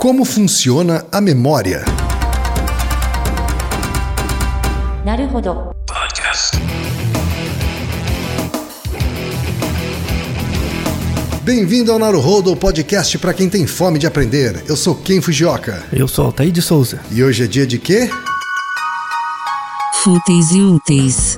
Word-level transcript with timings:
Como 0.00 0.24
funciona 0.24 1.04
a 1.12 1.20
memória? 1.20 1.84
Naruhodo. 5.04 5.72
Bem-vindo 11.42 11.92
ao 11.92 11.98
Naruhodo, 11.98 12.56
podcast 12.56 13.18
para 13.18 13.34
quem 13.34 13.50
tem 13.50 13.66
fome 13.66 13.98
de 13.98 14.06
aprender. 14.06 14.64
Eu 14.66 14.74
sou 14.74 14.94
Ken 14.94 15.20
Fujioka. 15.20 15.82
Eu 15.92 16.08
sou 16.08 16.24
Altair 16.24 16.50
de 16.50 16.62
Souza. 16.62 16.98
E 17.10 17.22
hoje 17.22 17.44
é 17.44 17.46
dia 17.46 17.66
de 17.66 17.78
quê? 17.78 18.08
Fúteis 20.02 20.50
e 20.52 20.62
úteis. 20.62 21.36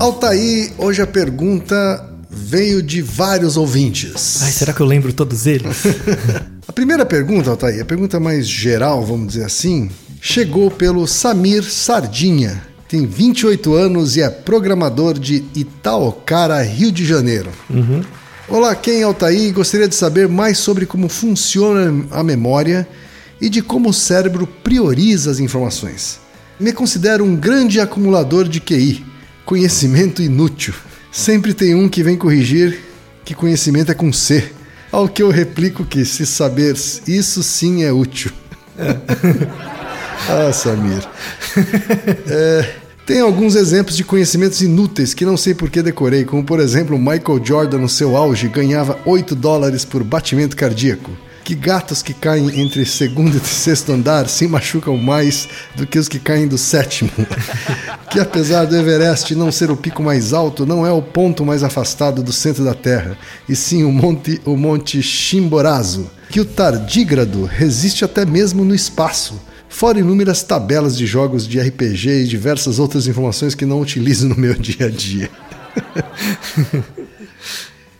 Altair, 0.00 0.72
hoje 0.76 1.02
a 1.02 1.06
pergunta 1.06 2.17
veio 2.48 2.82
de 2.82 3.02
vários 3.02 3.58
ouvintes. 3.58 4.42
Ai, 4.42 4.50
será 4.50 4.72
que 4.72 4.80
eu 4.80 4.86
lembro 4.86 5.12
todos 5.12 5.46
eles? 5.46 5.82
A 6.66 6.72
primeira 6.72 7.04
pergunta, 7.04 7.50
Altair, 7.50 7.82
a 7.82 7.84
pergunta 7.84 8.20
mais 8.20 8.46
geral, 8.46 9.04
vamos 9.04 9.28
dizer 9.28 9.44
assim, 9.44 9.90
chegou 10.20 10.70
pelo 10.70 11.06
Samir 11.06 11.64
Sardinha. 11.64 12.62
Tem 12.86 13.06
28 13.06 13.74
anos 13.74 14.16
e 14.16 14.22
é 14.22 14.28
programador 14.28 15.18
de 15.18 15.44
Itaocara, 15.54 16.62
Rio 16.62 16.92
de 16.92 17.06
Janeiro. 17.06 17.50
Olá, 18.48 18.74
quem 18.74 19.00
é 19.00 19.02
Altair? 19.02 19.52
Gostaria 19.52 19.88
de 19.88 19.94
saber 19.94 20.28
mais 20.28 20.58
sobre 20.58 20.84
como 20.86 21.08
funciona 21.08 22.06
a 22.10 22.22
memória 22.22 22.86
e 23.40 23.48
de 23.48 23.62
como 23.62 23.88
o 23.88 23.94
cérebro 23.94 24.46
prioriza 24.46 25.30
as 25.30 25.40
informações. 25.40 26.20
Me 26.60 26.72
considero 26.72 27.24
um 27.24 27.34
grande 27.34 27.80
acumulador 27.80 28.46
de 28.46 28.60
QI, 28.60 29.04
conhecimento 29.44 30.22
inútil. 30.22 30.74
Sempre 31.10 31.54
tem 31.54 31.74
um 31.74 31.88
que 31.88 32.02
vem 32.02 32.16
corrigir 32.16 32.80
que 33.24 33.34
conhecimento 33.34 33.90
é 33.90 33.94
com 33.94 34.12
C. 34.12 34.52
Ao 34.90 35.08
que 35.08 35.22
eu 35.22 35.30
replico 35.30 35.84
que 35.84 36.04
se 36.04 36.24
saber 36.24 36.74
isso 37.06 37.42
sim 37.42 37.82
é 37.84 37.92
útil. 37.92 38.32
ah, 40.28 40.52
Samir. 40.52 41.06
É, 42.26 42.74
tem 43.04 43.20
alguns 43.20 43.54
exemplos 43.54 43.96
de 43.96 44.04
conhecimentos 44.04 44.62
inúteis 44.62 45.14
que 45.14 45.24
não 45.24 45.36
sei 45.36 45.54
por 45.54 45.70
que 45.70 45.82
decorei, 45.82 46.24
como 46.24 46.44
por 46.44 46.60
exemplo, 46.60 46.98
Michael 46.98 47.44
Jordan 47.44 47.78
no 47.78 47.88
seu 47.88 48.16
auge 48.16 48.48
ganhava 48.48 48.98
8 49.04 49.34
dólares 49.34 49.84
por 49.84 50.02
batimento 50.02 50.56
cardíaco. 50.56 51.10
Que 51.48 51.54
gatos 51.54 52.02
que 52.02 52.12
caem 52.12 52.60
entre 52.60 52.84
segundo 52.84 53.34
e 53.34 53.40
sexto 53.40 53.90
andar 53.90 54.28
se 54.28 54.46
machucam 54.46 54.98
mais 54.98 55.48
do 55.74 55.86
que 55.86 55.98
os 55.98 56.06
que 56.06 56.18
caem 56.18 56.46
do 56.46 56.58
sétimo. 56.58 57.10
que 58.12 58.20
apesar 58.20 58.66
do 58.66 58.76
Everest 58.76 59.34
não 59.34 59.50
ser 59.50 59.70
o 59.70 59.76
pico 59.76 60.02
mais 60.02 60.34
alto, 60.34 60.66
não 60.66 60.86
é 60.86 60.92
o 60.92 61.00
ponto 61.00 61.46
mais 61.46 61.62
afastado 61.62 62.22
do 62.22 62.34
centro 62.34 62.66
da 62.66 62.74
Terra, 62.74 63.16
e 63.48 63.56
sim 63.56 63.82
o 63.82 63.90
monte, 63.90 64.38
o 64.44 64.58
monte 64.58 65.02
Chimborazo. 65.02 66.10
Que 66.28 66.38
o 66.38 66.44
tardígrado 66.44 67.46
resiste 67.46 68.04
até 68.04 68.26
mesmo 68.26 68.62
no 68.62 68.74
espaço 68.74 69.40
fora 69.70 70.00
inúmeras 70.00 70.42
tabelas 70.42 70.98
de 70.98 71.06
jogos 71.06 71.48
de 71.48 71.58
RPG 71.58 72.10
e 72.10 72.26
diversas 72.26 72.78
outras 72.78 73.06
informações 73.06 73.54
que 73.54 73.64
não 73.64 73.80
utilizo 73.80 74.28
no 74.28 74.36
meu 74.36 74.52
dia 74.52 74.84
a 74.84 74.90
dia. 74.90 75.30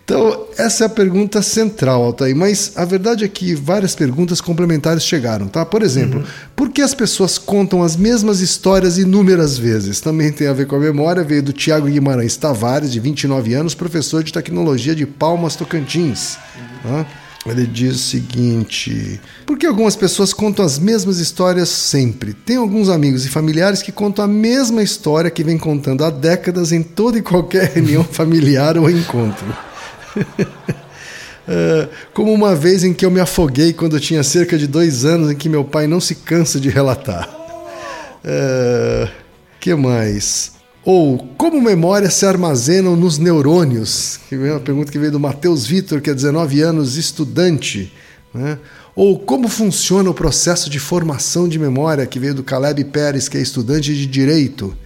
então, 0.08 0.46
essa 0.56 0.84
é 0.84 0.86
a 0.86 0.88
pergunta 0.88 1.42
central, 1.42 2.02
Altair, 2.02 2.34
mas 2.34 2.72
a 2.76 2.86
verdade 2.86 3.26
é 3.26 3.28
que 3.28 3.54
várias 3.54 3.94
perguntas 3.94 4.40
complementares 4.40 5.02
chegaram, 5.02 5.46
tá? 5.48 5.66
Por 5.66 5.82
exemplo, 5.82 6.24
por 6.56 6.70
que 6.70 6.80
as 6.80 6.94
pessoas 6.94 7.36
contam 7.36 7.82
as 7.82 7.94
mesmas 7.94 8.40
histórias 8.40 8.96
inúmeras 8.96 9.58
vezes? 9.58 10.00
Também 10.00 10.32
tem 10.32 10.46
a 10.46 10.54
ver 10.54 10.66
com 10.66 10.76
a 10.76 10.80
memória, 10.80 11.22
veio 11.22 11.42
do 11.42 11.52
Tiago 11.52 11.88
Guimarães 11.88 12.38
Tavares, 12.38 12.90
de 12.90 12.98
29 12.98 13.52
anos, 13.52 13.74
professor 13.74 14.24
de 14.24 14.32
tecnologia 14.32 14.94
de 14.94 15.04
Palmas 15.04 15.56
Tocantins. 15.56 16.38
Tá? 16.82 17.04
Ele 17.44 17.66
diz 17.66 17.96
o 17.96 17.98
seguinte: 17.98 19.20
Por 19.44 19.58
que 19.58 19.66
algumas 19.66 19.94
pessoas 19.94 20.32
contam 20.32 20.64
as 20.64 20.78
mesmas 20.78 21.18
histórias 21.18 21.68
sempre? 21.68 22.32
Tem 22.32 22.56
alguns 22.56 22.88
amigos 22.88 23.26
e 23.26 23.28
familiares 23.28 23.82
que 23.82 23.92
contam 23.92 24.24
a 24.24 24.28
mesma 24.28 24.82
história 24.82 25.30
que 25.30 25.44
vem 25.44 25.58
contando 25.58 26.02
há 26.02 26.08
décadas 26.08 26.72
em 26.72 26.82
toda 26.82 27.18
e 27.18 27.22
qualquer 27.22 27.72
reunião 27.74 28.02
familiar 28.10 28.78
ou 28.78 28.88
encontro. 28.88 29.67
É, 31.50 31.88
como 32.12 32.30
uma 32.30 32.54
vez 32.54 32.84
em 32.84 32.92
que 32.92 33.06
eu 33.06 33.10
me 33.10 33.20
afoguei 33.20 33.72
quando 33.72 33.98
tinha 33.98 34.22
cerca 34.22 34.58
de 34.58 34.66
dois 34.66 35.06
anos, 35.06 35.30
em 35.30 35.34
que 35.34 35.48
meu 35.48 35.64
pai 35.64 35.86
não 35.86 35.98
se 35.98 36.14
cansa 36.14 36.60
de 36.60 36.68
relatar. 36.68 37.26
É, 38.22 39.08
que 39.58 39.74
mais? 39.74 40.52
Ou 40.84 41.18
como 41.38 41.60
memórias 41.60 42.14
se 42.14 42.26
armazenam 42.26 42.96
nos 42.96 43.16
neurônios? 43.16 44.20
Que 44.28 44.34
é 44.34 44.52
uma 44.52 44.60
pergunta 44.60 44.92
que 44.92 44.98
veio 44.98 45.12
do 45.12 45.18
Matheus 45.18 45.66
Vitor, 45.66 46.02
que 46.02 46.10
é 46.10 46.14
19 46.14 46.60
anos, 46.60 46.96
estudante. 46.96 47.92
Né? 48.34 48.58
Ou 48.94 49.18
como 49.18 49.48
funciona 49.48 50.10
o 50.10 50.14
processo 50.14 50.68
de 50.68 50.78
formação 50.78 51.48
de 51.48 51.58
memória, 51.58 52.06
que 52.06 52.18
veio 52.18 52.34
do 52.34 52.42
Caleb 52.42 52.84
Pérez, 52.84 53.28
que 53.28 53.38
é 53.38 53.40
estudante 53.40 53.94
de 53.94 54.06
direito. 54.06 54.76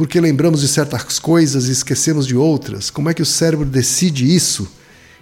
Porque 0.00 0.18
lembramos 0.18 0.62
de 0.62 0.68
certas 0.68 1.18
coisas 1.18 1.68
e 1.68 1.72
esquecemos 1.72 2.26
de 2.26 2.34
outras? 2.34 2.88
Como 2.88 3.10
é 3.10 3.12
que 3.12 3.20
o 3.20 3.26
cérebro 3.26 3.66
decide 3.66 4.34
isso? 4.34 4.66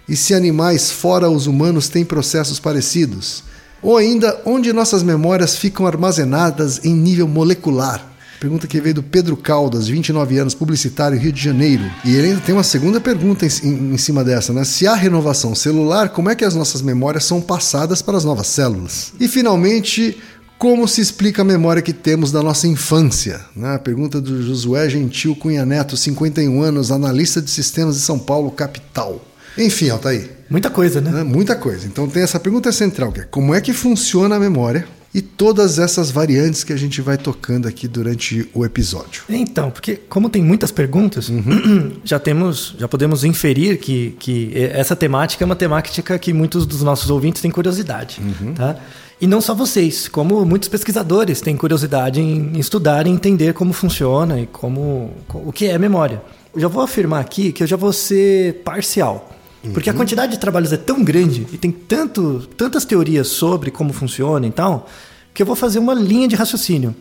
E 0.07 0.15
se 0.15 0.33
animais 0.33 0.89
fora 0.89 1.29
os 1.29 1.47
humanos 1.47 1.89
têm 1.89 2.05
processos 2.05 2.61
parecidos? 2.61 3.43
Ou 3.81 3.97
ainda, 3.97 4.41
onde 4.45 4.71
nossas 4.71 5.03
memórias 5.03 5.57
ficam 5.57 5.85
armazenadas 5.85 6.79
em 6.85 6.93
nível 6.93 7.27
molecular? 7.27 8.09
Pergunta 8.39 8.67
que 8.67 8.79
veio 8.79 8.95
do 8.95 9.03
Pedro 9.03 9.35
Caldas, 9.35 9.89
29 9.89 10.37
anos, 10.37 10.55
publicitário, 10.55 11.19
Rio 11.19 11.33
de 11.33 11.43
Janeiro. 11.43 11.83
E 12.05 12.15
ele 12.15 12.27
ainda 12.27 12.39
tem 12.39 12.55
uma 12.55 12.63
segunda 12.63 13.01
pergunta 13.01 13.45
em, 13.45 13.49
em, 13.61 13.93
em, 13.95 13.97
cima 13.97 14.23
dessa, 14.23 14.53
né? 14.53 14.63
Se 14.63 14.87
há 14.87 14.95
renovação 14.95 15.53
celular, 15.53 16.07
como 16.07 16.29
é 16.29 16.35
que 16.35 16.45
as 16.45 16.55
nossas 16.55 16.81
memórias 16.81 17.25
são 17.25 17.41
passadas 17.41 18.01
para 18.01 18.15
as 18.15 18.23
novas 18.23 18.47
células? 18.47 19.11
E 19.19 19.27
finalmente, 19.27 20.17
como 20.59 20.85
se 20.89 20.99
explica 20.99 21.41
a 21.41 21.45
memória 21.45 21.81
que 21.81 21.93
temos 21.93 22.33
da 22.33 22.43
nossa 22.43 22.67
infância? 22.67 23.39
Né? 23.55 23.75
A 23.75 23.79
pergunta 23.79 24.19
do 24.19 24.43
Josué 24.43 24.89
Gentil 24.89 25.33
Cunha 25.33 25.65
Neto, 25.65 25.95
51 25.95 26.61
anos, 26.61 26.91
analista 26.91 27.41
de 27.41 27.49
sistemas 27.49 27.95
de 27.95 28.01
São 28.01 28.19
Paulo, 28.19 28.51
capital. 28.51 29.25
Enfim, 29.57 29.89
Altair. 29.89 30.29
Muita 30.49 30.69
coisa, 30.69 30.99
né? 30.99 31.11
né? 31.11 31.23
Muita 31.23 31.55
coisa. 31.55 31.87
Então 31.87 32.09
tem 32.09 32.21
essa 32.21 32.39
pergunta 32.41 32.73
central, 32.73 33.13
que 33.13 33.21
é 33.21 33.23
como 33.23 33.55
é 33.55 33.61
que 33.61 33.71
funciona 33.71 34.35
a 34.35 34.39
memória? 34.39 34.85
e 35.13 35.21
todas 35.21 35.79
essas 35.79 36.11
variantes 36.11 36.63
que 36.63 36.71
a 36.71 36.77
gente 36.77 37.01
vai 37.01 37.17
tocando 37.17 37.67
aqui 37.67 37.87
durante 37.87 38.47
o 38.53 38.63
episódio. 38.63 39.23
Então, 39.27 39.71
porque 39.71 39.95
como 39.95 40.29
tem 40.29 40.43
muitas 40.43 40.71
perguntas, 40.71 41.29
uhum. 41.29 41.99
já 42.05 42.19
temos, 42.19 42.75
já 42.77 42.87
podemos 42.87 43.23
inferir 43.23 43.79
que, 43.79 44.15
que 44.19 44.51
essa 44.55 44.95
temática 44.95 45.43
é 45.43 45.45
uma 45.45 45.55
temática 45.55 46.19
que 46.19 46.31
muitos 46.31 46.65
dos 46.65 46.83
nossos 46.83 47.09
ouvintes 47.09 47.41
têm 47.41 47.49
curiosidade, 47.49 48.21
uhum. 48.21 48.53
tá? 48.53 48.77
E 49.21 49.27
não 49.27 49.41
só 49.41 49.53
vocês, 49.53 50.07
como 50.07 50.45
muitos 50.45 50.69
pesquisadores 50.69 51.41
têm 51.41 51.57
curiosidade 51.57 52.21
em 52.21 52.57
estudar 52.57 53.05
e 53.05 53.09
entender 53.09 53.53
como 53.53 53.73
funciona 53.73 54.39
e 54.39 54.47
como 54.47 55.11
o 55.33 55.51
que 55.51 55.65
é 55.65 55.77
memória. 55.77 56.21
Eu 56.55 56.61
já 56.61 56.67
vou 56.69 56.81
afirmar 56.81 57.19
aqui 57.19 57.51
que 57.51 57.61
eu 57.63 57.67
já 57.67 57.75
vou 57.75 57.91
ser 57.91 58.61
parcial. 58.63 59.29
Porque 59.73 59.89
a 59.89 59.93
quantidade 59.93 60.31
de 60.31 60.39
trabalhos 60.39 60.71
é 60.71 60.77
tão 60.77 61.03
grande 61.03 61.45
e 61.51 61.57
tem 61.57 61.69
tanto, 61.69 62.47
tantas 62.55 62.85
teorias 62.85 63.27
sobre 63.27 63.69
como 63.71 63.91
funciona 63.91 64.47
e 64.47 64.51
tal, 64.51 64.87
que 65.33 65.41
eu 65.41 65.45
vou 65.45 65.55
fazer 65.55 65.79
uma 65.79 65.93
linha 65.93 66.27
de 66.27 66.35
raciocínio. 66.35 66.95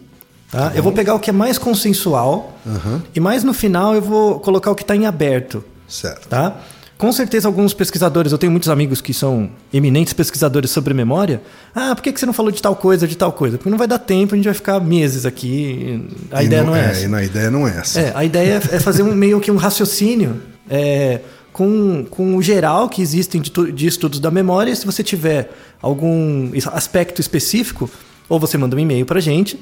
Tá? 0.51 0.73
eu 0.75 0.83
vou 0.83 0.93
pegar 0.93 1.15
o 1.15 1.21
que 1.21 1.29
é 1.29 1.33
mais 1.33 1.59
consensual 1.59 2.57
Uhum. 2.65 3.03
e 3.15 3.21
mais 3.21 3.45
no 3.45 3.53
final 3.53 3.95
eu 3.95 4.01
vou 4.01 4.41
colocar 4.41 4.71
o 4.71 4.75
que 4.75 4.83
está 4.83 4.97
em 4.97 5.05
aberto. 5.05 5.63
Certo. 5.87 6.27
Tá? 6.27 6.57
Com 6.99 7.13
certeza, 7.13 7.47
alguns 7.47 7.73
pesquisadores, 7.73 8.33
eu 8.33 8.39
tenho 8.39 8.51
muitos 8.51 8.69
amigos 8.69 9.01
que 9.01 9.15
são 9.15 9.49
eminentes 9.73 10.13
pesquisadores 10.13 10.69
sobre 10.73 10.93
memória. 10.93 11.41
Ah, 11.73 11.95
por 11.95 12.03
que 12.03 12.13
que 12.13 12.19
você 12.19 12.27
não 12.27 12.33
falou 12.33 12.51
de 12.51 12.61
tal 12.61 12.75
coisa, 12.75 13.07
de 13.07 13.17
tal 13.17 13.33
coisa? 13.33 13.57
Porque 13.57 13.71
não 13.71 13.79
vai 13.79 13.87
dar 13.87 14.01
tempo, 14.01 14.35
a 14.35 14.37
gente 14.37 14.47
vai 14.47 14.55
ficar 14.55 14.81
meses 14.81 15.25
aqui. 15.25 16.05
A 16.33 16.43
E 16.43 16.47
ideia 16.47 16.65
não, 16.65 16.75
é, 16.75 16.81
é 16.81 16.91
essa. 16.91 17.05
e 17.05 17.07
na 17.09 17.23
ideia 17.23 17.51
não 17.53 17.69
é 17.69 17.79
essa. 17.79 18.01
É, 18.01 18.13
a 18.17 18.25
ideia 18.25 18.61
é 18.73 18.81
fazer 18.81 19.05
um, 19.05 19.15
meio 19.15 19.39
que 19.39 19.49
um 19.49 19.57
raciocínio 19.57 20.43
é, 20.69 21.21
com, 21.53 22.05
com 22.11 22.35
o 22.37 22.43
geral 22.43 22.89
que 22.89 23.01
existem 23.01 23.41
de, 23.41 23.51
de 23.73 23.87
estudos 23.87 24.19
da 24.19 24.31
memória. 24.33 24.75
Se 24.75 24.85
você 24.85 25.05
tiver 25.05 25.53
algum 25.81 26.51
aspecto 26.73 27.21
específico, 27.21 27.89
ou 28.29 28.41
você 28.41 28.59
manda 28.59 28.75
um 28.75 28.79
e-mail 28.81 29.07
para 29.07 29.19
a 29.19 29.23
gente, 29.23 29.59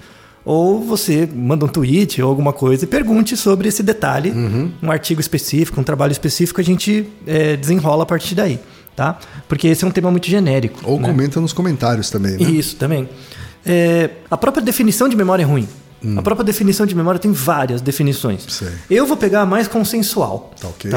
ou 0.47 0.81
você 0.81 1.29
manda 1.35 1.65
um 1.65 1.69
tweet 1.69 2.23
ou 2.23 2.31
alguma 2.31 2.53
coisa 2.53 2.85
e 2.85 2.87
pergunte 2.87 3.37
sobre 3.37 3.69
esse 3.69 3.83
detalhe, 3.83 4.33
um 4.81 4.93
artigo 4.93 5.21
específico, 5.21 5.81
um 5.81 5.85
trabalho 5.85 6.13
específico, 6.13 6.61
a 6.61 6.65
gente 6.65 7.05
é, 7.27 7.57
desenrola 7.57 8.05
a 8.05 8.07
partir 8.07 8.37
daí, 8.37 8.61
tá? 8.95 9.19
Porque 9.49 9.67
esse 9.67 9.85
é 9.85 9.89
um 9.89 9.91
tema 9.91 10.09
muito 10.09 10.29
genérico. 10.29 10.81
Ou 10.85 11.01
né? 11.01 11.09
comenta 11.09 11.41
nos 11.41 11.53
comentários 11.53 12.11
também, 12.11 12.39
né? 12.39 12.49
Isso, 12.49 12.77
também. 12.77 13.09
É, 13.65 14.11
a 14.31 14.37
própria 14.37 14.63
definição 14.63 15.09
de 15.09 15.17
memória 15.17 15.43
é 15.43 15.47
ruim. 15.47 15.69
A 16.17 16.23
própria 16.23 16.45
definição 16.45 16.87
de 16.87 16.95
memória 16.95 17.19
tem 17.19 17.33
várias 17.33 17.81
definições. 17.81 18.47
Sei. 18.49 18.69
Eu 18.89 19.07
vou 19.07 19.17
pegar 19.17 19.41
a 19.41 19.47
mais 19.47 19.67
consensual. 19.67 20.53
Tá 20.61 20.69
ok. 20.69 20.91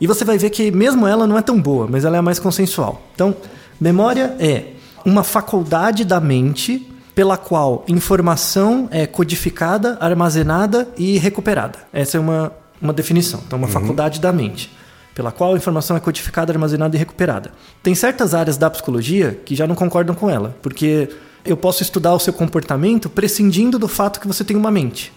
E 0.00 0.06
você 0.06 0.24
vai 0.24 0.38
ver 0.38 0.50
que 0.50 0.70
mesmo 0.70 1.04
ela 1.04 1.26
não 1.26 1.36
é 1.36 1.42
tão 1.42 1.60
boa, 1.60 1.88
mas 1.90 2.04
ela 2.04 2.14
é 2.14 2.20
a 2.20 2.22
mais 2.22 2.38
consensual. 2.38 3.02
Então, 3.12 3.34
memória 3.80 4.36
é 4.38 4.66
uma 5.04 5.24
faculdade 5.24 6.04
da 6.04 6.20
mente 6.20 6.91
pela 7.14 7.36
qual 7.36 7.84
informação 7.88 8.88
é 8.90 9.06
codificada, 9.06 9.98
armazenada 10.00 10.88
e 10.96 11.18
recuperada. 11.18 11.78
Essa 11.92 12.16
é 12.16 12.20
uma, 12.20 12.52
uma 12.80 12.92
definição. 12.92 13.40
Então, 13.46 13.58
uma 13.58 13.68
faculdade 13.68 14.20
da 14.20 14.32
mente. 14.32 14.70
pela 15.14 15.30
qual 15.30 15.52
a 15.54 15.56
informação 15.56 15.96
é 15.96 16.00
codificada, 16.00 16.52
armazenada 16.52 16.96
e 16.96 16.98
recuperada. 16.98 17.50
Tem 17.82 17.94
certas 17.94 18.34
áreas 18.34 18.56
da 18.56 18.70
psicologia 18.70 19.38
que 19.44 19.54
já 19.54 19.66
não 19.66 19.74
concordam 19.74 20.14
com 20.14 20.30
ela, 20.30 20.56
porque 20.62 21.10
eu 21.44 21.56
posso 21.56 21.82
estudar 21.82 22.14
o 22.14 22.18
seu 22.18 22.32
comportamento 22.32 23.10
prescindindo 23.10 23.78
do 23.78 23.88
fato 23.88 24.20
que 24.20 24.26
você 24.26 24.44
tem 24.44 24.56
uma 24.56 24.70
mente. 24.70 25.12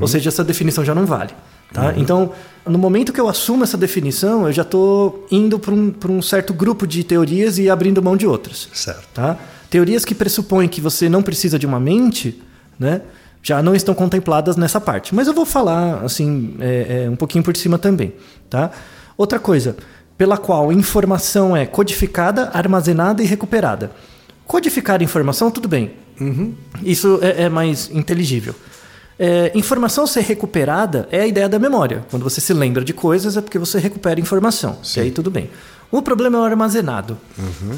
Ou 0.00 0.08
seja, 0.08 0.28
essa 0.28 0.42
definição 0.42 0.84
já 0.84 0.94
não 0.94 1.06
vale. 1.06 1.30
Tá? 1.72 1.92
Então, 1.96 2.32
no 2.66 2.78
momento 2.78 3.12
que 3.12 3.20
eu 3.20 3.28
assumo 3.28 3.62
essa 3.62 3.76
definição, 3.76 4.46
eu 4.46 4.52
já 4.52 4.62
estou 4.62 5.26
indo 5.30 5.58
para 5.58 5.72
um, 5.72 5.90
pra 5.90 6.10
um 6.10 6.20
certo 6.22 6.52
grupo 6.52 6.86
de 6.86 7.04
teorias 7.04 7.58
e 7.58 7.68
abrindo 7.70 8.02
mão 8.02 8.16
de 8.16 8.26
outras. 8.26 8.68
Certo. 8.72 9.06
Tá? 9.14 9.38
Teorias 9.70 10.04
que 10.04 10.14
pressupõem 10.14 10.68
que 10.68 10.80
você 10.80 11.08
não 11.08 11.22
precisa 11.22 11.58
de 11.58 11.66
uma 11.66 11.78
mente, 11.78 12.42
né, 12.78 13.02
já 13.42 13.62
não 13.62 13.74
estão 13.74 13.94
contempladas 13.94 14.56
nessa 14.56 14.80
parte. 14.80 15.14
Mas 15.14 15.26
eu 15.26 15.34
vou 15.34 15.46
falar 15.46 16.04
assim 16.04 16.56
é, 16.60 17.04
é, 17.04 17.10
um 17.10 17.16
pouquinho 17.16 17.44
por 17.44 17.56
cima 17.56 17.78
também. 17.78 18.14
Tá? 18.48 18.70
Outra 19.16 19.38
coisa, 19.38 19.76
pela 20.16 20.36
qual 20.36 20.72
informação 20.72 21.56
é 21.56 21.64
codificada, 21.66 22.50
armazenada 22.52 23.22
e 23.22 23.26
recuperada. 23.26 23.90
Codificar 24.46 25.02
informação, 25.02 25.50
tudo 25.50 25.68
bem. 25.68 25.92
Isso 26.82 27.18
é, 27.22 27.44
é 27.44 27.48
mais 27.48 27.90
inteligível. 27.92 28.54
É, 29.18 29.50
informação 29.54 30.06
ser 30.06 30.20
recuperada 30.20 31.08
é 31.10 31.20
a 31.20 31.26
ideia 31.26 31.48
da 31.48 31.58
memória. 31.58 32.04
Quando 32.10 32.22
você 32.22 32.40
se 32.40 32.52
lembra 32.54 32.84
de 32.84 32.92
coisas 32.92 33.36
é 33.36 33.40
porque 33.40 33.58
você 33.58 33.78
recupera 33.78 34.20
informação. 34.20 34.78
E 34.96 35.00
aí 35.00 35.10
tudo 35.10 35.30
bem. 35.30 35.50
O 35.90 36.02
problema 36.02 36.36
é 36.36 36.40
o 36.40 36.44
armazenado. 36.44 37.16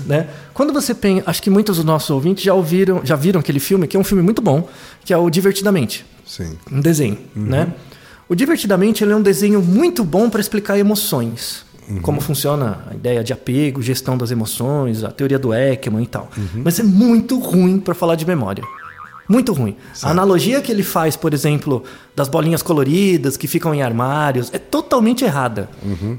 Né? 0.06 0.28
Quando 0.52 0.72
você 0.72 0.94
pensa, 0.94 1.22
acho 1.26 1.42
que 1.42 1.50
muitos 1.50 1.76
dos 1.76 1.84
nossos 1.84 2.10
ouvintes 2.10 2.42
já 2.42 2.52
ouviram, 2.54 3.00
já 3.04 3.14
viram 3.14 3.40
aquele 3.40 3.60
filme, 3.60 3.86
que 3.86 3.96
é 3.96 4.00
um 4.00 4.04
filme 4.04 4.22
muito 4.22 4.42
bom, 4.42 4.68
que 5.04 5.12
é 5.12 5.16
o 5.16 5.30
Divertidamente, 5.30 6.04
Sim. 6.26 6.56
um 6.70 6.80
desenho, 6.80 7.18
né? 7.34 7.72
O 8.28 8.34
Divertidamente 8.34 9.02
ele 9.02 9.12
é 9.12 9.16
um 9.16 9.22
desenho 9.22 9.60
muito 9.62 10.04
bom 10.04 10.28
para 10.30 10.40
explicar 10.40 10.78
emoções. 10.78 11.64
Como 12.02 12.20
funciona 12.20 12.84
a 12.88 12.94
ideia 12.94 13.24
de 13.24 13.32
apego, 13.32 13.82
gestão 13.82 14.16
das 14.16 14.30
emoções, 14.30 15.02
a 15.02 15.10
teoria 15.10 15.40
do 15.40 15.52
Ekman 15.52 16.04
e 16.04 16.06
tal. 16.06 16.30
Mas 16.54 16.78
é 16.78 16.84
muito 16.84 17.38
ruim 17.40 17.80
para 17.80 17.94
falar 17.94 18.14
de 18.14 18.24
memória. 18.24 18.62
Muito 19.30 19.52
ruim. 19.52 19.76
A 20.02 20.10
analogia 20.10 20.60
que 20.60 20.72
ele 20.72 20.82
faz, 20.82 21.14
por 21.14 21.32
exemplo, 21.32 21.84
das 22.16 22.26
bolinhas 22.26 22.62
coloridas 22.62 23.36
que 23.36 23.46
ficam 23.46 23.72
em 23.72 23.80
armários, 23.80 24.50
é 24.52 24.58
totalmente 24.58 25.24
errada. 25.24 25.68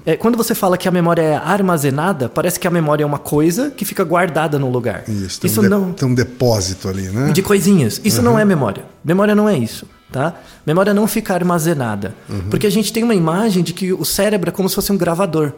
É, 0.05 0.15
quando 0.15 0.37
você 0.37 0.55
fala 0.55 0.77
que 0.77 0.87
a 0.87 0.91
memória 0.91 1.21
é 1.21 1.35
armazenada, 1.35 2.29
parece 2.29 2.57
que 2.57 2.65
a 2.65 2.71
memória 2.71 3.03
é 3.03 3.05
uma 3.05 3.19
coisa 3.19 3.69
que 3.69 3.83
fica 3.83 4.05
guardada 4.05 4.57
num 4.57 4.69
lugar. 4.69 5.03
Isso, 5.09 5.41
tem, 5.41 5.51
Isso 5.51 5.59
um, 5.59 5.67
não 5.67 5.91
tem 5.91 6.07
um 6.07 6.15
depósito 6.15 6.87
ali, 6.87 7.09
né? 7.09 7.33
de 7.33 7.41
coisinhas. 7.41 7.99
Isso 8.01 8.21
não 8.21 8.39
é 8.39 8.45
memória. 8.45 8.85
Memória 9.03 9.35
não 9.35 9.49
é 9.49 9.57
isso, 9.57 9.85
tá? 10.09 10.35
Memória 10.65 10.93
não 10.93 11.05
fica 11.05 11.33
armazenada. 11.33 12.15
Porque 12.49 12.65
a 12.65 12.71
gente 12.71 12.93
tem 12.93 13.03
uma 13.03 13.13
imagem 13.13 13.61
de 13.61 13.73
que 13.73 13.91
o 13.91 14.05
cérebro 14.05 14.51
é 14.51 14.53
como 14.53 14.69
se 14.69 14.75
fosse 14.75 14.89
um 14.89 14.97
gravador. 14.97 15.51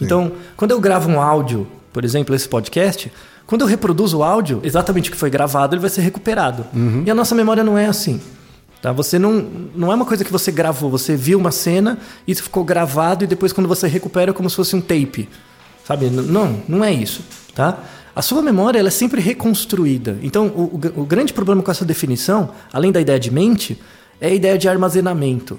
Então, 0.00 0.32
quando 0.56 0.72
eu 0.72 0.80
gravo 0.80 1.08
um 1.08 1.20
áudio, 1.20 1.68
por 1.92 2.04
exemplo, 2.04 2.34
esse 2.34 2.48
podcast, 2.48 3.12
quando 3.50 3.62
eu 3.62 3.66
reproduzo 3.66 4.18
o 4.18 4.22
áudio, 4.22 4.60
exatamente 4.62 5.10
o 5.10 5.12
que 5.12 5.18
foi 5.18 5.28
gravado, 5.28 5.74
ele 5.74 5.80
vai 5.80 5.90
ser 5.90 6.02
recuperado. 6.02 6.64
E 7.04 7.10
a 7.10 7.14
nossa 7.16 7.34
memória 7.34 7.64
não 7.64 7.76
é 7.76 7.86
assim. 7.86 8.20
Tá? 8.80 8.92
Você 8.92 9.18
não, 9.18 9.44
não 9.74 9.90
é 9.90 9.94
uma 9.96 10.04
coisa 10.04 10.24
que 10.24 10.30
você 10.30 10.52
gravou, 10.52 10.88
você 10.88 11.16
viu 11.16 11.36
uma 11.36 11.50
cena, 11.50 11.98
isso 12.28 12.44
ficou 12.44 12.62
gravado 12.62 13.24
e 13.24 13.26
depois 13.26 13.52
quando 13.52 13.66
você 13.66 13.88
recupera 13.88 14.30
é 14.30 14.32
como 14.32 14.48
se 14.48 14.54
fosse 14.54 14.76
um 14.76 14.80
tape. 14.80 15.28
Sabe? 15.84 16.08
Não, 16.08 16.62
não 16.68 16.84
é 16.84 16.92
isso, 16.92 17.24
tá? 17.52 17.76
A 18.14 18.22
sua 18.22 18.40
memória 18.40 18.78
ela 18.78 18.86
é 18.86 18.92
sempre 18.92 19.20
reconstruída. 19.20 20.16
Então, 20.22 20.46
o, 20.46 20.80
o 20.96 21.00
o 21.00 21.04
grande 21.04 21.32
problema 21.32 21.60
com 21.60 21.72
essa 21.72 21.84
definição, 21.84 22.50
além 22.72 22.92
da 22.92 23.00
ideia 23.00 23.18
de 23.18 23.32
mente, 23.32 23.82
é 24.20 24.28
a 24.28 24.32
ideia 24.32 24.56
de 24.56 24.68
armazenamento, 24.68 25.58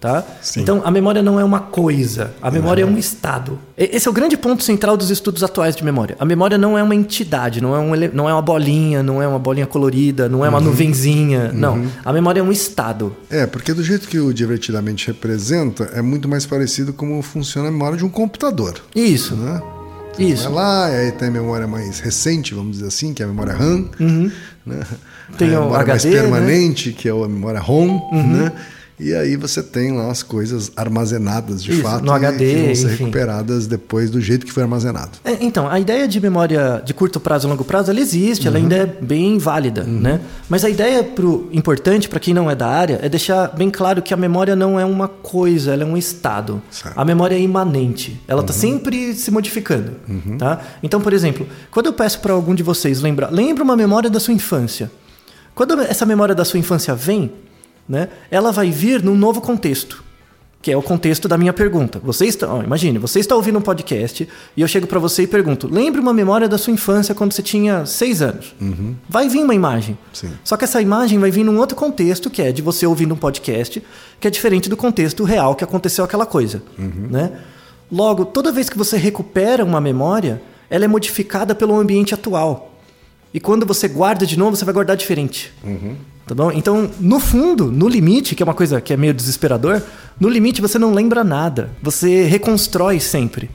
tá? 0.00 0.24
Sim. 0.40 0.62
Então, 0.62 0.80
a 0.84 0.90
memória 0.90 1.22
não 1.22 1.38
é 1.38 1.44
uma 1.44 1.60
coisa, 1.60 2.32
a 2.40 2.50
memória 2.50 2.82
é 2.82 2.86
um 2.86 2.96
estado. 2.96 3.58
Esse 3.76 4.08
é 4.08 4.10
o 4.10 4.14
grande 4.14 4.36
ponto 4.36 4.62
central 4.64 4.96
dos 4.96 5.10
estudos 5.10 5.42
atuais 5.44 5.76
de 5.76 5.84
memória. 5.84 6.16
A 6.18 6.24
memória 6.24 6.56
não 6.56 6.76
é 6.78 6.82
uma 6.82 6.94
entidade, 6.94 7.60
não 7.60 7.76
é, 7.76 7.78
um, 7.78 7.94
ele- 7.94 8.10
não 8.12 8.28
é 8.28 8.32
uma 8.32 8.40
bolinha, 8.42 9.02
não 9.02 9.22
é 9.22 9.28
uma 9.28 9.38
bolinha 9.38 9.66
colorida, 9.66 10.28
não 10.28 10.44
é 10.44 10.48
uma 10.48 10.60
nuvenzinha, 10.60 11.52
não. 11.52 11.84
A 12.04 12.12
memória 12.12 12.40
é 12.40 12.42
um 12.42 12.50
estado. 12.52 13.14
É, 13.30 13.46
porque 13.46 13.72
do 13.74 13.82
jeito 13.84 14.08
que 14.08 14.18
o 14.18 14.32
divertidamente 14.32 15.06
representa, 15.06 15.90
é 15.94 16.00
muito 16.02 16.28
mais 16.28 16.46
parecido 16.46 16.92
como 16.92 17.20
funciona 17.22 17.68
a 17.68 17.70
memória 17.70 17.98
de 17.98 18.04
um 18.04 18.08
computador. 18.08 18.74
Isso, 18.94 19.36
Né? 19.36 19.60
isso. 20.18 20.44
Vai 20.44 20.52
lá, 20.52 20.86
aí 20.86 21.12
tem 21.12 21.28
a 21.28 21.30
memória 21.30 21.66
mais 21.66 22.00
recente, 22.00 22.52
vamos 22.54 22.72
dizer 22.76 22.88
assim, 22.88 23.14
que 23.14 23.22
é 23.22 23.24
a 23.24 23.28
memória 23.28 23.52
RAM. 23.54 23.88
Né? 23.98 24.00
Uhum. 24.00 24.30
Tem 25.38 25.54
a 25.54 25.60
o 25.60 25.64
memória 25.64 25.86
mais 25.86 26.04
HD, 26.04 26.14
né? 26.16 26.20
permanente, 26.22 26.92
que 26.92 27.08
é 27.08 27.12
a 27.12 27.28
memória 27.28 27.60
ROM. 27.60 28.00
Né? 28.12 28.52
E 29.00 29.14
aí 29.14 29.34
você 29.34 29.62
tem 29.62 29.92
lá 29.96 30.10
as 30.10 30.22
coisas 30.22 30.70
armazenadas 30.76 31.62
de 31.62 31.72
Isso, 31.72 31.82
fato 31.82 32.04
no 32.04 32.12
e 32.12 32.14
HD, 32.14 32.54
que 32.54 32.66
vão 32.66 32.74
ser 32.74 32.86
enfim. 32.86 33.04
recuperadas 33.04 33.66
depois 33.66 34.10
do 34.10 34.20
jeito 34.20 34.44
que 34.44 34.52
foi 34.52 34.62
armazenado. 34.62 35.12
É, 35.24 35.38
então, 35.40 35.66
a 35.66 35.80
ideia 35.80 36.06
de 36.06 36.20
memória 36.20 36.82
de 36.84 36.92
curto 36.92 37.18
prazo 37.18 37.48
e 37.48 37.50
longo 37.50 37.64
prazo, 37.64 37.90
ela 37.90 37.98
existe, 37.98 38.46
ela 38.46 38.58
ainda 38.58 38.76
é 38.76 38.86
bem 38.86 39.38
válida, 39.38 39.84
né? 39.84 40.20
Mas 40.50 40.64
a 40.64 40.68
ideia 40.68 41.02
pro, 41.02 41.48
importante 41.50 42.08
para 42.08 42.20
quem 42.20 42.34
não 42.34 42.50
é 42.50 42.54
da 42.54 42.68
área 42.68 43.00
é 43.02 43.08
deixar 43.08 43.48
bem 43.48 43.70
claro 43.70 44.02
que 44.02 44.12
a 44.12 44.16
memória 44.16 44.54
não 44.54 44.78
é 44.78 44.84
uma 44.84 45.08
coisa, 45.08 45.72
ela 45.72 45.82
é 45.82 45.86
um 45.86 45.96
estado. 45.96 46.60
Certo. 46.70 46.98
A 46.98 47.04
memória 47.04 47.34
é 47.34 47.40
imanente, 47.40 48.20
ela 48.28 48.42
está 48.42 48.52
sempre 48.52 49.14
se 49.14 49.30
modificando, 49.30 49.92
tá? 50.38 50.60
Então, 50.82 51.00
por 51.00 51.14
exemplo, 51.14 51.46
quando 51.70 51.86
eu 51.86 51.92
peço 51.94 52.20
para 52.20 52.34
algum 52.34 52.54
de 52.54 52.62
vocês 52.62 53.00
lembrar, 53.00 53.30
lembra 53.30 53.64
uma 53.64 53.76
memória 53.76 54.10
da 54.10 54.20
sua 54.20 54.34
infância. 54.34 54.90
Quando 55.54 55.80
essa 55.80 56.04
memória 56.04 56.34
da 56.34 56.44
sua 56.44 56.58
infância 56.58 56.94
vem, 56.94 57.32
né, 57.90 58.08
ela 58.30 58.52
vai 58.52 58.70
vir 58.70 59.02
num 59.02 59.16
novo 59.16 59.40
contexto 59.40 60.04
que 60.62 60.70
é 60.70 60.76
o 60.76 60.82
contexto 60.82 61.26
da 61.26 61.38
minha 61.38 61.52
pergunta. 61.52 61.98
Você 62.04 62.26
está, 62.26 62.52
ó, 62.52 62.62
imagine, 62.62 62.98
você 62.98 63.18
está 63.18 63.34
ouvindo 63.34 63.58
um 63.58 63.62
podcast 63.62 64.28
e 64.54 64.60
eu 64.60 64.68
chego 64.68 64.86
para 64.86 64.98
você 64.98 65.22
e 65.22 65.26
pergunto: 65.26 65.66
lembre 65.66 66.00
uma 66.00 66.12
memória 66.12 66.46
da 66.46 66.58
sua 66.58 66.72
infância 66.72 67.14
quando 67.14 67.32
você 67.32 67.42
tinha 67.42 67.86
seis 67.86 68.20
anos? 68.20 68.54
Vai 69.08 69.28
vir 69.28 69.42
uma 69.42 69.54
imagem. 69.54 69.96
Sim. 70.12 70.30
Só 70.44 70.58
que 70.58 70.64
essa 70.64 70.82
imagem 70.82 71.18
vai 71.18 71.30
vir 71.30 71.44
num 71.44 71.58
outro 71.58 71.74
contexto, 71.74 72.28
que 72.28 72.42
é 72.42 72.52
de 72.52 72.60
você 72.60 72.86
ouvindo 72.86 73.14
um 73.14 73.16
podcast, 73.16 73.82
que 74.20 74.28
é 74.28 74.30
diferente 74.30 74.68
do 74.68 74.76
contexto 74.76 75.24
real 75.24 75.54
que 75.54 75.64
aconteceu 75.64 76.04
aquela 76.04 76.26
coisa, 76.26 76.62
né? 77.10 77.32
Logo, 77.90 78.26
toda 78.26 78.52
vez 78.52 78.68
que 78.68 78.76
você 78.76 78.96
recupera 78.98 79.64
uma 79.64 79.80
memória, 79.80 80.42
ela 80.68 80.84
é 80.84 80.88
modificada 80.88 81.54
pelo 81.54 81.74
ambiente 81.74 82.14
atual. 82.14 82.69
E 83.32 83.40
quando 83.40 83.64
você 83.64 83.88
guarda 83.88 84.26
de 84.26 84.38
novo, 84.38 84.56
você 84.56 84.64
vai 84.64 84.74
guardar 84.74 84.96
diferente. 84.96 85.52
Tá 86.26 86.34
bom? 86.34 86.52
Então, 86.52 86.90
no 87.00 87.18
fundo, 87.18 87.70
no 87.72 87.88
limite, 87.88 88.34
que 88.34 88.42
é 88.42 88.44
uma 88.44 88.54
coisa 88.54 88.80
que 88.80 88.92
é 88.92 88.96
meio 88.96 89.12
desesperador, 89.12 89.82
no 90.18 90.28
limite 90.28 90.60
você 90.60 90.78
não 90.78 90.92
lembra 90.92 91.24
nada. 91.24 91.70
Você 91.82 92.24
reconstrói 92.24 93.00
sempre 93.00 93.50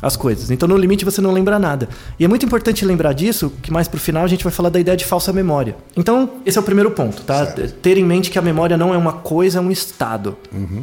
as 0.00 0.16
coisas. 0.16 0.50
Então, 0.50 0.68
no 0.68 0.76
limite 0.76 1.04
você 1.04 1.20
não 1.20 1.30
lembra 1.30 1.58
nada. 1.58 1.88
E 2.18 2.24
é 2.24 2.28
muito 2.28 2.44
importante 2.44 2.84
lembrar 2.84 3.12
disso, 3.12 3.52
que 3.62 3.72
mais 3.72 3.86
pro 3.86 4.00
final 4.00 4.24
a 4.24 4.26
gente 4.26 4.42
vai 4.42 4.52
falar 4.52 4.68
da 4.68 4.80
ideia 4.80 4.96
de 4.96 5.04
falsa 5.04 5.32
memória. 5.32 5.76
Então, 5.96 6.30
esse 6.44 6.58
é 6.58 6.60
o 6.60 6.64
primeiro 6.64 6.90
ponto, 6.90 7.22
tá? 7.22 7.46
Ter 7.46 7.96
em 7.96 8.04
mente 8.04 8.30
que 8.30 8.38
a 8.38 8.42
memória 8.42 8.76
não 8.76 8.92
é 8.92 8.96
uma 8.96 9.12
coisa, 9.12 9.58
é 9.58 9.60
um 9.60 9.70
estado, 9.70 10.36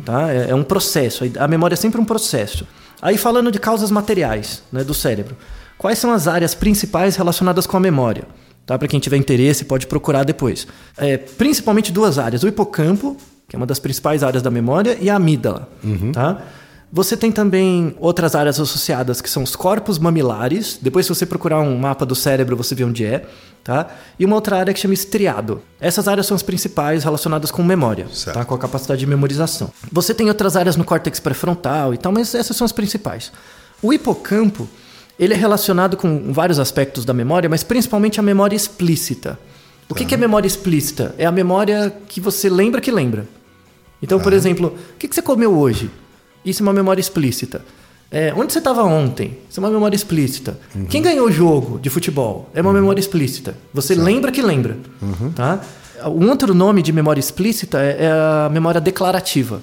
tá? 0.05 0.33
É, 0.33 0.51
é 0.51 0.55
um 0.55 0.63
processo. 0.63 1.25
A 1.37 1.47
memória 1.47 1.73
é 1.73 1.77
sempre 1.77 1.99
um 1.99 2.05
processo. 2.05 2.65
Aí 3.01 3.17
falando 3.17 3.51
de 3.51 3.59
causas 3.59 3.91
materiais, 3.91 4.63
né, 4.71 4.83
do 4.83 4.93
cérebro. 4.93 5.35
Quais 5.79 5.97
são 5.97 6.11
as 6.11 6.27
áreas 6.27 6.53
principais 6.53 7.15
relacionadas 7.15 7.65
com 7.65 7.77
a 7.77 7.79
memória? 7.79 8.25
Tá? 8.65 8.77
Para 8.77 8.87
quem 8.89 8.99
tiver 8.99 9.15
interesse, 9.15 9.63
pode 9.63 9.87
procurar 9.87 10.25
depois. 10.25 10.67
É, 10.97 11.17
principalmente 11.17 11.89
duas 11.89 12.19
áreas: 12.19 12.43
o 12.43 12.47
hipocampo, 12.49 13.15
que 13.47 13.55
é 13.55 13.57
uma 13.57 13.65
das 13.65 13.79
principais 13.79 14.21
áreas 14.21 14.43
da 14.43 14.51
memória, 14.51 14.97
e 14.99 15.09
a 15.09 15.15
amígdala. 15.15 15.69
Tá? 16.11 16.41
Você 16.91 17.15
tem 17.15 17.31
também 17.31 17.95
outras 17.99 18.35
áreas 18.35 18.59
associadas 18.59 19.21
que 19.21 19.29
são 19.29 19.41
os 19.41 19.55
corpos 19.55 19.97
mamilares. 19.97 20.77
Depois, 20.81 21.05
se 21.05 21.15
você 21.15 21.25
procurar 21.25 21.61
um 21.61 21.77
mapa 21.77 22.05
do 22.05 22.15
cérebro, 22.15 22.57
você 22.57 22.75
vê 22.75 22.83
onde 22.83 23.05
é. 23.05 23.25
Tá? 23.63 23.87
E 24.19 24.25
uma 24.25 24.35
outra 24.35 24.57
área 24.57 24.73
que 24.73 24.79
chama 24.79 24.93
estriado. 24.95 25.61
Essas 25.79 26.07
áreas 26.09 26.27
são 26.27 26.35
as 26.35 26.43
principais 26.43 27.03
relacionadas 27.05 27.51
com 27.51 27.63
memória, 27.63 28.07
Certo. 28.11 28.35
tá? 28.35 28.43
com 28.43 28.53
a 28.53 28.57
capacidade 28.57 28.99
de 28.99 29.07
memorização. 29.07 29.71
Você 29.91 30.13
tem 30.13 30.27
outras 30.27 30.57
áreas 30.57 30.75
no 30.75 30.83
córtex 30.83 31.19
pré-frontal 31.21 31.93
e 31.93 31.97
tal, 31.97 32.11
mas 32.11 32.35
essas 32.35 32.57
são 32.57 32.65
as 32.65 32.71
principais. 32.71 33.31
O 33.81 33.93
hipocampo 33.93 34.67
ele 35.19 35.33
é 35.33 35.37
relacionado 35.37 35.97
com 35.97 36.31
vários 36.31 36.59
aspectos 36.59 37.03
da 37.03 37.13
memória, 37.13 37.49
mas 37.49 37.61
principalmente 37.61 38.19
a 38.19 38.23
memória 38.23 38.55
explícita. 38.55 39.37
O 39.89 39.93
que, 39.93 40.05
que 40.05 40.13
é 40.13 40.17
memória 40.17 40.47
explícita? 40.47 41.13
É 41.17 41.25
a 41.25 41.31
memória 41.31 41.93
que 42.07 42.21
você 42.21 42.47
lembra 42.49 42.79
que 42.79 42.89
lembra. 42.89 43.27
Então, 44.01 44.19
por 44.19 44.31
exemplo, 44.31 44.77
o 44.95 44.97
que, 44.97 45.13
você 45.13 45.21
comeu 45.21 45.57
hoje? 45.57 45.91
Isso 46.45 46.61
é 46.61 46.65
uma 46.65 46.71
memória 46.71 47.01
explícita. 47.01 47.65
É, 48.09 48.33
onde 48.35 48.53
você 48.53 48.59
estava 48.59 48.83
ontem? 48.83 49.37
Isso 49.49 49.59
é 49.59 49.61
uma 49.63 49.69
memória 49.69 49.95
explícita. 49.95 50.57
Quem 50.89 51.01
ganhou 51.01 51.27
o 51.27 51.31
jogo 51.31 51.79
de 51.79 51.89
futebol? 51.89 52.49
É 52.53 52.61
uma 52.61 52.71
memória 52.71 52.99
explícita. 52.99 53.57
Você 53.73 53.95
lembra 53.95 54.31
que 54.31 54.41
lembra. 54.41 54.77
Tá? 55.35 55.59
Um 56.05 56.29
outro 56.29 56.53
nome 56.53 56.81
de 56.81 56.93
memória 56.93 57.19
explícita 57.19 57.79
é, 57.81 58.05
é 58.05 58.11
a 58.11 58.49
memória 58.49 58.79
declarativa. 58.79 59.61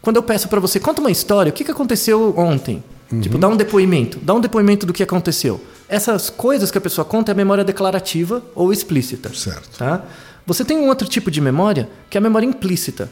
Quando 0.00 0.16
eu 0.16 0.22
peço 0.22 0.48
para 0.48 0.60
você, 0.60 0.78
conta 0.78 1.00
uma 1.00 1.10
história, 1.10 1.50
o 1.50 1.52
que, 1.52 1.64
que 1.64 1.70
aconteceu 1.70 2.32
ontem? 2.36 2.82
Tipo, 3.20 3.38
dá 3.38 3.48
um 3.48 3.56
depoimento. 3.56 4.18
Dá 4.22 4.34
um 4.34 4.40
depoimento 4.40 4.86
do 4.86 4.92
que 4.92 5.02
aconteceu. 5.02 5.60
Essas 5.88 6.30
coisas 6.30 6.70
que 6.70 6.78
a 6.78 6.80
pessoa 6.80 7.04
conta 7.04 7.30
é 7.30 7.34
a 7.34 7.36
memória 7.36 7.64
declarativa 7.64 8.42
ou 8.54 8.72
explícita. 8.72 9.32
Certo. 9.34 9.78
Tá? 9.78 10.04
Você 10.46 10.64
tem 10.64 10.78
um 10.78 10.88
outro 10.88 11.06
tipo 11.08 11.30
de 11.30 11.40
memória, 11.40 11.88
que 12.10 12.16
é 12.16 12.20
a 12.20 12.22
memória 12.22 12.46
implícita. 12.46 13.10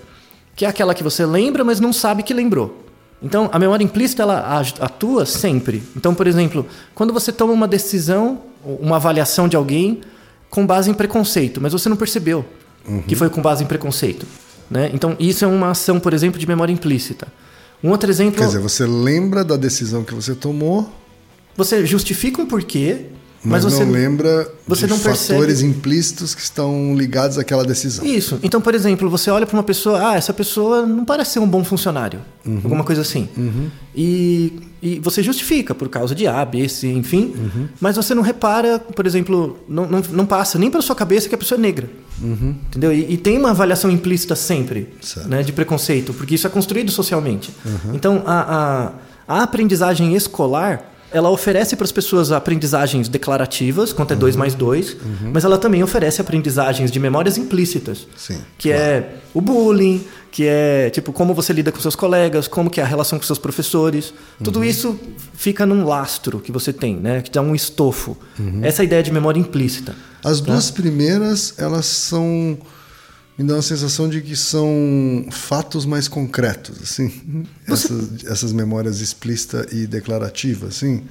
Que 0.56 0.64
é 0.64 0.68
aquela 0.68 0.94
que 0.94 1.02
você 1.02 1.24
lembra, 1.24 1.64
mas 1.64 1.80
não 1.80 1.92
sabe 1.92 2.22
que 2.22 2.34
lembrou. 2.34 2.84
Então, 3.22 3.48
a 3.52 3.58
memória 3.58 3.84
implícita 3.84 4.22
ela 4.22 4.60
atua 4.80 5.24
sempre. 5.24 5.82
Então, 5.96 6.14
por 6.14 6.26
exemplo, 6.26 6.66
quando 6.94 7.12
você 7.12 7.30
toma 7.30 7.52
uma 7.52 7.68
decisão, 7.68 8.40
uma 8.64 8.96
avaliação 8.96 9.46
de 9.46 9.56
alguém 9.56 10.00
com 10.50 10.66
base 10.66 10.90
em 10.90 10.94
preconceito, 10.94 11.60
mas 11.60 11.72
você 11.72 11.88
não 11.88 11.96
percebeu 11.96 12.44
que 13.06 13.14
foi 13.14 13.30
com 13.30 13.40
base 13.40 13.62
em 13.62 13.66
preconceito. 13.66 14.26
Né? 14.70 14.90
Então, 14.92 15.16
isso 15.20 15.44
é 15.44 15.48
uma 15.48 15.70
ação, 15.70 16.00
por 16.00 16.12
exemplo, 16.12 16.38
de 16.38 16.46
memória 16.46 16.72
implícita. 16.72 17.28
Um 17.82 17.90
outro 17.90 18.10
exemplo, 18.10 18.38
Quer 18.38 18.46
dizer, 18.46 18.60
você 18.60 18.86
lembra 18.86 19.44
da 19.44 19.56
decisão 19.56 20.04
que 20.04 20.14
você 20.14 20.34
tomou, 20.34 20.88
você 21.56 21.84
justifica 21.84 22.40
um 22.40 22.46
porquê, 22.46 23.06
mas, 23.44 23.64
mas, 23.64 23.72
você 23.74 23.84
não 23.84 23.92
lembra 23.92 24.52
você 24.66 24.86
não 24.86 24.98
percebe- 24.98 25.34
fatores 25.38 25.62
implícitos 25.62 26.34
que 26.34 26.40
estão 26.40 26.94
ligados 26.96 27.38
àquela 27.38 27.64
decisão. 27.64 28.04
Isso. 28.06 28.38
Então, 28.42 28.60
por 28.60 28.74
exemplo, 28.74 29.10
você 29.10 29.30
olha 29.30 29.46
para 29.46 29.56
uma 29.56 29.62
pessoa, 29.62 30.10
ah, 30.10 30.14
essa 30.16 30.32
pessoa 30.32 30.86
não 30.86 31.04
parece 31.04 31.32
ser 31.32 31.38
um 31.40 31.48
bom 31.48 31.64
funcionário, 31.64 32.20
alguma 32.62 32.84
coisa 32.84 33.00
assim. 33.02 33.28
E, 33.94 34.60
e 34.80 34.98
você 35.00 35.22
justifica 35.22 35.74
por 35.74 35.88
causa 35.88 36.14
de 36.14 36.26
A, 36.26 36.44
B, 36.44 36.68
C, 36.68 36.88
enfim, 36.92 37.34
mas 37.80 37.96
você 37.96 38.14
não 38.14 38.22
repara, 38.22 38.78
por 38.78 39.06
exemplo, 39.06 39.58
não, 39.68 39.86
não, 39.86 40.02
não 40.10 40.26
passa 40.26 40.58
nem 40.58 40.70
pela 40.70 40.82
sua 40.82 40.94
cabeça 40.94 41.28
que 41.28 41.34
a 41.34 41.38
pessoa 41.38 41.58
é 41.58 41.60
negra. 41.62 41.90
Entendeu? 42.22 42.92
E, 42.92 43.14
e 43.14 43.16
tem 43.16 43.36
uma 43.38 43.50
avaliação 43.50 43.90
implícita 43.90 44.36
sempre 44.36 44.88
Certo. 45.00 45.28
né, 45.28 45.42
de 45.42 45.52
preconceito, 45.52 46.14
porque 46.14 46.34
isso 46.36 46.46
é 46.46 46.50
construído 46.50 46.90
socialmente. 46.92 47.50
Então, 47.92 48.22
a, 48.24 48.92
a, 49.26 49.38
a 49.40 49.42
aprendizagem 49.42 50.14
escolar. 50.14 50.90
Ela 51.12 51.30
oferece 51.30 51.76
para 51.76 51.84
as 51.84 51.92
pessoas 51.92 52.32
aprendizagens 52.32 53.08
declarativas, 53.08 53.92
quanto 53.92 54.12
é 54.12 54.16
2 54.16 54.36
mais 54.36 54.54
2, 54.54 54.96
mas 55.32 55.44
ela 55.44 55.58
também 55.58 55.82
oferece 55.82 56.20
aprendizagens 56.20 56.90
de 56.90 56.98
memórias 56.98 57.36
implícitas 57.36 58.06
Sim, 58.16 58.38
que 58.58 58.70
é 58.70 59.16
o 59.34 59.40
bullying, 59.40 60.04
que 60.30 60.46
é 60.46 60.88
tipo 60.90 61.12
como 61.12 61.34
você 61.34 61.52
lida 61.52 61.70
com 61.70 61.78
seus 61.78 61.94
colegas, 61.94 62.48
como 62.48 62.70
que 62.70 62.80
é 62.80 62.82
a 62.82 62.86
relação 62.86 63.18
com 63.18 63.24
seus 63.24 63.38
professores. 63.38 64.14
Tudo 64.42 64.64
isso 64.64 64.98
fica 65.34 65.66
num 65.66 65.84
lastro 65.84 66.40
que 66.40 66.50
você 66.50 66.72
tem, 66.72 66.96
né? 66.96 67.20
Que 67.20 67.30
dá 67.30 67.42
um 67.42 67.54
estofo. 67.54 68.16
Essa 68.62 68.80
é 68.80 68.82
a 68.82 68.86
ideia 68.86 69.02
de 69.02 69.12
memória 69.12 69.38
implícita. 69.38 69.94
As 70.24 70.40
duas 70.40 70.70
primeiras, 70.70 71.54
elas 71.58 71.86
são. 71.86 72.56
Me 73.42 73.48
dão 73.48 73.58
a 73.58 73.62
sensação 73.62 74.08
de 74.08 74.20
que 74.20 74.36
são 74.36 75.26
fatos 75.30 75.84
mais 75.84 76.06
concretos, 76.06 76.76
assim. 76.80 77.12
Essas, 77.66 78.24
essas 78.24 78.52
memórias 78.52 79.00
explícita 79.00 79.66
e 79.72 79.84
declarativa, 79.86 80.68
assim. 80.68 81.02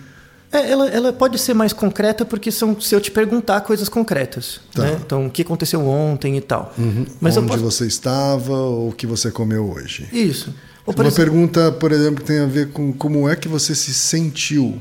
É, 0.49 0.69
ela, 0.71 0.87
ela 0.89 1.13
pode 1.13 1.37
ser 1.37 1.53
mais 1.53 1.73
concreta 1.73 2.23
porque 2.25 2.49
são 2.51 2.79
se 2.79 2.95
eu 2.95 3.01
te 3.01 3.11
perguntar 3.11 3.59
coisas 3.61 3.89
concretas, 3.89 4.61
Tá. 4.73 4.83
né? 4.83 4.99
Então, 5.05 5.27
o 5.27 5.29
que 5.29 5.41
aconteceu 5.41 5.85
ontem 5.85 6.37
e 6.37 6.41
tal. 6.41 6.73
Mas 7.19 7.35
eu 7.35 7.41
Onde 7.41 7.51
posso... 7.51 7.63
você 7.63 7.85
estava 7.85 8.53
ou 8.53 8.89
o 8.89 8.91
que 8.93 9.05
você 9.05 9.29
comeu 9.29 9.69
hoje. 9.69 10.07
Isso. 10.13 10.53
Ou, 10.85 10.93
Uma 10.93 11.03
exemplo, 11.07 11.15
pergunta, 11.15 11.71
por 11.73 11.91
exemplo, 11.91 12.15
que 12.21 12.27
tem 12.27 12.39
a 12.39 12.45
ver 12.47 12.69
com 12.69 12.91
como 12.93 13.27
é 13.29 13.35
que 13.35 13.47
você 13.49 13.75
se 13.75 13.93
sentiu. 13.93 14.77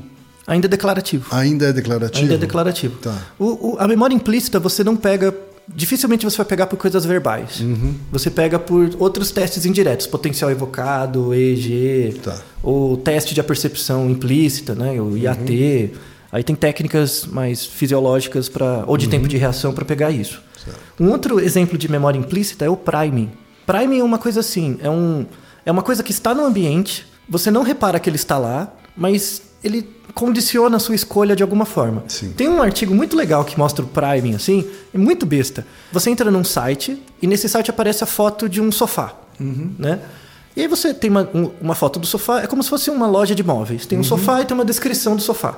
ainda 0.47 0.67
é 0.67 0.69
declarativo. 0.69 1.27
Ainda 1.31 1.67
é 1.67 1.73
declarativo? 1.73 2.21
Ainda 2.23 2.33
é 2.33 2.37
declarativo. 2.37 2.97
Tá. 2.97 3.27
O- 3.37 3.73
o- 3.73 3.77
a 3.79 3.87
memória 3.87 4.13
implícita 4.15 4.57
você 4.59 4.83
não 4.85 4.95
pega. 4.95 5.33
Dificilmente 5.67 6.25
você 6.25 6.37
vai 6.37 6.45
pegar 6.45 6.67
por 6.67 6.77
coisas 6.77 7.05
verbais. 7.05 7.59
Uhum. 7.61 7.95
Você 8.11 8.29
pega 8.29 8.59
por 8.59 8.89
outros 8.99 9.31
testes 9.31 9.65
indiretos, 9.65 10.07
potencial 10.07 10.51
evocado, 10.51 11.33
EEG, 11.33 12.19
Tá. 12.23 12.41
o 12.63 12.97
teste 12.97 13.33
de 13.33 13.39
apercepção 13.39 14.09
implícita, 14.09 14.75
né, 14.75 14.99
o 15.01 15.15
IAT. 15.17 15.91
Aí 16.31 16.43
tem 16.43 16.55
técnicas 16.55 17.25
mais 17.25 17.65
fisiológicas 17.65 18.47
para 18.49 18.83
ou 18.87 18.97
de 18.97 19.07
tempo 19.07 19.27
de 19.27 19.37
reação 19.37 19.73
para 19.73 19.83
pegar 19.85 20.11
isso. 20.11 20.41
Um 20.99 21.09
outro 21.09 21.39
exemplo 21.39 21.77
de 21.77 21.89
memória 21.89 22.17
implícita 22.19 22.65
é 22.65 22.69
o 22.69 22.77
priming. 22.77 23.31
Priming 23.65 23.99
é 23.99 24.03
uma 24.03 24.17
coisa 24.17 24.39
assim, 24.39 24.77
é, 24.81 24.89
um, 24.89 25.25
é 25.65 25.71
uma 25.71 25.81
coisa 25.81 26.03
que 26.03 26.11
está 26.11 26.33
no 26.33 26.45
ambiente, 26.45 27.05
você 27.29 27.49
não 27.51 27.63
repara 27.63 27.99
que 27.99 28.09
ele 28.09 28.15
está 28.17 28.37
lá, 28.37 28.73
mas 28.95 29.41
ele 29.63 29.87
condiciona 30.13 30.77
a 30.77 30.79
sua 30.79 30.95
escolha 30.95 31.35
de 31.35 31.43
alguma 31.43 31.65
forma. 31.65 32.03
Sim. 32.07 32.31
Tem 32.33 32.47
um 32.49 32.61
artigo 32.61 32.93
muito 32.93 33.15
legal 33.15 33.45
que 33.45 33.57
mostra 33.57 33.83
o 33.83 33.87
priming 33.87 34.35
assim, 34.35 34.69
é 34.93 34.97
muito 34.97 35.25
besta. 35.25 35.65
Você 35.91 36.09
entra 36.09 36.29
num 36.29 36.43
site 36.43 37.01
e 37.21 37.27
nesse 37.27 37.47
site 37.47 37.69
aparece 37.69 38.03
a 38.03 38.07
foto 38.07 38.49
de 38.49 38.59
um 38.61 38.71
sofá, 38.71 39.13
né? 39.39 39.99
E 40.55 40.61
aí 40.61 40.67
você 40.67 40.93
tem 40.93 41.09
uma, 41.09 41.29
um- 41.33 41.49
uma 41.61 41.73
foto 41.75 41.97
do 41.97 42.05
sofá, 42.05 42.41
é 42.41 42.47
como 42.47 42.61
se 42.61 42.69
fosse 42.69 42.89
uma 42.89 43.07
loja 43.07 43.33
de 43.33 43.41
móveis. 43.41 43.85
Tem 43.85 43.97
um 43.97 44.03
sofá 44.03 44.41
e 44.41 44.45
tem 44.45 44.53
uma 44.53 44.65
descrição 44.65 45.15
do 45.15 45.21
sofá. 45.21 45.55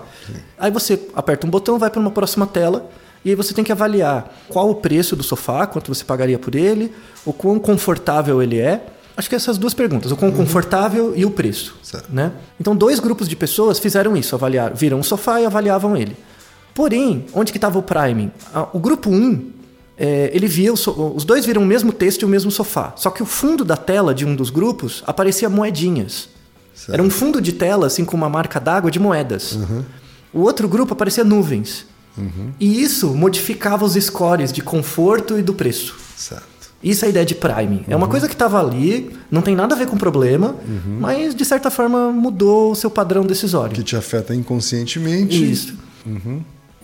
Aí 0.57 0.69
você 0.69 0.99
aperta 1.15 1.47
um 1.47 1.49
botão, 1.49 1.79
vai 1.79 1.89
para 1.89 1.99
uma 1.99 2.11
próxima 2.11 2.45
tela 2.45 2.87
e 3.25 3.29
aí 3.31 3.35
você 3.35 3.55
tem 3.55 3.63
que 3.63 3.71
avaliar 3.71 4.31
qual 4.49 4.69
o 4.69 4.75
preço 4.75 5.15
do 5.15 5.23
sofá, 5.23 5.65
quanto 5.65 5.91
você 5.93 6.03
pagaria 6.03 6.37
por 6.37 6.53
ele, 6.53 6.93
o 7.25 7.33
quão 7.33 7.57
confortável 7.57 8.39
ele 8.43 8.59
é. 8.59 8.85
Acho 9.15 9.29
que 9.29 9.35
essas 9.35 9.57
duas 9.57 9.73
perguntas, 9.73 10.11
o 10.11 10.15
quão 10.17 10.31
confortável 10.31 11.13
e 11.15 11.23
o 11.25 11.31
preço. 11.31 11.75
Certo. 11.83 12.09
Né? 12.11 12.31
Então, 12.59 12.75
dois 12.75 12.99
grupos 12.99 13.27
de 13.29 13.35
pessoas 13.35 13.77
fizeram 13.79 14.17
isso, 14.17 14.33
avaliaram, 14.35 14.75
viram 14.75 14.99
um 14.99 15.03
sofá 15.03 15.39
e 15.39 15.45
avaliavam 15.45 15.95
ele. 15.95 16.17
Porém, 16.73 17.25
onde 17.33 17.51
que 17.51 17.57
estava 17.57 17.77
o 17.77 17.83
priming? 17.83 18.31
O 18.73 18.79
grupo 18.79 19.11
1, 19.11 19.51
é, 19.95 20.31
ele 20.33 20.47
via, 20.47 20.75
so- 20.75 21.13
os 21.15 21.23
dois 21.23 21.45
viram 21.45 21.61
o 21.61 21.65
mesmo 21.65 21.91
texto 21.93 22.23
e 22.23 22.25
o 22.25 22.27
mesmo 22.27 22.49
sofá. 22.49 22.93
Só 22.95 23.11
que 23.11 23.21
o 23.21 23.25
fundo 23.27 23.63
da 23.63 23.77
tela 23.77 24.15
de 24.15 24.25
um 24.25 24.35
dos 24.35 24.49
grupos 24.49 25.03
aparecia 25.05 25.47
moedinhas. 25.49 26.29
Certo. 26.73 26.93
Era 26.93 27.03
um 27.03 27.09
fundo 27.11 27.39
de 27.39 27.51
tela, 27.53 27.85
assim, 27.85 28.03
com 28.03 28.17
uma 28.17 28.27
marca 28.29 28.59
d'água 28.59 28.89
de 28.89 28.99
moedas. 28.99 29.59
O 30.33 30.39
outro 30.41 30.67
grupo 30.67 30.93
aparecia 30.93 31.23
nuvens. 31.23 31.85
E 32.59 32.81
isso 32.81 33.13
modificava 33.13 33.85
os 33.85 33.93
scores 33.93 34.51
de 34.51 34.61
conforto 34.61 35.37
e 35.37 35.43
do 35.43 35.53
preço. 35.53 35.95
Certo. 36.15 36.43
Isso 36.83 37.05
é 37.05 37.07
a 37.07 37.09
ideia 37.09 37.25
de 37.25 37.33
priming. 37.35 37.85
É 37.87 37.95
uma 37.95 38.07
coisa 38.07 38.27
que 38.27 38.33
estava 38.33 38.59
ali, 38.59 39.11
não 39.31 39.41
tem 39.41 39.55
nada 39.55 39.73
a 39.73 39.77
ver 39.77 39.87
com 39.87 39.95
o 39.95 39.99
problema, 39.99 40.55
mas 40.99 41.33
de 41.33 41.45
certa 41.45 41.71
forma 41.71 42.11
mudou 42.11 42.71
o 42.71 42.75
seu 42.75 42.89
padrão 42.89 43.23
decisório. 43.23 43.73
Que 43.73 43.83
te 43.83 43.95
afeta 43.95 44.35
inconscientemente. 44.35 45.51
Isso. 45.51 45.75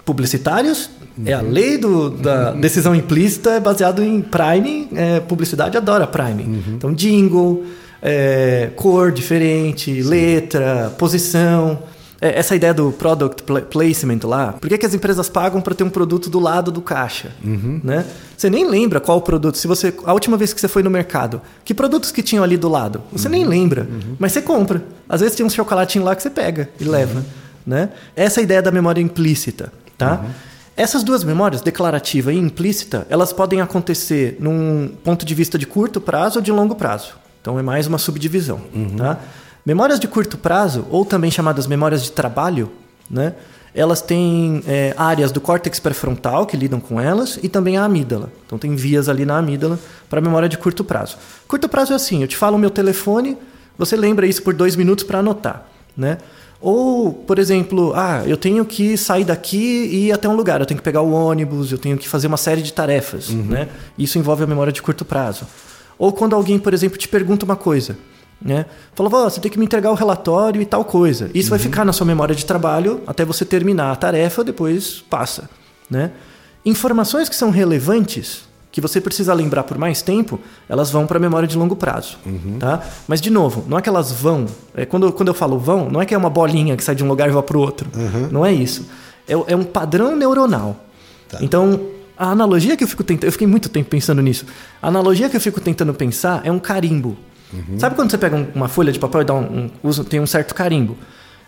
Publicitários, 0.06 0.90
é 1.26 1.34
a 1.34 1.42
lei 1.42 1.78
do, 1.78 2.10
da 2.10 2.52
decisão 2.52 2.96
implícita, 2.96 3.52
é 3.52 3.60
baseado 3.60 4.02
em 4.02 4.22
priming. 4.22 4.88
é, 4.96 5.20
publicidade 5.20 5.78
adora 5.78 6.08
priming. 6.08 6.64
Então, 6.70 6.94
jingle, 6.94 7.66
é, 8.02 8.72
cor 8.76 9.12
diferente, 9.12 10.02
letra, 10.02 10.94
posição. 10.98 11.80
É, 12.22 12.38
essa 12.38 12.56
ideia 12.56 12.74
do 12.74 12.92
product 12.92 13.44
pla- 13.44 13.62
placement 13.62 14.20
lá. 14.24 14.54
Por 14.54 14.68
que, 14.68 14.78
que 14.78 14.86
as 14.86 14.94
empresas 14.94 15.30
pagam 15.30 15.62
para 15.62 15.74
ter 15.74 15.84
um 15.84 15.90
produto 15.90 16.30
do 16.30 16.40
lado 16.40 16.72
do 16.72 16.82
caixa? 16.82 17.32
Né? 17.42 18.06
Você 18.36 18.50
nem 18.50 18.68
lembra 18.68 19.00
qual 19.00 19.22
produto. 19.22 19.58
Se 19.58 19.68
você 19.68 19.94
A 20.04 20.14
última 20.14 20.36
vez 20.36 20.52
que 20.54 20.60
você 20.60 20.68
foi 20.68 20.84
no 20.84 20.90
mercado, 20.90 21.42
que 21.64 21.74
produtos 21.74 22.12
que 22.12 22.22
tinham 22.22 22.44
ali 22.44 22.58
do 22.58 22.68
lado? 22.68 23.02
Você 23.12 23.30
nem 23.30 23.46
lembra, 23.46 23.88
mas 24.20 24.34
você 24.34 24.42
compra. 24.42 24.84
Às 25.08 25.22
vezes 25.22 25.36
tem 25.38 25.46
um 25.46 25.50
chocolatinho 25.50 26.04
lá 26.04 26.16
que 26.16 26.22
você 26.22 26.30
pega 26.30 26.70
e 26.80 26.84
leva. 26.84 27.24
Né? 27.66 27.90
Essa 28.16 28.42
é 28.42 28.44
ideia 28.44 28.62
da 28.62 28.72
memória 28.72 29.02
implícita. 29.02 29.72
Tá? 29.98 30.26
Essas 30.76 31.04
duas 31.04 31.24
memórias, 31.24 31.62
declarativa 31.62 32.32
e 32.34 32.38
implícita, 32.38 33.06
elas 33.10 33.34
podem 33.34 33.60
acontecer 33.62 34.38
num 34.40 34.90
ponto 35.04 35.26
de 35.26 35.36
vista 35.36 35.58
de 35.58 35.66
curto 35.68 36.00
prazo 36.02 36.40
ou 36.40 36.42
de 36.44 36.52
longo 36.52 36.74
prazo. 36.76 37.14
Então 37.42 37.58
é 37.60 37.62
mais 37.62 37.88
uma 37.88 37.98
subdivisão. 37.98 38.60
Tá? 38.98 39.20
Memórias 39.66 40.00
de 40.00 40.08
curto 40.08 40.38
prazo, 40.38 40.86
ou 40.90 41.06
também 41.06 41.30
chamadas 41.30 41.68
memórias 41.68 42.04
de 42.04 42.12
trabalho, 42.12 42.72
né? 43.10 43.36
elas 43.74 44.02
têm 44.02 44.64
é, 44.68 44.94
áreas 44.98 45.32
do 45.32 45.40
córtex 45.40 45.80
pré-frontal 45.80 46.46
que 46.46 46.58
lidam 46.58 46.80
com 46.80 47.00
elas 47.00 47.40
e 47.42 47.48
também 47.48 47.78
a 47.78 47.84
amígdala. 47.84 48.32
Então 48.46 48.58
tem 48.58 48.76
vias 48.76 49.08
ali 49.08 49.26
na 49.26 49.38
amígdala 49.38 49.80
para 50.10 50.20
memória 50.20 50.50
de 50.50 50.58
curto 50.58 50.84
prazo. 50.84 51.18
Curto 51.48 51.70
prazo 51.70 51.94
é 51.94 51.96
assim, 51.96 52.22
eu 52.22 52.28
te 52.28 52.36
falo 52.36 52.56
o 52.56 52.60
meu 52.60 52.70
telefone, 52.70 53.38
você 53.78 53.96
lembra 53.96 54.26
isso 54.26 54.42
por 54.44 54.54
dois 54.54 54.76
minutos 54.76 55.04
para 55.04 55.20
anotar. 55.20 55.66
Né? 55.96 56.18
Ou, 56.62 57.14
por 57.14 57.40
exemplo, 57.40 57.94
ah, 57.96 58.24
eu 58.26 58.36
tenho 58.36 58.66
que 58.66 58.98
sair 58.98 59.24
daqui 59.24 59.58
e 59.58 60.08
ir 60.08 60.12
até 60.12 60.28
um 60.28 60.36
lugar, 60.36 60.60
eu 60.60 60.66
tenho 60.66 60.78
que 60.78 60.84
pegar 60.84 61.02
o 61.02 61.12
ônibus, 61.12 61.72
eu 61.72 61.78
tenho 61.78 61.98
que 61.98 62.08
fazer 62.08 62.28
uma 62.28 62.38
série 62.38 62.62
de 62.62 62.74
tarefas. 62.74 63.30
Né? 63.30 63.70
Isso 63.98 64.18
envolve 64.18 64.44
a 64.44 64.48
memória 64.48 64.74
de 64.74 64.82
curto 64.82 65.06
prazo. 65.06 65.46
Ou 65.98 66.12
quando 66.12 66.36
alguém, 66.36 66.60
por 66.60 66.74
exemplo, 66.74 66.98
te 66.98 67.08
pergunta 67.08 67.46
uma 67.46 67.56
coisa. 67.56 67.98
Né? 68.42 68.66
Falou, 68.96 69.12
"Ó, 69.14 69.30
você 69.30 69.42
tem 69.42 69.52
que 69.52 69.60
me 69.60 69.66
entregar 69.66 69.92
o 69.92 69.96
relatório 69.96 70.62
e 70.62 70.66
tal 70.66 70.86
coisa. 70.86 71.30
Isso 71.34 71.50
vai 71.50 71.60
ficar 71.60 71.84
na 71.84 71.92
sua 71.92 72.06
memória 72.06 72.34
de 72.34 72.46
trabalho 72.46 73.02
até 73.06 73.26
você 73.26 73.44
terminar 73.44 73.92
a 73.92 73.96
tarefa, 73.96 74.44
depois 74.44 75.04
passa. 75.10 75.50
Né? 75.90 76.12
Informações 76.66 77.28
que 77.28 77.36
são 77.36 77.50
relevantes, 77.50 78.44
que 78.72 78.80
você 78.80 79.02
precisa 79.02 79.34
lembrar 79.34 79.64
por 79.64 79.78
mais 79.78 80.02
tempo, 80.02 80.40
elas 80.70 80.92
vão 80.92 81.06
para 81.08 81.18
a 81.18 81.20
memória 81.20 81.48
de 81.48 81.58
longo 81.58 81.76
prazo. 81.76 82.18
Tá? 82.60 82.82
Mas, 83.08 83.20
de 83.20 83.30
novo, 83.30 83.66
não 83.68 83.78
é 83.78 83.82
que 83.82 83.90
elas 83.90 84.12
vão. 84.12 84.46
É, 84.76 84.86
quando, 84.86 85.12
quando 85.12 85.28
eu 85.30 85.34
falo 85.34 85.58
vão, 85.58 85.90
não 85.90 86.02
é 86.02 86.06
que 86.06 86.14
é 86.14 86.18
uma 86.18 86.30
bolinha 86.30 86.78
que 86.78 86.84
sai 86.84 86.96
de 86.96 87.04
um 87.04 87.08
lugar 87.08 87.28
e 87.28 87.32
vai 87.32 87.42
para 87.44 87.58
o 87.58 87.60
outro. 87.62 87.90
Não 88.32 88.46
é 88.46 88.54
isso. 88.54 88.86
É, 89.28 89.34
é 89.34 89.56
um 89.56 89.64
padrão 89.64 90.16
neuronal. 90.16 90.76
Então, 91.42 91.80
a 92.18 92.32
analogia 92.32 92.76
que 92.76 92.84
eu 92.84 92.88
fico 92.88 93.04
tentando. 93.04 93.26
Eu 93.26 93.32
fiquei 93.32 93.48
muito 93.48 93.70
tempo 93.70 93.90
pensando 93.90 94.22
nisso. 94.22 94.46
A 94.82 94.88
analogia 94.90 95.30
que 95.30 95.38
eu 95.38 95.42
fico 95.42 95.60
tentando 95.62 95.94
pensar 95.94 96.42
é 96.44 96.52
um 96.52 96.60
carimbo. 96.60 97.18
Sabe 97.78 97.96
quando 97.96 98.12
você 98.12 98.18
pega 98.18 98.36
um- 98.36 98.48
uma 98.56 98.68
folha 98.68 98.92
de 98.92 99.00
papel 99.00 99.22
e 99.22 99.26
dá 99.26 99.34
um, 99.34 99.40
um- 99.42 99.70
usa, 99.84 100.04
tem 100.04 100.20
um 100.20 100.28
certo 100.28 100.54
carimbo? 100.54 100.96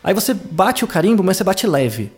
Aí 0.03 0.13
você 0.13 0.33
bate 0.33 0.83
o 0.83 0.87
carimbo, 0.87 1.23
mas 1.23 1.37
você 1.37 1.43
bate 1.43 1.67
leve 1.67 2.11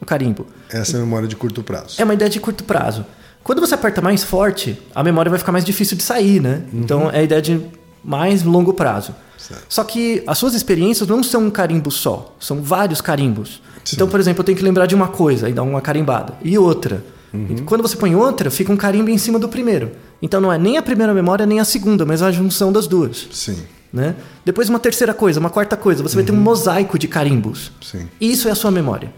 o 0.00 0.04
carimbo. 0.04 0.46
Essa 0.68 0.96
é 0.96 1.00
a 1.00 1.02
memória 1.02 1.26
de 1.26 1.34
curto 1.36 1.62
prazo. 1.62 2.00
É 2.00 2.04
uma 2.04 2.12
ideia 2.14 2.30
de 2.30 2.38
curto 2.40 2.64
prazo. 2.64 3.06
Quando 3.42 3.60
você 3.60 3.74
aperta 3.74 4.00
mais 4.00 4.22
forte, 4.22 4.78
a 4.94 5.02
memória 5.02 5.30
vai 5.30 5.38
ficar 5.38 5.50
mais 5.52 5.64
difícil 5.64 5.96
de 5.96 6.02
sair, 6.02 6.40
né? 6.40 6.62
Então 6.72 7.10
é 7.10 7.20
a 7.20 7.22
ideia 7.22 7.40
de 7.42 7.60
mais 8.04 8.42
longo 8.42 8.72
prazo. 8.74 9.14
Certo. 9.38 9.64
Só 9.68 9.82
que 9.82 10.22
as 10.26 10.38
suas 10.38 10.54
experiências 10.54 11.08
não 11.08 11.22
são 11.22 11.44
um 11.46 11.50
carimbo 11.50 11.90
só, 11.90 12.36
são 12.38 12.62
vários 12.62 13.00
carimbos. 13.00 13.60
Sim. 13.84 13.96
Então, 13.96 14.08
por 14.08 14.20
exemplo, 14.20 14.40
eu 14.40 14.44
tenho 14.44 14.56
que 14.58 14.62
lembrar 14.62 14.86
de 14.86 14.94
uma 14.94 15.08
coisa 15.08 15.48
e 15.48 15.52
dar 15.52 15.62
uma 15.64 15.80
carimbada, 15.80 16.34
e 16.42 16.56
outra. 16.56 17.02
Uhum. 17.32 17.64
Quando 17.64 17.82
você 17.82 17.96
põe 17.96 18.14
outra, 18.14 18.50
fica 18.50 18.70
um 18.72 18.76
carimbo 18.76 19.08
em 19.10 19.16
cima 19.18 19.38
do 19.38 19.48
primeiro. 19.48 19.92
Então 20.20 20.40
não 20.40 20.52
é 20.52 20.58
nem 20.58 20.76
a 20.76 20.82
primeira 20.82 21.14
memória 21.14 21.46
nem 21.46 21.60
a 21.60 21.64
segunda, 21.64 22.04
mas 22.04 22.20
a 22.22 22.30
junção 22.30 22.70
das 22.72 22.86
duas. 22.86 23.26
Sim, 23.32 23.56
Né? 23.92 24.14
Depois 24.44 24.68
uma 24.68 24.78
terceira 24.78 25.12
coisa, 25.14 25.38
uma 25.40 25.50
quarta 25.50 25.76
coisa, 25.76 26.02
você 26.02 26.14
vai 26.14 26.24
ter 26.24 26.32
um 26.32 26.36
mosaico 26.36 26.98
de 26.98 27.08
carimbos. 27.08 27.72
sim. 27.80 28.06
Isso 28.20 28.48
é 28.48 28.50
a 28.50 28.54
sua 28.54 28.70
memória. 28.70 29.12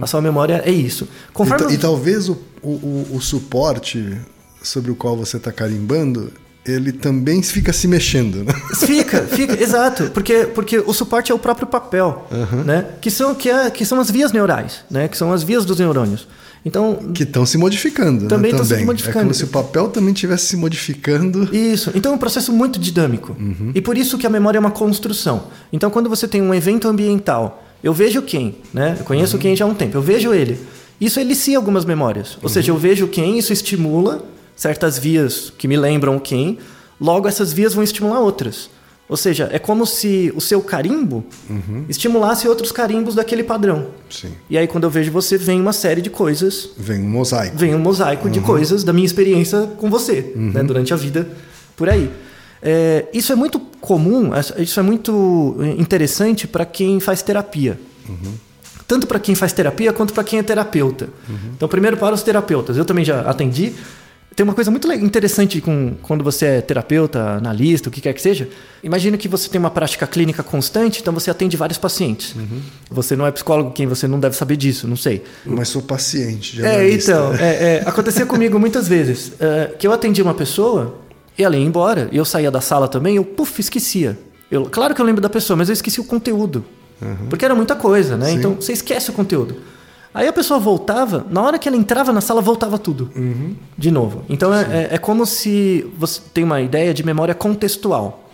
A 0.00 0.06
sua 0.06 0.22
memória 0.22 0.62
é 0.64 0.70
isso. 0.70 1.06
Conforme 1.32 1.72
E, 1.72 1.74
e 1.74 1.78
talvez 1.78 2.28
o, 2.30 2.38
o- 2.62 3.06
o 3.12 3.20
suporte 3.20 4.16
sobre 4.62 4.90
o 4.90 4.94
qual 4.94 5.14
você 5.16 5.36
está 5.36 5.52
carimbando, 5.52 6.32
ele 6.70 6.92
também 6.92 7.42
fica 7.42 7.72
se 7.72 7.86
mexendo, 7.88 8.44
né? 8.44 8.52
Fica, 8.76 9.22
fica, 9.22 9.62
exato. 9.62 10.10
Porque, 10.14 10.44
porque 10.54 10.78
o 10.78 10.92
suporte 10.92 11.32
é 11.32 11.34
o 11.34 11.38
próprio 11.38 11.66
papel, 11.66 12.26
né? 12.64 12.84
Que 13.00 13.10
são, 13.10 13.34
que, 13.34 13.48
é, 13.50 13.70
que 13.70 13.84
são 13.84 13.98
as 14.00 14.10
vias 14.10 14.32
neurais, 14.32 14.80
né? 14.90 15.08
Que 15.08 15.16
são 15.16 15.32
as 15.32 15.42
vias 15.42 15.64
dos 15.64 15.78
neurônios. 15.78 16.26
Então, 16.64 16.94
Que 17.14 17.22
estão 17.22 17.46
se 17.46 17.56
modificando. 17.56 18.22
né, 18.24 18.28
Também 18.28 18.50
estão 18.50 18.64
se 18.64 18.70
também. 18.70 18.84
modificando. 18.86 19.18
É 19.18 19.22
como 19.22 19.34
se 19.34 19.44
o 19.44 19.48
papel 19.48 19.88
também 19.88 20.12
estivesse 20.12 20.46
se 20.46 20.56
modificando. 20.56 21.48
Isso. 21.54 21.90
Então 21.94 22.12
é 22.12 22.14
um 22.14 22.18
processo 22.18 22.52
muito 22.52 22.78
dinâmico. 22.78 23.34
Uhum. 23.38 23.70
E 23.74 23.80
por 23.80 23.96
isso 23.96 24.18
que 24.18 24.26
a 24.26 24.30
memória 24.30 24.58
é 24.58 24.60
uma 24.60 24.70
construção. 24.70 25.44
Então 25.72 25.88
quando 25.90 26.08
você 26.10 26.26
tem 26.26 26.42
um 26.42 26.52
evento 26.52 26.88
ambiental, 26.88 27.64
eu 27.82 27.92
vejo 27.94 28.20
quem, 28.22 28.56
né? 28.74 28.96
Eu 28.98 29.04
conheço 29.04 29.36
Uhum. 29.36 29.42
quem 29.42 29.56
já 29.56 29.64
há 29.64 29.68
um 29.68 29.74
tempo, 29.74 29.96
eu 29.96 30.02
vejo 30.02 30.34
ele. 30.34 30.58
Isso 31.00 31.20
elicia 31.20 31.56
algumas 31.56 31.84
memórias. 31.84 32.36
Ou 32.42 32.48
seja, 32.48 32.70
eu 32.70 32.74
Uhum. 32.74 32.80
vejo 32.80 33.06
quem, 33.06 33.38
isso 33.38 33.52
estimula 33.52 34.24
certas 34.58 34.98
vias 34.98 35.52
que 35.56 35.66
me 35.68 35.76
lembram 35.76 36.18
quem, 36.18 36.58
logo 37.00 37.26
essas 37.28 37.52
vias 37.52 37.72
vão 37.74 37.82
estimular 37.84 38.18
outras. 38.20 38.68
Ou 39.08 39.16
seja, 39.16 39.48
é 39.50 39.58
como 39.58 39.86
se 39.86 40.30
o 40.36 40.40
seu 40.40 40.60
carimbo 40.60 41.24
Uhum. 41.48 41.86
estimulasse 41.88 42.46
outros 42.46 42.70
carimbos 42.70 43.14
daquele 43.14 43.42
padrão. 43.42 43.86
Sim. 44.10 44.32
E 44.50 44.58
aí 44.58 44.66
quando 44.66 44.84
eu 44.84 44.90
vejo 44.90 45.10
você, 45.10 45.38
vem 45.38 45.58
uma 45.58 45.72
série 45.72 46.02
de 46.02 46.10
coisas 46.10 46.70
Vem 46.76 47.00
um 47.00 47.08
mosaico. 47.08 47.56
vem 47.56 47.74
um 47.74 47.78
mosaico 47.78 48.28
de 48.28 48.40
coisas 48.40 48.84
da 48.84 48.92
minha 48.92 49.06
experiência 49.06 49.62
com 49.78 49.88
você, 49.88 50.32
né, 50.36 50.62
durante 50.62 50.92
a 50.92 50.96
vida 50.96 51.26
por 51.74 51.88
aí. 51.88 52.10
É, 52.60 53.06
isso 53.14 53.32
é 53.32 53.36
muito 53.36 53.58
comum, 53.80 54.32
isso 54.58 54.78
é 54.78 54.82
muito 54.82 55.56
interessante 55.78 56.46
para 56.46 56.66
quem 56.66 57.00
faz 57.00 57.22
terapia. 57.22 57.78
Tanto 58.86 59.06
para 59.06 59.18
quem 59.18 59.34
faz 59.34 59.52
terapia 59.52 59.92
quanto 59.92 60.12
para 60.12 60.24
quem 60.24 60.38
é 60.38 60.42
terapeuta. 60.42 61.08
Então, 61.54 61.68
primeiro 61.68 61.96
para 61.96 62.14
os 62.14 62.22
terapeutas. 62.22 62.76
Eu 62.76 62.84
também 62.84 63.04
já 63.04 63.20
atendi. 63.22 63.72
Tem 64.38 64.44
uma 64.44 64.54
coisa 64.54 64.70
muito 64.70 64.92
interessante 64.92 65.60
com, 65.60 65.96
quando 66.00 66.22
você 66.22 66.46
é 66.46 66.60
terapeuta, 66.60 67.18
analista, 67.30 67.88
o 67.88 67.90
que 67.92 68.00
quer 68.00 68.12
que 68.12 68.22
seja. 68.22 68.48
Imagina 68.84 69.16
que 69.16 69.26
você 69.26 69.48
tem 69.48 69.58
uma 69.58 69.68
prática 69.68 70.06
clínica 70.06 70.44
constante, 70.44 71.00
então 71.00 71.12
você 71.12 71.28
atende 71.28 71.56
vários 71.56 71.76
pacientes. 71.76 72.36
Você 72.88 73.16
não 73.16 73.26
é 73.26 73.32
psicólogo, 73.32 73.72
quem 73.72 73.88
você 73.88 74.06
não 74.06 74.20
deve 74.20 74.36
saber 74.36 74.56
disso, 74.56 74.86
não 74.86 74.94
sei. 74.94 75.24
Mas 75.44 75.70
sou 75.70 75.82
paciente. 75.82 76.62
É, 76.62 76.70
jornalista. 76.70 77.10
então, 77.10 77.34
é, 77.34 77.78
é, 77.78 77.82
acontecia 77.84 78.24
comigo 78.26 78.60
muitas 78.60 78.86
vezes 78.86 79.32
é, 79.40 79.74
que 79.76 79.84
eu 79.84 79.92
atendia 79.92 80.22
uma 80.22 80.34
pessoa 80.34 81.00
e 81.36 81.42
ela 81.42 81.56
ia 81.56 81.66
embora, 81.66 82.08
e 82.12 82.16
eu 82.16 82.24
saía 82.24 82.48
da 82.48 82.60
sala 82.60 82.86
também, 82.86 83.16
eu, 83.16 83.24
puf, 83.24 83.58
esquecia. 83.58 84.16
Eu, 84.48 84.66
claro 84.66 84.94
que 84.94 85.00
eu 85.00 85.04
lembro 85.04 85.20
da 85.20 85.28
pessoa, 85.28 85.56
mas 85.56 85.68
eu 85.68 85.72
esqueci 85.72 86.00
o 86.00 86.04
conteúdo. 86.04 86.64
Porque 87.28 87.44
era 87.44 87.56
muita 87.56 87.74
coisa, 87.74 88.16
né? 88.16 88.26
Sim. 88.26 88.36
Então 88.36 88.54
você 88.54 88.72
esquece 88.72 89.10
o 89.10 89.12
conteúdo. 89.12 89.56
Aí 90.18 90.26
a 90.26 90.32
pessoa 90.32 90.58
voltava, 90.58 91.24
na 91.30 91.40
hora 91.40 91.60
que 91.60 91.68
ela 91.68 91.76
entrava 91.76 92.12
na 92.12 92.20
sala, 92.20 92.42
voltava 92.42 92.76
tudo. 92.76 93.08
De 93.78 93.88
novo. 93.88 94.24
Então 94.28 94.52
é, 94.52 94.62
é, 94.62 94.88
é 94.94 94.98
como 94.98 95.24
se 95.24 95.86
você 95.96 96.20
tem 96.34 96.42
uma 96.42 96.60
ideia 96.60 96.92
de 96.92 97.06
memória 97.06 97.36
contextual. 97.36 98.28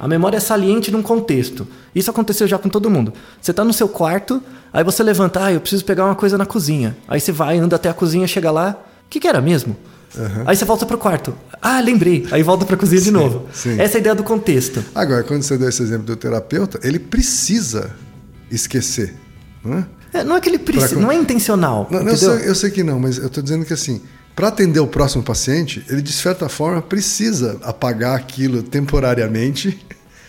A 0.00 0.08
memória 0.08 0.38
é 0.38 0.40
saliente 0.40 0.90
num 0.90 1.02
contexto. 1.02 1.68
Isso 1.94 2.10
aconteceu 2.10 2.48
já 2.48 2.58
com 2.58 2.68
todo 2.68 2.90
mundo. 2.90 3.12
Você 3.40 3.52
está 3.52 3.62
no 3.62 3.72
seu 3.72 3.88
quarto, 3.88 4.42
aí 4.72 4.82
você 4.82 5.04
levanta, 5.04 5.44
ah, 5.44 5.52
eu 5.52 5.60
preciso 5.60 5.84
pegar 5.84 6.04
uma 6.04 6.16
coisa 6.16 6.36
na 6.36 6.46
cozinha. 6.46 6.96
Aí 7.06 7.20
você 7.20 7.30
vai, 7.30 7.58
anda 7.58 7.76
até 7.76 7.88
a 7.88 7.94
cozinha, 7.94 8.26
chega 8.26 8.50
lá, 8.50 8.76
o 9.06 9.08
que, 9.08 9.20
que 9.20 9.28
era 9.28 9.40
mesmo? 9.40 9.76
Aí 10.46 10.56
você 10.56 10.64
volta 10.64 10.84
pro 10.84 10.98
quarto. 10.98 11.32
Ah, 11.62 11.78
lembrei. 11.80 12.26
Aí 12.32 12.42
volta 12.42 12.64
pra 12.64 12.76
cozinha 12.76 13.00
de 13.00 13.12
novo. 13.12 13.46
sim. 13.52 13.80
Essa 13.80 13.94
é 13.94 13.98
a 13.98 14.00
ideia 14.00 14.14
do 14.16 14.24
contexto. 14.24 14.84
Agora, 14.92 15.22
quando 15.22 15.44
você 15.44 15.56
deu 15.56 15.68
esse 15.68 15.80
exemplo 15.80 16.06
do 16.06 16.16
terapeuta, 16.16 16.80
ele 16.82 16.98
precisa 16.98 17.94
esquecer. 18.50 19.14
Não 19.64 19.78
é? 20.12 20.24
Não 20.24 20.36
é 20.36 20.40
que 20.40 20.48
ele 20.48 20.58
precisa, 20.58 20.94
Pra- 20.94 21.02
não 21.02 21.12
é 21.12 21.16
intencional. 21.16 21.86
Não, 21.90 22.00
eu, 22.00 22.16
sei, 22.16 22.48
eu 22.48 22.54
sei 22.54 22.70
que 22.70 22.82
não, 22.82 22.98
mas 22.98 23.18
eu 23.18 23.26
estou 23.26 23.42
dizendo 23.42 23.64
que 23.64 23.72
assim, 23.72 24.00
para 24.34 24.48
atender 24.48 24.80
o 24.80 24.86
próximo 24.86 25.22
paciente, 25.22 25.84
ele 25.88 26.02
de 26.02 26.12
certa 26.12 26.48
forma 26.48 26.82
precisa 26.82 27.58
apagar 27.62 28.16
aquilo 28.16 28.62
temporariamente 28.62 29.78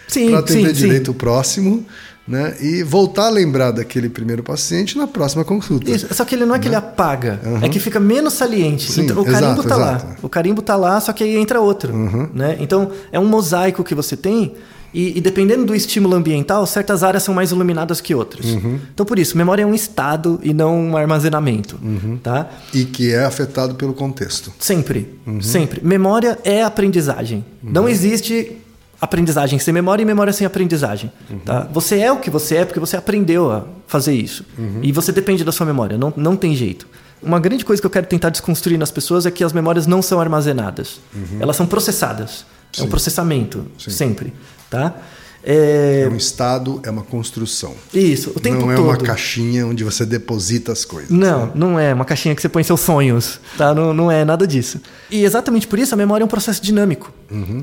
Sim, 0.08 0.30
para 0.30 0.40
atender 0.40 0.70
sim, 0.70 0.76
sim. 0.76 0.82
direito 0.82 1.12
o 1.12 1.14
próximo, 1.14 1.86
né? 2.28 2.56
E 2.62 2.84
voltar 2.84 3.28
a 3.28 3.30
lembrar 3.30 3.72
daquele 3.72 4.08
primeiro 4.10 4.44
paciente 4.44 4.98
na 4.98 5.08
próxima 5.08 5.44
consulta. 5.44 5.90
Isso, 5.90 6.14
só 6.14 6.24
que 6.24 6.36
ele 6.36 6.46
não 6.46 6.54
é 6.54 6.60
que 6.60 6.68
ele 6.68 6.76
apaga, 6.76 7.40
é 7.62 7.68
que 7.68 7.80
fica 7.80 8.00
menos 8.00 8.34
saliente. 8.34 8.90
Né? 8.90 8.96
Sim, 8.96 9.02
então, 9.04 9.22
o 9.22 9.26
carimbo 9.26 9.62
exato, 9.62 9.68
tá 9.68 9.76
exato. 9.76 10.06
Uhum. 10.06 10.12
lá. 10.12 10.18
O 10.22 10.30
carimbo 10.30 10.62
tá 10.62 10.76
lá, 10.76 11.00
só 11.00 11.12
que 11.14 11.24
aí 11.24 11.36
entra 11.38 11.60
outro. 11.60 11.92
Né? 12.34 12.58
Então, 12.60 12.92
é 13.12 13.20
um 13.20 13.26
mosaico 13.26 13.84
que 13.84 13.96
você 13.96 14.16
tem. 14.16 14.54
E, 14.94 15.18
e 15.18 15.22
dependendo 15.22 15.66
do 15.66 15.74
estímulo 15.74 16.16
ambiental, 16.16 16.66
certas 16.66 17.02
áreas 17.04 17.24
são 17.24 17.34
mais 17.34 17.52
iluminadas 17.52 18.02
que 18.02 18.14
outras. 18.14 18.46
Uhum. 18.46 18.78
Então, 18.94 19.06
por 19.06 19.18
isso, 19.18 19.38
memória 19.38 19.64
é 19.64 19.66
um 19.66 19.74
estado 19.74 20.40
e 20.44 20.54
não 20.54 20.78
um 20.78 20.98
armazenamento. 20.98 21.80
Uhum. 21.82 22.18
Tá? 22.22 22.50
E 22.74 22.84
que 22.84 23.14
é 23.14 23.24
afetado 23.24 23.76
pelo 23.76 23.94
contexto. 23.94 24.52
Sempre, 24.60 25.18
Uhum. 25.26 25.42
sempre. 25.42 25.80
Memória 25.84 26.38
é 26.44 26.62
aprendizagem. 26.64 27.46
Não 27.64 27.88
existe 27.88 28.58
aprendizagem 29.00 29.58
sem 29.60 29.74
memória 29.74 30.04
e 30.04 30.06
memória 30.06 30.34
sem 30.34 30.46
aprendizagem. 30.46 31.12
Uhum. 31.30 31.40
Tá? 31.40 31.68
Você 31.72 32.00
é 32.00 32.12
o 32.12 32.18
que 32.18 32.30
você 32.30 32.58
é 32.58 32.66
porque 32.66 32.80
você 32.80 32.98
aprendeu 32.98 33.50
a 33.52 33.64
fazer 33.88 34.14
isso. 34.14 34.46
Uhum. 34.58 34.80
E 34.84 34.92
você 34.92 35.12
depende 35.12 35.44
da 35.44 35.52
sua 35.52 35.66
memória, 35.66 35.98
não, 35.98 36.14
não 36.18 36.36
tem 36.36 36.56
jeito. 36.56 36.88
Uma 37.24 37.40
grande 37.40 37.64
coisa 37.64 37.82
que 37.82 37.86
eu 37.86 37.92
quero 37.92 38.08
tentar 38.08 38.30
desconstruir 38.30 38.78
nas 38.78 38.92
pessoas 38.92 39.26
é 39.26 39.32
que 39.32 39.44
as 39.44 39.54
memórias 39.54 39.86
não 39.88 40.02
são 40.02 40.20
armazenadas. 40.20 41.00
Elas 41.40 41.56
são 41.56 41.66
processadas. 41.66 42.46
É 42.78 42.82
um 42.82 42.84
Uhum. 42.84 42.86
Sim. 42.86 42.90
processamento, 42.90 43.66
Sim. 43.78 43.92
sempre. 43.92 44.34
Tá? 44.72 44.96
É, 45.44 46.04
É 46.06 46.10
um 46.10 46.16
estado, 46.16 46.80
é 46.84 46.90
uma 46.90 47.02
construção. 47.02 47.74
Isso, 47.94 48.32
o 48.36 48.40
tempo 48.40 48.62
não 48.62 48.72
é 48.72 48.76
todo. 48.76 48.86
uma 48.86 48.98
caixinha 48.98 49.66
onde 49.66 49.84
você 49.84 50.06
deposita 50.06 50.72
as 50.72 50.86
coisas. 50.86 51.10
Não, 51.10 51.52
não 51.56 51.80
é 51.80 51.94
uma 51.94 52.06
caixinha 52.06 52.36
que 52.36 52.42
você 52.42 52.48
põe 52.50 52.64
seus 52.64 52.80
sonhos, 52.82 53.40
tá? 53.58 53.74
Não, 53.74 53.92
não 53.94 54.12
é 54.12 54.24
nada 54.24 54.46
disso. 54.46 54.80
E 55.10 55.24
exatamente 55.26 55.68
por 55.68 55.78
isso 55.80 55.94
a 55.94 55.98
memória 55.98 56.24
é 56.24 56.26
um 56.26 56.30
processo 56.30 56.62
dinâmico. 56.62 57.12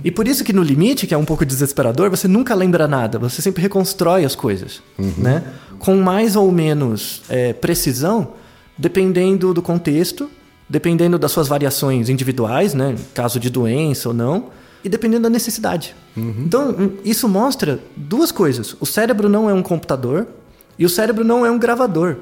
E 0.03 0.11
por 0.11 0.27
isso 0.27 0.42
que 0.44 0.53
no 0.53 0.62
limite, 0.62 1.07
que 1.07 1.14
é 1.14 1.16
um 1.18 1.25
pouco 1.25 1.47
desesperador, 1.47 2.11
você 2.11 2.27
nunca 2.27 2.55
lembra 2.55 2.88
nada, 2.88 3.18
você 3.18 3.40
sempre 3.40 3.62
reconstrói 3.62 4.25
as 4.25 4.35
coisas, 4.35 4.83
né? 5.16 5.44
Com 5.79 5.97
mais 5.97 6.35
ou 6.37 6.51
menos 6.51 7.23
é, 7.29 7.53
precisão, 7.53 8.33
dependendo 8.77 9.55
do 9.55 9.62
contexto, 9.62 10.29
dependendo 10.68 11.16
das 11.18 11.31
suas 11.31 11.47
variações 11.49 12.09
individuais, 12.09 12.75
né? 12.75 12.97
Caso 13.14 13.38
de 13.38 13.49
doença 13.51 14.09
ou 14.09 14.14
não, 14.14 14.47
e 14.85 14.88
dependendo 14.88 15.23
da 15.25 15.31
necessidade. 15.31 15.94
Então, 16.44 16.70
hum, 16.70 16.90
isso 17.04 17.28
mostra 17.28 17.81
duas 17.96 18.33
coisas. 18.33 18.76
O 18.81 18.87
cérebro 18.87 19.28
não 19.28 19.48
é 19.48 19.52
um 19.52 19.62
computador, 19.62 20.26
e 20.78 20.87
o 20.87 20.88
cérebro 20.88 21.24
não 21.24 21.44
é 21.44 21.50
um 21.50 21.59
gravador. 21.59 22.16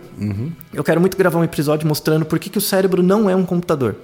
Eu 0.72 0.82
quero 0.82 0.98
muito 0.98 1.16
gravar 1.16 1.38
um 1.38 1.44
episódio 1.44 1.87
mostrando 1.87 2.24
por 2.24 2.38
que, 2.38 2.48
que 2.48 2.56
o 2.56 2.61
cérebro 2.61 3.02
não 3.02 3.28
é 3.28 3.37
um 3.37 3.44
computador. 3.44 3.96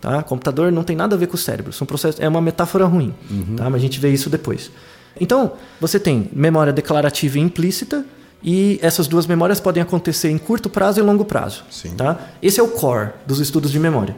Tá? 0.00 0.22
Computador 0.22 0.70
não 0.70 0.84
tem 0.84 0.94
nada 0.94 1.16
a 1.16 1.18
ver 1.18 1.26
com 1.28 1.34
o 1.34 1.38
cérebro. 1.38 1.72
São 1.72 1.86
processos, 1.86 2.20
é 2.20 2.28
uma 2.28 2.40
metáfora 2.42 2.84
ruim. 2.84 3.14
Tá? 3.56 3.70
Mas 3.70 3.76
a 3.76 3.78
gente 3.78 3.98
vê 3.98 4.10
isso 4.10 4.28
depois. 4.28 4.70
Então, 5.18 5.52
você 5.80 5.98
tem 5.98 6.28
memória 6.32 6.74
declarativa 6.74 7.38
e 7.38 7.40
implícita. 7.40 8.04
E 8.44 8.78
essas 8.82 9.08
duas 9.08 9.26
memórias 9.26 9.60
podem 9.60 9.82
acontecer 9.82 10.28
em 10.28 10.36
curto 10.36 10.68
prazo 10.68 11.00
e 11.00 11.02
longo 11.02 11.24
prazo. 11.24 11.64
Sim. 11.70 11.94
Tá? 11.96 12.18
Esse 12.42 12.60
é 12.60 12.62
o 12.62 12.68
core 12.68 13.12
dos 13.26 13.40
estudos 13.40 13.72
de 13.72 13.80
memória. 13.80 14.14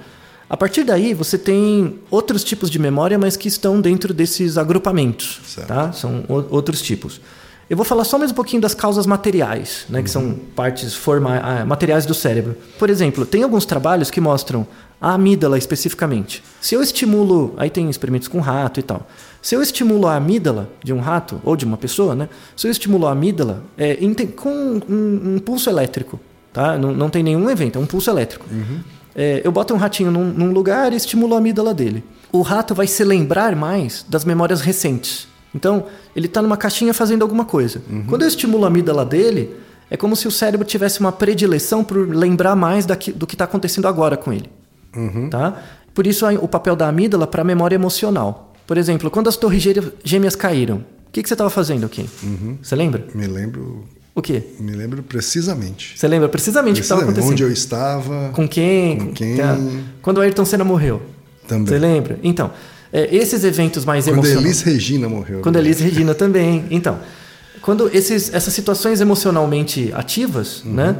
A 0.50 0.56
partir 0.56 0.82
daí, 0.84 1.12
você 1.12 1.36
tem 1.36 1.98
outros 2.10 2.42
tipos 2.42 2.70
de 2.70 2.78
memória, 2.78 3.18
mas 3.18 3.36
que 3.36 3.48
estão 3.48 3.80
dentro 3.80 4.14
desses 4.14 4.56
agrupamentos. 4.56 5.40
Certo. 5.46 5.68
Tá? 5.68 5.92
São 5.92 6.24
outros 6.28 6.80
tipos. 6.80 7.20
Eu 7.68 7.76
vou 7.76 7.84
falar 7.84 8.04
só 8.04 8.16
mais 8.16 8.30
um 8.30 8.34
pouquinho 8.34 8.62
das 8.62 8.72
causas 8.72 9.06
materiais, 9.06 9.84
né, 9.90 10.02
que 10.02 10.08
são 10.08 10.34
partes 10.56 10.94
forma 10.94 11.36
ah, 11.38 11.66
materiais 11.66 12.06
do 12.06 12.14
cérebro. 12.14 12.56
Por 12.78 12.88
exemplo, 12.88 13.26
tem 13.26 13.42
alguns 13.42 13.66
trabalhos 13.66 14.10
que 14.10 14.22
mostram 14.22 14.66
a 14.98 15.12
amígdala 15.12 15.58
especificamente. 15.58 16.42
Se 16.62 16.74
eu 16.74 16.82
estimulo, 16.82 17.52
aí 17.58 17.68
tem 17.68 17.90
experimentos 17.90 18.26
com 18.26 18.40
rato 18.40 18.80
e 18.80 18.82
tal. 18.82 19.06
Se 19.42 19.54
eu 19.54 19.60
estimulo 19.60 20.06
a 20.06 20.16
amígdala 20.16 20.70
de 20.82 20.94
um 20.94 20.98
rato 20.98 21.42
ou 21.44 21.54
de 21.56 21.66
uma 21.66 21.76
pessoa, 21.76 22.14
né? 22.14 22.30
Se 22.56 22.66
eu 22.66 22.70
estimulo 22.70 23.06
a 23.06 23.12
amígdala 23.12 23.62
é, 23.76 23.98
com 24.34 24.48
um, 24.88 25.34
um 25.34 25.38
pulso 25.38 25.68
elétrico, 25.68 26.18
tá? 26.54 26.78
Não, 26.78 26.94
não 26.94 27.10
tem 27.10 27.22
nenhum 27.22 27.50
evento, 27.50 27.78
é 27.78 27.82
um 27.82 27.86
pulso 27.86 28.10
elétrico. 28.10 28.46
É, 29.14 29.40
eu 29.44 29.50
boto 29.50 29.74
um 29.74 29.76
ratinho 29.76 30.10
num, 30.10 30.24
num 30.32 30.52
lugar 30.52 30.92
e 30.92 30.96
estimulo 30.96 31.34
a 31.34 31.38
amígdala 31.38 31.74
dele. 31.74 32.04
O 32.32 32.42
rato 32.42 32.74
vai 32.74 32.86
se 32.86 33.02
lembrar 33.04 33.56
mais 33.56 34.04
das 34.08 34.24
memórias 34.24 34.60
recentes. 34.60 35.26
Então, 35.54 35.86
ele 36.14 36.26
está 36.26 36.42
numa 36.42 36.56
caixinha 36.56 36.92
fazendo 36.92 37.22
alguma 37.22 37.44
coisa. 37.44 37.80
Quando 38.06 38.22
eu 38.22 38.28
estimulo 38.28 38.64
a 38.64 38.68
amígdala 38.68 39.04
dele, 39.04 39.56
é 39.90 39.96
como 39.96 40.14
se 40.14 40.28
o 40.28 40.30
cérebro 40.30 40.66
tivesse 40.66 41.00
uma 41.00 41.10
predileção 41.10 41.82
por 41.82 41.96
lembrar 42.08 42.54
mais 42.54 42.84
daqui- 42.84 43.12
do 43.12 43.26
que 43.26 43.34
está 43.34 43.44
acontecendo 43.44 43.88
agora 43.88 44.16
com 44.16 44.32
ele. 44.32 44.50
Tá? 45.30 45.56
Por 45.94 46.06
isso, 46.06 46.26
o 46.40 46.46
papel 46.46 46.76
da 46.76 46.88
amígdala 46.88 47.26
para 47.26 47.40
a 47.42 47.44
memória 47.44 47.74
emocional. 47.74 48.52
Por 48.66 48.76
exemplo, 48.76 49.10
quando 49.10 49.28
as 49.28 49.36
torres 49.36 49.62
gê- 49.62 49.74
gêmeas 50.04 50.36
caíram, 50.36 50.76
o 50.78 51.10
que, 51.10 51.22
que 51.22 51.28
você 51.28 51.34
estava 51.34 51.48
fazendo 51.50 51.86
aqui? 51.86 52.08
Você 52.62 52.76
lembra? 52.76 53.06
Me 53.14 53.26
lembro, 53.26 53.84
O 54.18 54.22
quê? 54.22 54.42
me 54.58 54.72
lembro 54.72 55.00
precisamente. 55.00 55.96
Você 55.96 56.08
lembra 56.08 56.28
precisamente 56.28 56.72
o 56.72 56.80
que 56.80 56.80
estava 56.80 57.02
Precisamente 57.02 57.28
acontecendo? 57.30 57.32
onde 57.32 57.42
eu 57.44 57.52
estava. 57.52 58.30
Com 58.34 58.48
quem? 58.48 58.98
Com 58.98 59.12
quem? 59.12 59.36
tá. 59.36 59.56
Quando 60.02 60.18
o 60.18 60.20
Ayrton 60.20 60.44
Senna 60.44 60.64
morreu. 60.64 61.00
Também. 61.46 61.66
Você 61.66 61.78
lembra? 61.78 62.18
Então, 62.22 62.50
é, 62.92 63.14
esses 63.14 63.44
eventos 63.44 63.84
mais 63.84 64.06
Quando 64.06 64.16
a 64.16 64.18
emocionantes. 64.18 64.44
Elis 64.46 64.60
Regina 64.62 65.08
morreu. 65.08 65.40
Quando 65.40 65.54
a 65.54 65.60
Elis 65.60 65.78
Regina 65.78 66.16
também. 66.16 66.64
Então, 66.68 66.98
quando 67.62 67.88
esses, 67.94 68.34
essas 68.34 68.52
situações 68.52 69.00
emocionalmente 69.00 69.92
ativas, 69.94 70.64
Uhum. 70.64 70.72
né? 70.74 70.96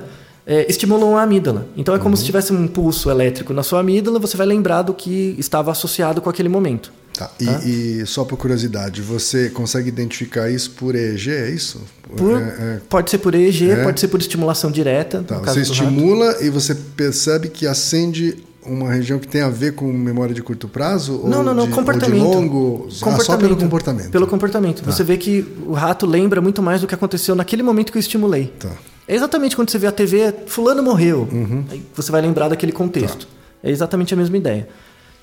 é, 0.46 0.64
estimulam 0.70 1.16
a 1.16 1.22
amígdala. 1.22 1.66
Então 1.76 1.94
é 1.94 1.98
como 1.98 2.16
se 2.16 2.24
tivesse 2.24 2.52
um 2.52 2.66
pulso 2.68 3.11
elétrico 3.11 3.52
na 3.52 3.62
sua 3.64 3.81
amígdala, 3.81 4.18
você 4.20 4.37
vai 4.37 4.46
lembrar 4.46 4.83
do 4.83 4.94
que 4.94 5.35
estava 5.38 5.70
associado 5.72 6.22
com 6.22 6.31
aquele 6.31 6.48
momento. 6.48 6.90
Tá. 7.12 7.31
E, 7.40 8.00
e 8.00 8.07
só 8.07 8.24
por 8.24 8.38
curiosidade, 8.38 9.02
você 9.02 9.50
consegue 9.50 9.88
identificar 9.88 10.48
isso 10.50 10.70
por 10.70 10.94
EEG, 10.94 11.31
é 11.33 11.50
isso? 11.50 11.83
Por- 12.16 12.40
É, 12.40 12.44
é, 12.77 12.81
Pode 12.88 13.11
ser 13.11 13.18
por 13.18 13.35
EEG, 13.35 13.71
É. 13.71 13.85
pode 13.85 14.01
ser 14.01 14.09
por 14.09 14.21
estimulação 14.21 14.71
direta. 14.71 15.23
tá, 15.27 15.37
Você 15.37 15.42
do 15.42 15.47
rato. 15.47 15.59
estimula 15.61 16.37
e 16.40 16.49
você 16.51 16.75
percebe 16.75 17.49
que 17.49 17.66
acende 17.66 18.37
uma 18.64 18.92
região 18.92 19.18
que 19.18 19.27
tem 19.29 19.40
a 19.40 19.49
ver 19.49 19.75
com 19.75 19.90
memória 19.92 20.35
de 20.35 20.42
curto 20.42 20.68
prazo? 20.68 21.23
Não, 21.25 21.38
ou 21.38 21.44
não, 21.44 21.55
não, 21.55 21.66
de, 21.68 21.73
comportamento. 21.75 22.23
Ou 22.25 22.31
de 22.31 22.37
longo? 22.37 22.88
Ah, 23.03 23.21
só 23.21 23.37
pelo 23.37 23.57
comportamento. 23.57 24.11
Pelo 24.11 24.27
comportamento. 24.27 24.83
Você 24.85 25.03
vê 25.05 25.16
que 25.16 25.44
o 25.66 25.73
rato 25.73 26.07
lembra 26.07 26.40
muito 26.40 26.62
mais 26.62 26.81
do 26.81 26.87
que 26.87 26.94
aconteceu 26.94 27.35
naquele 27.35 27.62
momento 27.62 27.90
que 27.92 27.99
eu 27.99 28.01
estimulei. 28.01 28.53
Tá. 28.59 28.71
É 29.07 29.14
exatamente 29.14 29.57
quando 29.57 29.71
você 29.71 29.79
vê 29.79 29.87
a 29.87 29.92
TV, 29.92 30.35
fulano 30.47 30.83
morreu. 30.83 31.27
Uhum. 31.33 31.64
Aí 31.71 31.83
você 31.94 32.12
vai 32.12 32.21
lembrar 32.21 32.49
daquele 32.49 32.73
contexto. 32.73 33.27
Tá. 33.27 33.33
É 33.62 33.71
exatamente 33.71 34.12
a 34.12 34.16
mesma 34.16 34.37
ideia. 34.37 34.68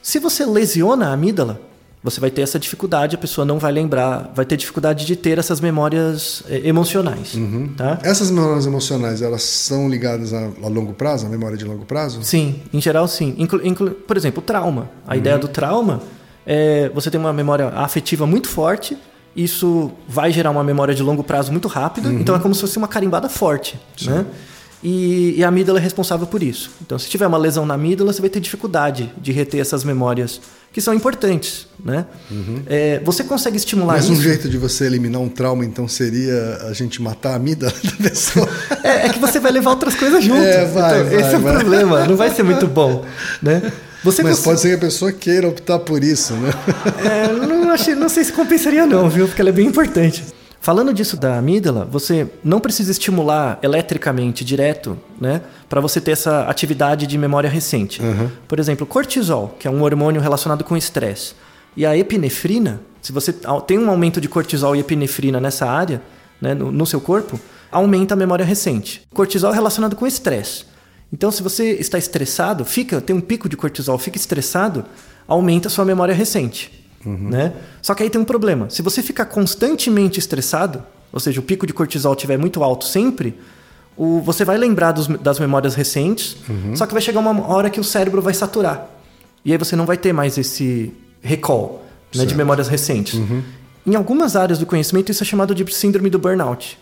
Se 0.02 0.18
você 0.20 0.44
lesiona 0.46 1.08
a 1.10 1.14
amígdala, 1.14 1.62
você 2.06 2.22
vai 2.22 2.30
ter 2.32 2.42
essa 2.44 2.58
dificuldade, 2.60 3.16
a 3.16 3.18
pessoa 3.18 3.44
não 3.44 3.58
vai 3.60 3.72
lembrar, 3.72 4.32
vai 4.36 4.46
ter 4.46 4.56
dificuldade 4.56 5.06
de 5.06 5.16
ter 5.16 5.38
essas 5.40 5.60
memórias 5.60 6.44
eh, 6.48 6.62
emocionais. 6.64 7.34
Uhum. 7.34 7.70
Tá? 7.76 7.98
Essas 8.04 8.30
memórias 8.32 8.66
emocionais, 8.66 9.22
elas 9.22 9.42
são 9.44 9.90
ligadas 9.90 10.32
a, 10.34 10.50
a 10.64 10.68
longo 10.68 10.94
prazo, 10.94 11.26
a 11.26 11.30
memória 11.30 11.58
de 11.58 11.66
longo 11.66 11.84
prazo? 11.84 12.24
Sim, 12.24 12.62
em 12.72 12.80
geral 12.80 13.08
sim. 13.08 13.36
Inclu- 13.38 13.66
inclu- 13.66 13.92
por 13.92 14.16
exemplo, 14.16 14.42
o 14.42 14.46
trauma. 14.46 14.90
A 15.08 15.12
Uhum. 15.14 15.18
ideia 15.18 15.38
do 15.38 15.48
trauma 15.48 16.02
é 16.46 16.90
você 16.94 17.10
tem 17.10 17.20
uma 17.20 17.34
memória 17.34 17.70
afetiva 17.70 18.26
muito 18.28 18.48
forte, 18.48 18.96
isso 19.36 19.92
vai 20.08 20.32
gerar 20.32 20.52
uma 20.52 20.64
memória 20.64 20.94
de 20.96 21.04
longo 21.04 21.24
prazo 21.24 21.52
muito 21.52 21.68
rápido, 21.68 22.08
Uhum. 22.10 22.20
então 22.20 22.36
é 22.36 22.40
como 22.40 22.54
se 22.56 22.62
fosse 22.62 22.78
uma 22.78 22.88
carimbada 22.88 23.28
forte. 23.28 23.78
Né? 24.06 24.26
E, 24.88 25.34
e 25.40 25.44
a 25.44 25.48
amígdala 25.48 25.80
é 25.80 25.82
responsável 25.82 26.28
por 26.28 26.44
isso. 26.44 26.70
Então, 26.86 27.00
se 27.00 27.10
tiver 27.10 27.26
uma 27.26 27.40
lesão 27.40 27.66
na 27.66 27.74
amígdala, 27.74 28.14
você 28.14 28.22
vai 28.22 28.30
ter 28.30 28.40
dificuldade 28.40 29.12
de 29.20 29.32
reter 29.32 29.60
essas 29.60 29.84
memórias 29.84 30.40
que 30.72 30.80
são 30.80 30.94
importantes. 30.94 31.66
Né? 31.84 32.06
É, 32.68 33.02
você 33.04 33.24
consegue 33.24 33.58
estimular 33.58 33.94
Uhum. 33.96 34.00
Mas 34.00 34.04
isso. 34.10 34.14
um 34.14 34.22
jeito 34.22 34.48
de 34.48 34.60
você 34.60 34.86
eliminar 34.86 35.20
um 35.20 35.28
trauma, 35.30 35.66
então, 35.66 35.88
seria 35.88 36.60
a 36.70 36.74
gente 36.74 37.02
matar 37.02 37.32
a 37.32 37.36
amígdala 37.38 37.74
da 37.84 38.10
pessoa? 38.10 38.48
É, 38.84 39.08
é 39.08 39.10
que 39.10 39.18
você 39.18 39.40
vai 39.40 39.52
levar 39.52 39.72
outras 39.72 39.96
coisas 39.96 40.24
junto. 40.24 40.44
É, 40.44 40.66
vai, 40.68 41.00
Então, 41.00 41.10
vai, 41.10 41.20
esse 41.22 41.34
é 41.34 41.38
o 41.38 41.42
vai. 41.42 41.54
problema. 41.56 42.06
Não 42.06 42.16
vai 42.16 42.30
ser 42.30 42.44
muito 42.44 42.68
bom. 42.68 43.04
Né? 43.42 43.74
Você 44.04 44.22
Mas 44.22 44.42
pode 44.42 44.60
ser 44.62 44.70
que 44.70 44.76
a 44.76 44.78
pessoa 44.78 45.12
queira 45.12 45.48
optar 45.48 45.80
por 45.80 46.04
isso, 46.04 46.34
né? 46.36 46.52
É, 47.04 47.34
não, 47.48 47.72
achei, 47.72 47.96
não 47.96 48.08
sei 48.08 48.24
se 48.24 48.32
compensaria 48.32 48.86
não, 48.86 49.10
viu? 49.10 49.26
Porque 49.28 49.42
ela 49.42 49.50
é 49.50 49.54
bem 49.54 49.66
importante. 49.66 50.24
Falando 50.66 50.92
disso 50.92 51.16
da 51.16 51.38
amígdala, 51.38 51.86
você 51.86 52.28
não 52.44 52.60
precisa 52.60 52.90
estimular 52.90 53.60
eletricamente 53.62 54.44
direto, 54.44 54.98
né? 55.22 55.44
Para 55.70 55.80
você 55.80 56.02
ter 56.02 56.10
essa 56.10 56.46
atividade 56.46 57.06
de 57.06 57.20
memória 57.20 57.48
recente. 57.48 58.02
Por 58.48 58.60
exemplo, 58.60 58.84
cortisol, 58.88 59.56
que 59.60 59.68
é 59.68 59.70
um 59.70 59.84
hormônio 59.84 60.20
relacionado 60.20 60.64
com 60.64 60.76
estresse. 60.76 61.36
E 61.78 61.86
a 61.86 61.96
epinefrina, 61.96 62.82
se 63.00 63.12
você 63.12 63.32
tem 63.68 63.78
um 63.78 63.92
aumento 63.92 64.20
de 64.20 64.28
cortisol 64.28 64.76
e 64.76 64.80
epinefrina 64.80 65.40
nessa 65.40 65.70
área, 65.70 66.02
né, 66.42 66.56
no, 66.56 66.72
no 66.72 66.86
seu 66.88 67.00
corpo, 67.00 67.40
aumenta 67.72 68.16
a 68.16 68.18
memória 68.18 68.44
recente. 68.44 69.04
Cortisol 69.14 69.52
é 69.52 69.54
relacionado 69.54 69.96
com 69.96 70.08
estresse. 70.08 70.66
Então, 71.14 71.30
se 71.30 71.44
você 71.44 71.74
está 71.74 72.00
estressado, 72.00 72.66
fica, 72.66 73.00
tem 73.00 73.16
um 73.16 73.22
pico 73.22 73.48
de 73.48 73.56
cortisol, 73.56 74.00
fica 74.00 74.18
estressado, 74.18 74.84
aumenta 75.28 75.68
a 75.68 75.72
sua 75.72 75.86
memória 75.86 76.16
recente. 76.16 76.85
Né? 77.06 77.54
Só 77.82 77.94
que 77.94 78.04
aí 78.04 78.10
tem 78.10 78.20
um 78.20 78.26
problema. 78.26 78.70
Se 78.70 78.82
você 78.82 79.02
ficar 79.04 79.26
constantemente 79.26 80.20
estressado, 80.20 80.84
ou 81.14 81.20
seja, 81.20 81.40
o 81.40 81.44
pico 81.44 81.66
de 81.68 81.74
cortisol 81.74 82.14
estiver 82.14 82.38
muito 82.38 82.64
alto 82.64 82.86
sempre, 82.86 83.38
o, 83.96 84.20
você 84.22 84.44
vai 84.44 84.58
lembrar 84.58 84.92
dos- 84.92 85.08
das 85.08 85.40
memórias 85.40 85.76
recentes, 85.76 86.38
só 86.76 86.86
que 86.86 86.94
vai 86.94 87.02
chegar 87.02 87.20
uma 87.20 87.48
hora 87.48 87.70
que 87.70 87.80
o 87.80 87.84
cérebro 87.84 88.22
vai 88.22 88.34
saturar. 88.34 88.90
E 89.46 89.52
aí 89.52 89.58
você 89.58 89.76
não 89.76 89.86
vai 89.86 89.98
ter 89.98 90.12
mais 90.12 90.38
esse 90.38 90.92
recall 91.22 91.86
né, 92.14 92.26
de 92.26 92.36
memórias 92.36 92.68
recentes. 92.68 93.20
Em 93.86 93.96
algumas 93.96 94.36
áreas 94.36 94.58
do 94.58 94.66
conhecimento, 94.66 95.12
isso 95.12 95.22
é 95.24 95.26
chamado 95.26 95.54
de 95.54 95.72
síndrome 95.74 96.10
do 96.10 96.18
burnout. 96.18 96.78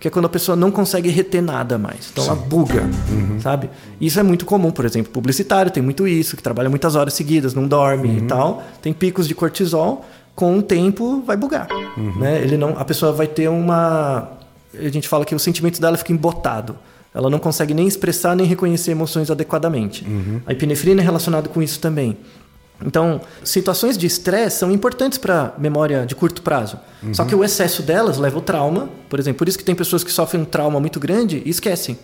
Que 0.00 0.08
é 0.08 0.10
quando 0.10 0.24
a 0.24 0.28
pessoa 0.30 0.56
não 0.56 0.70
consegue 0.70 1.10
reter 1.10 1.42
nada 1.42 1.76
mais. 1.76 2.08
Então 2.10 2.24
ela 2.24 2.34
buga, 2.34 2.88
sabe? 3.42 3.68
Isso 4.00 4.18
é 4.18 4.22
muito 4.22 4.46
comum, 4.46 4.70
por 4.70 4.86
exemplo, 4.86 5.12
publicitário 5.12 5.70
tem 5.70 5.82
muito 5.82 6.08
isso, 6.08 6.36
que 6.38 6.42
trabalha 6.42 6.70
muitas 6.70 6.96
horas 6.96 7.12
seguidas, 7.12 7.52
não 7.52 7.68
dorme 7.68 8.16
e 8.16 8.22
tal. 8.22 8.62
Tem 8.80 8.94
picos 8.94 9.28
de 9.28 9.34
cortisol, 9.34 10.04
com 10.34 10.58
o 10.58 10.62
tempo 10.62 11.22
vai 11.26 11.36
bugar. 11.36 11.68
Né? 12.18 12.40
Ele 12.42 12.56
não, 12.56 12.70
a 12.78 12.84
pessoa 12.84 13.12
vai 13.12 13.26
ter 13.26 13.48
uma. 13.48 14.30
A 14.74 14.88
gente 14.88 15.06
fala 15.06 15.24
que 15.24 15.34
os 15.34 15.42
sentimentos 15.42 15.78
dela 15.78 15.98
ficam 15.98 16.16
embotado. 16.16 16.76
Ela 17.12 17.28
não 17.28 17.38
consegue 17.38 17.74
nem 17.74 17.86
expressar 17.86 18.36
nem 18.36 18.46
reconhecer 18.46 18.92
emoções 18.92 19.30
adequadamente. 19.30 20.06
A 20.46 20.52
epinefrina 20.52 21.02
é 21.02 21.04
relacionada 21.04 21.48
com 21.48 21.60
isso 21.60 21.78
também. 21.80 22.16
Então, 22.84 23.20
situações 23.44 23.98
de 23.98 24.06
estresse 24.06 24.58
são 24.58 24.70
importantes 24.70 25.18
para 25.18 25.54
memória 25.58 26.06
de 26.06 26.14
curto 26.14 26.42
prazo. 26.42 26.78
Só 27.12 27.24
que 27.24 27.34
o 27.34 27.44
excesso 27.44 27.82
delas 27.82 28.18
leva 28.18 28.36
ao 28.36 28.42
trauma, 28.42 28.88
por 29.08 29.18
exemplo. 29.18 29.38
Por 29.38 29.48
isso 29.48 29.58
que 29.58 29.64
tem 29.64 29.74
pessoas 29.74 30.02
que 30.04 30.10
sofrem 30.10 30.42
um 30.42 30.46
trauma 30.46 30.80
muito 30.80 30.98
grande 30.98 31.42
e 31.44 31.50
esquecem. 31.50 31.98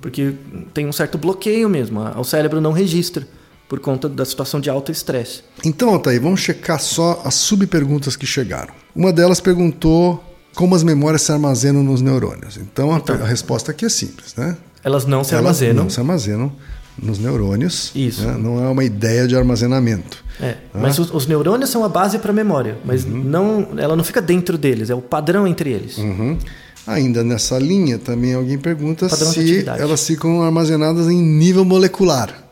Porque 0.00 0.34
tem 0.74 0.86
um 0.86 0.92
certo 0.92 1.16
bloqueio 1.16 1.68
mesmo. 1.68 2.00
O 2.16 2.24
cérebro 2.24 2.60
não 2.60 2.72
registra 2.72 3.26
por 3.68 3.80
conta 3.80 4.08
da 4.08 4.24
situação 4.24 4.60
de 4.60 4.68
alto 4.68 4.92
estresse. 4.92 5.42
Então, 5.64 5.90
Altair, 5.90 6.20
vamos 6.20 6.40
checar 6.40 6.80
só 6.80 7.22
as 7.24 7.34
subperguntas 7.34 8.16
que 8.16 8.26
chegaram. 8.26 8.74
Uma 8.94 9.12
delas 9.12 9.40
perguntou 9.40 10.22
como 10.54 10.74
as 10.74 10.82
memórias 10.82 11.22
se 11.22 11.32
armazenam 11.32 11.82
nos 11.82 12.02
neurônios. 12.02 12.58
Então, 12.58 12.92
a, 12.92 12.96
a 12.96 13.26
resposta 13.26 13.70
aqui 13.70 13.86
é 13.86 13.88
simples, 13.88 14.34
né? 14.34 14.56
Elas 14.84 15.06
não 15.06 15.24
se 15.24 15.32
Elas 15.32 15.46
armazenam. 15.46 15.84
Não 15.84 15.90
se 15.90 15.98
armazenam 16.00 16.52
nos 17.00 17.18
neurônios. 17.18 17.90
Isso. 17.94 18.22
né? 18.26 18.36
Não 18.38 18.62
é 18.62 18.68
uma 18.68 18.84
ideia 18.84 19.26
de 19.26 19.36
armazenamento. 19.36 20.22
É, 20.40 20.56
mas 20.74 20.98
os, 20.98 21.12
os 21.14 21.26
neurônios 21.26 21.70
são 21.70 21.84
a 21.84 21.88
base 21.88 22.18
para 22.18 22.30
a 22.30 22.34
memória, 22.34 22.76
mas 22.84 23.04
não, 23.04 23.68
ela 23.76 23.94
não 23.94 24.02
fica 24.02 24.20
dentro 24.20 24.56
deles, 24.58 24.90
é 24.90 24.94
o 24.94 25.00
padrão 25.02 25.46
entre 25.46 25.70
eles. 25.70 25.98
Uhum. 25.98 26.36
Ainda 26.86 27.22
nessa 27.22 27.58
linha, 27.58 27.96
também 27.98 28.34
alguém 28.34 28.58
pergunta 28.58 29.08
Padrão 29.08 29.30
se 29.30 29.64
elas 29.78 30.04
ficam 30.06 30.42
armazenadas 30.42 31.06
em 31.08 31.22
nível 31.22 31.64
molecular. 31.64 32.42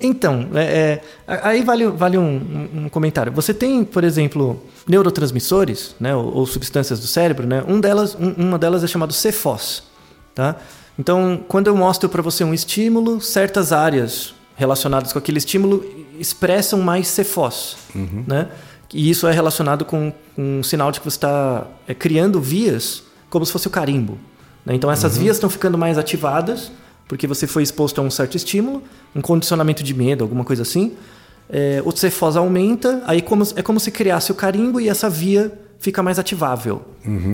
Então, 0.00 0.48
é, 0.54 1.00
é, 1.26 1.40
aí 1.42 1.62
vale, 1.62 1.86
vale 1.88 2.16
um, 2.16 2.22
um- 2.74 2.84
um 2.84 2.88
comentário. 2.88 3.32
Você 3.32 3.52
tem, 3.52 3.84
por 3.84 4.04
exemplo, 4.04 4.62
neurotransmissores, 4.86 5.94
né, 6.00 6.14
ou, 6.14 6.34
ou 6.34 6.46
substâncias 6.46 7.00
do 7.00 7.06
cérebro, 7.06 7.46
né? 7.46 7.62
Um 7.66 7.80
delas, 7.80 8.14
um- 8.18 8.32
uma 8.36 8.58
delas 8.58 8.84
é 8.84 8.86
chamado 8.86 9.12
CFOS, 9.12 9.82
tá? 10.34 10.56
Então, 10.98 11.40
quando 11.48 11.66
eu 11.68 11.76
mostro 11.76 12.08
para 12.08 12.20
você 12.22 12.44
um 12.44 12.52
estímulo, 12.52 13.20
certas 13.20 13.72
áreas 13.72 14.34
relacionadas 14.56 15.12
com 15.12 15.18
aquele 15.18 15.38
estímulo 15.38 15.84
expressam 16.18 16.80
mais 16.80 17.10
CFOS, 17.16 17.76
né? 18.26 18.48
E 18.92 19.08
isso 19.08 19.26
é 19.26 19.32
relacionado 19.32 19.84
com, 19.84 20.12
com 20.34 20.58
um 20.58 20.62
sinal 20.62 20.90
de 20.92 20.98
que 21.00 21.04
você 21.08 21.16
está 21.16 21.66
é, 21.86 21.94
criando 21.94 22.40
vias 22.40 23.04
como 23.30 23.46
se 23.46 23.52
fosse 23.52 23.68
o 23.68 23.70
carimbo. 23.70 24.18
né? 24.66 24.74
Então, 24.74 24.90
essas 24.90 25.16
vias 25.16 25.36
estão 25.36 25.48
ficando 25.48 25.78
mais 25.78 25.96
ativadas 25.96 26.70
porque 27.08 27.26
você 27.26 27.46
foi 27.46 27.62
exposto 27.62 28.00
a 28.00 28.04
um 28.04 28.10
certo 28.10 28.36
estímulo, 28.36 28.82
um 29.14 29.20
condicionamento 29.20 29.82
de 29.82 29.94
medo, 29.94 30.22
alguma 30.24 30.44
coisa 30.44 30.62
assim. 30.62 30.92
É, 31.48 31.80
o 31.84 31.92
CFOS 31.92 32.36
aumenta, 32.36 33.02
aí 33.06 33.22
como- 33.22 33.44
é 33.56 33.62
como 33.62 33.80
se 33.80 33.90
criasse 33.90 34.30
o 34.30 34.34
carimbo 34.34 34.80
e 34.80 34.88
essa 34.88 35.08
via 35.08 35.52
fica 35.78 36.02
mais 36.02 36.18
ativável. 36.18 36.82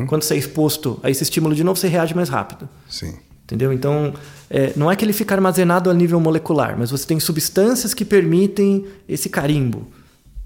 Quando 0.07 0.23
você 0.23 0.35
é 0.35 0.37
exposto 0.37 1.01
a 1.03 1.11
esse 1.11 1.23
estímulo 1.23 1.55
de 1.55 1.65
novo, 1.65 1.79
você 1.79 1.89
reage 1.89 2.15
mais 2.15 2.29
rápido. 2.29 2.69
Sim. 2.89 3.15
Entendeu? 3.47 3.73
Então, 3.73 4.13
é, 4.51 4.73
não 4.75 4.91
é 4.91 4.97
que 4.97 5.05
ele 5.05 5.13
fica 5.13 5.33
armazenado 5.33 5.89
a 5.89 5.95
nível 5.95 6.19
molecular, 6.19 6.77
mas 6.77 6.91
você 6.91 7.07
tem 7.07 7.21
substâncias 7.21 7.95
que 7.95 8.05
permitem 8.05 8.85
esse 9.09 9.29
carimbo. 9.29 9.87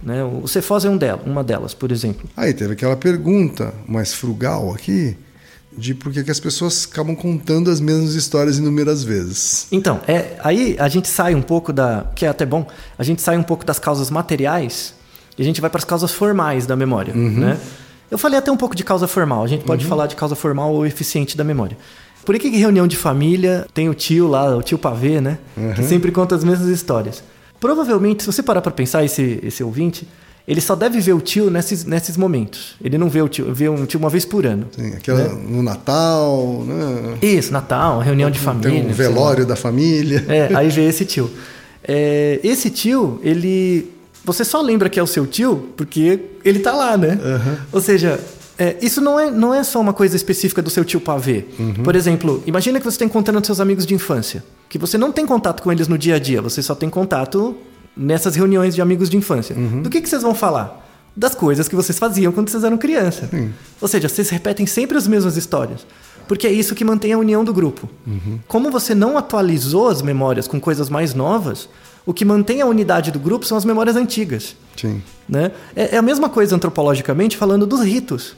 Né? 0.02 0.22
O 0.22 0.44
CFOS 0.44 0.84
é 0.84 0.90
um 0.90 0.98
dela, 0.98 1.22
uma 1.24 1.42
delas, 1.42 1.72
por 1.72 1.90
exemplo. 1.90 2.28
Aí 2.36 2.52
teve 2.52 2.74
aquela 2.74 2.96
pergunta 2.96 3.72
mais 3.88 4.12
frugal 4.12 4.74
aqui 4.74 5.16
de 5.76 5.94
por 5.94 6.12
que 6.12 6.30
as 6.30 6.40
pessoas 6.40 6.86
acabam 6.90 7.16
contando 7.16 7.70
as 7.70 7.80
mesmas 7.80 8.14
histórias 8.14 8.58
inúmeras 8.58 9.02
vezes. 9.02 9.66
Então, 9.72 10.00
é, 10.06 10.36
aí 10.44 10.76
a 10.78 10.88
gente 10.88 11.08
sai 11.08 11.34
um 11.34 11.42
pouco 11.42 11.72
da. 11.72 12.06
que 12.14 12.26
é 12.26 12.28
até 12.28 12.44
bom, 12.44 12.66
a 12.98 13.02
gente 13.02 13.22
sai 13.22 13.38
um 13.38 13.42
pouco 13.42 13.64
das 13.64 13.78
causas 13.78 14.10
materiais 14.10 14.94
e 15.38 15.42
a 15.42 15.44
gente 15.44 15.60
vai 15.60 15.70
para 15.70 15.78
as 15.78 15.84
causas 15.84 16.12
formais 16.12 16.66
da 16.66 16.76
memória. 16.76 17.14
Né? 17.14 17.58
Eu 18.10 18.18
falei 18.18 18.38
até 18.38 18.50
um 18.50 18.56
pouco 18.56 18.74
de 18.74 18.82
causa 18.82 19.06
formal, 19.06 19.44
a 19.44 19.46
gente 19.46 19.64
pode 19.64 19.86
falar 19.86 20.06
de 20.06 20.16
causa 20.16 20.34
formal 20.34 20.74
ou 20.74 20.84
eficiente 20.84 21.36
da 21.36 21.44
memória. 21.44 21.78
Por 22.24 22.38
que, 22.38 22.50
que 22.50 22.56
reunião 22.56 22.86
de 22.86 22.96
família 22.96 23.66
tem 23.72 23.88
o 23.88 23.94
tio 23.94 24.28
lá, 24.28 24.56
o 24.56 24.62
tio 24.62 24.78
pavê, 24.78 25.20
né? 25.20 25.38
Que 25.74 25.82
sempre 25.82 26.12
conta 26.12 26.34
as 26.34 26.44
mesmas 26.44 26.68
histórias. 26.68 27.22
Provavelmente, 27.58 28.22
se 28.22 28.26
você 28.32 28.42
parar 28.42 28.60
para 28.62 28.72
pensar, 28.72 29.04
esse, 29.04 29.40
esse 29.42 29.62
ouvinte, 29.62 30.06
ele 30.48 30.60
só 30.60 30.74
deve 30.74 30.98
ver 31.00 31.12
o 31.12 31.20
tio 31.20 31.50
nesses, 31.50 31.84
nesses 31.84 32.16
momentos. 32.16 32.74
Ele 32.82 32.96
não 32.96 33.08
vê 33.08 33.20
o 33.22 33.28
tio, 33.28 33.52
vê 33.54 33.68
um 33.68 33.84
tio 33.86 34.00
uma 34.00 34.08
vez 34.08 34.24
por 34.24 34.46
ano. 34.46 34.66
Sim, 34.72 34.94
aquela 34.94 35.28
no 35.28 35.62
Natal, 35.62 36.64
né? 36.66 37.18
Isso, 37.22 37.52
Natal, 37.52 38.00
reunião 38.00 38.30
de 38.30 38.38
família. 38.38 38.70
Tem 38.70 38.90
um 38.90 38.92
velório 38.92 39.46
da 39.46 39.56
família. 39.56 40.24
É, 40.28 40.54
aí 40.54 40.68
vê 40.70 40.88
esse 40.88 41.04
tio. 41.04 41.30
É, 41.84 42.40
esse 42.42 42.70
tio, 42.70 43.20
ele. 43.22 43.92
Você 44.24 44.44
só 44.44 44.60
lembra 44.60 44.88
que 44.88 44.98
é 44.98 45.02
o 45.02 45.06
seu 45.06 45.26
tio 45.26 45.68
porque 45.76 46.20
ele 46.44 46.58
tá 46.58 46.72
lá, 46.72 46.96
né? 46.96 47.18
Ou 47.72 47.80
seja, 47.80 48.18
é, 48.60 48.76
isso 48.82 49.00
não 49.00 49.18
é, 49.18 49.30
não 49.30 49.54
é 49.54 49.64
só 49.64 49.80
uma 49.80 49.94
coisa 49.94 50.14
específica 50.14 50.60
do 50.60 50.68
seu 50.68 50.84
tio 50.84 51.00
pavê. 51.00 51.46
Por 51.82 51.96
exemplo, 51.96 52.42
imagina 52.46 52.78
que 52.78 52.84
você 52.84 52.96
está 52.96 53.06
encontrando 53.06 53.44
seus 53.46 53.58
amigos 53.58 53.86
de 53.86 53.94
infância, 53.94 54.44
que 54.68 54.76
você 54.76 54.98
não 54.98 55.10
tem 55.10 55.24
contato 55.24 55.62
com 55.62 55.72
eles 55.72 55.88
no 55.88 55.96
dia 55.96 56.16
a 56.16 56.18
dia, 56.18 56.42
você 56.42 56.62
só 56.62 56.74
tem 56.74 56.90
contato 56.90 57.56
nessas 57.96 58.36
reuniões 58.36 58.74
de 58.74 58.82
amigos 58.82 59.08
de 59.08 59.16
infância. 59.16 59.56
Do 59.82 59.88
que, 59.88 59.98
que 60.02 60.08
vocês 60.08 60.20
vão 60.20 60.34
falar? 60.34 60.86
Das 61.16 61.34
coisas 61.34 61.68
que 61.68 61.74
vocês 61.74 61.98
faziam 61.98 62.30
quando 62.32 62.50
vocês 62.50 62.62
eram 62.62 62.76
criança. 62.76 63.30
Ou 63.80 63.88
seja, 63.88 64.10
vocês 64.10 64.28
repetem 64.28 64.66
sempre 64.66 64.98
as 64.98 65.08
mesmas 65.08 65.38
histórias. 65.38 65.86
Porque 66.28 66.46
é 66.46 66.52
isso 66.52 66.74
que 66.74 66.84
mantém 66.84 67.14
a 67.14 67.18
união 67.18 67.42
do 67.42 67.54
grupo. 67.54 67.88
Como 68.46 68.70
você 68.70 68.94
não 68.94 69.16
atualizou 69.16 69.88
as 69.88 70.02
memórias 70.02 70.46
com 70.46 70.60
coisas 70.60 70.90
mais 70.90 71.14
novas, 71.14 71.66
o 72.04 72.12
que 72.12 72.26
mantém 72.26 72.60
a 72.60 72.66
unidade 72.66 73.10
do 73.10 73.18
grupo 73.18 73.46
são 73.46 73.56
as 73.56 73.64
memórias 73.64 73.96
antigas. 73.96 74.54
Sim. 74.76 75.02
Né? 75.28 75.50
É, 75.74 75.94
é 75.94 75.98
a 75.98 76.02
mesma 76.02 76.28
coisa 76.28 76.54
antropologicamente 76.54 77.36
falando 77.36 77.66
dos 77.66 77.80
ritos. 77.82 78.36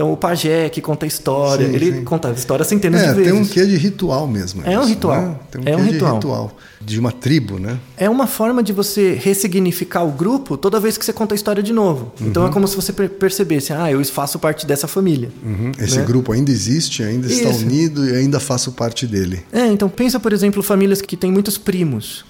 Então, 0.00 0.10
o 0.14 0.16
pajé 0.16 0.70
que 0.70 0.80
conta 0.80 1.04
a 1.04 1.08
história, 1.08 1.66
Sim, 1.68 1.74
ele 1.74 1.92
sim. 1.96 2.04
conta 2.04 2.28
a 2.28 2.32
história 2.32 2.64
centenas 2.64 3.02
É, 3.02 3.08
de 3.08 3.14
vezes. 3.20 3.32
tem 3.32 3.38
um 3.42 3.44
quê 3.44 3.66
de 3.66 3.76
ritual 3.76 4.26
mesmo. 4.26 4.62
É 4.64 4.78
um 4.78 4.80
isso, 4.80 4.88
ritual. 4.88 5.20
né? 5.20 5.34
Tem 5.50 5.60
um 5.60 5.64
É 5.64 5.70
quê 5.72 5.76
um 5.76 5.84
de 5.84 5.92
ritual. 5.92 6.14
ritual. 6.14 6.52
De 6.80 6.98
uma 6.98 7.12
tribo, 7.12 7.58
né? 7.58 7.78
É 7.98 8.08
uma 8.08 8.26
forma 8.26 8.62
de 8.62 8.72
você 8.72 9.12
ressignificar 9.22 10.02
o 10.02 10.10
grupo 10.10 10.56
toda 10.56 10.80
vez 10.80 10.96
que 10.96 11.04
você 11.04 11.12
conta 11.12 11.34
a 11.34 11.36
história 11.36 11.62
de 11.62 11.74
novo. 11.74 12.12
Então, 12.18 12.46
é 12.46 12.50
como 12.50 12.66
se 12.66 12.74
você 12.74 12.90
per- 12.94 13.10
percebesse, 13.10 13.74
ah, 13.74 13.92
eu 13.92 14.02
faço 14.06 14.38
parte 14.38 14.66
dessa 14.66 14.88
família. 14.88 15.28
Uhum. 15.44 15.72
Esse 15.78 15.98
Né? 15.98 16.04
grupo 16.06 16.32
ainda 16.32 16.50
existe, 16.50 17.02
ainda 17.02 17.26
está 17.26 17.50
Isso. 17.50 17.62
unido 17.66 18.08
e 18.08 18.16
ainda 18.16 18.40
faço 18.40 18.72
parte 18.72 19.06
dele. 19.06 19.42
É, 19.52 19.66
então 19.66 19.90
pensa, 19.90 20.18
por 20.18 20.32
exemplo, 20.32 20.62
famílias 20.62 21.02
que 21.02 21.14
têm 21.18 21.30
muitos 21.30 21.58
primos. 21.58 22.24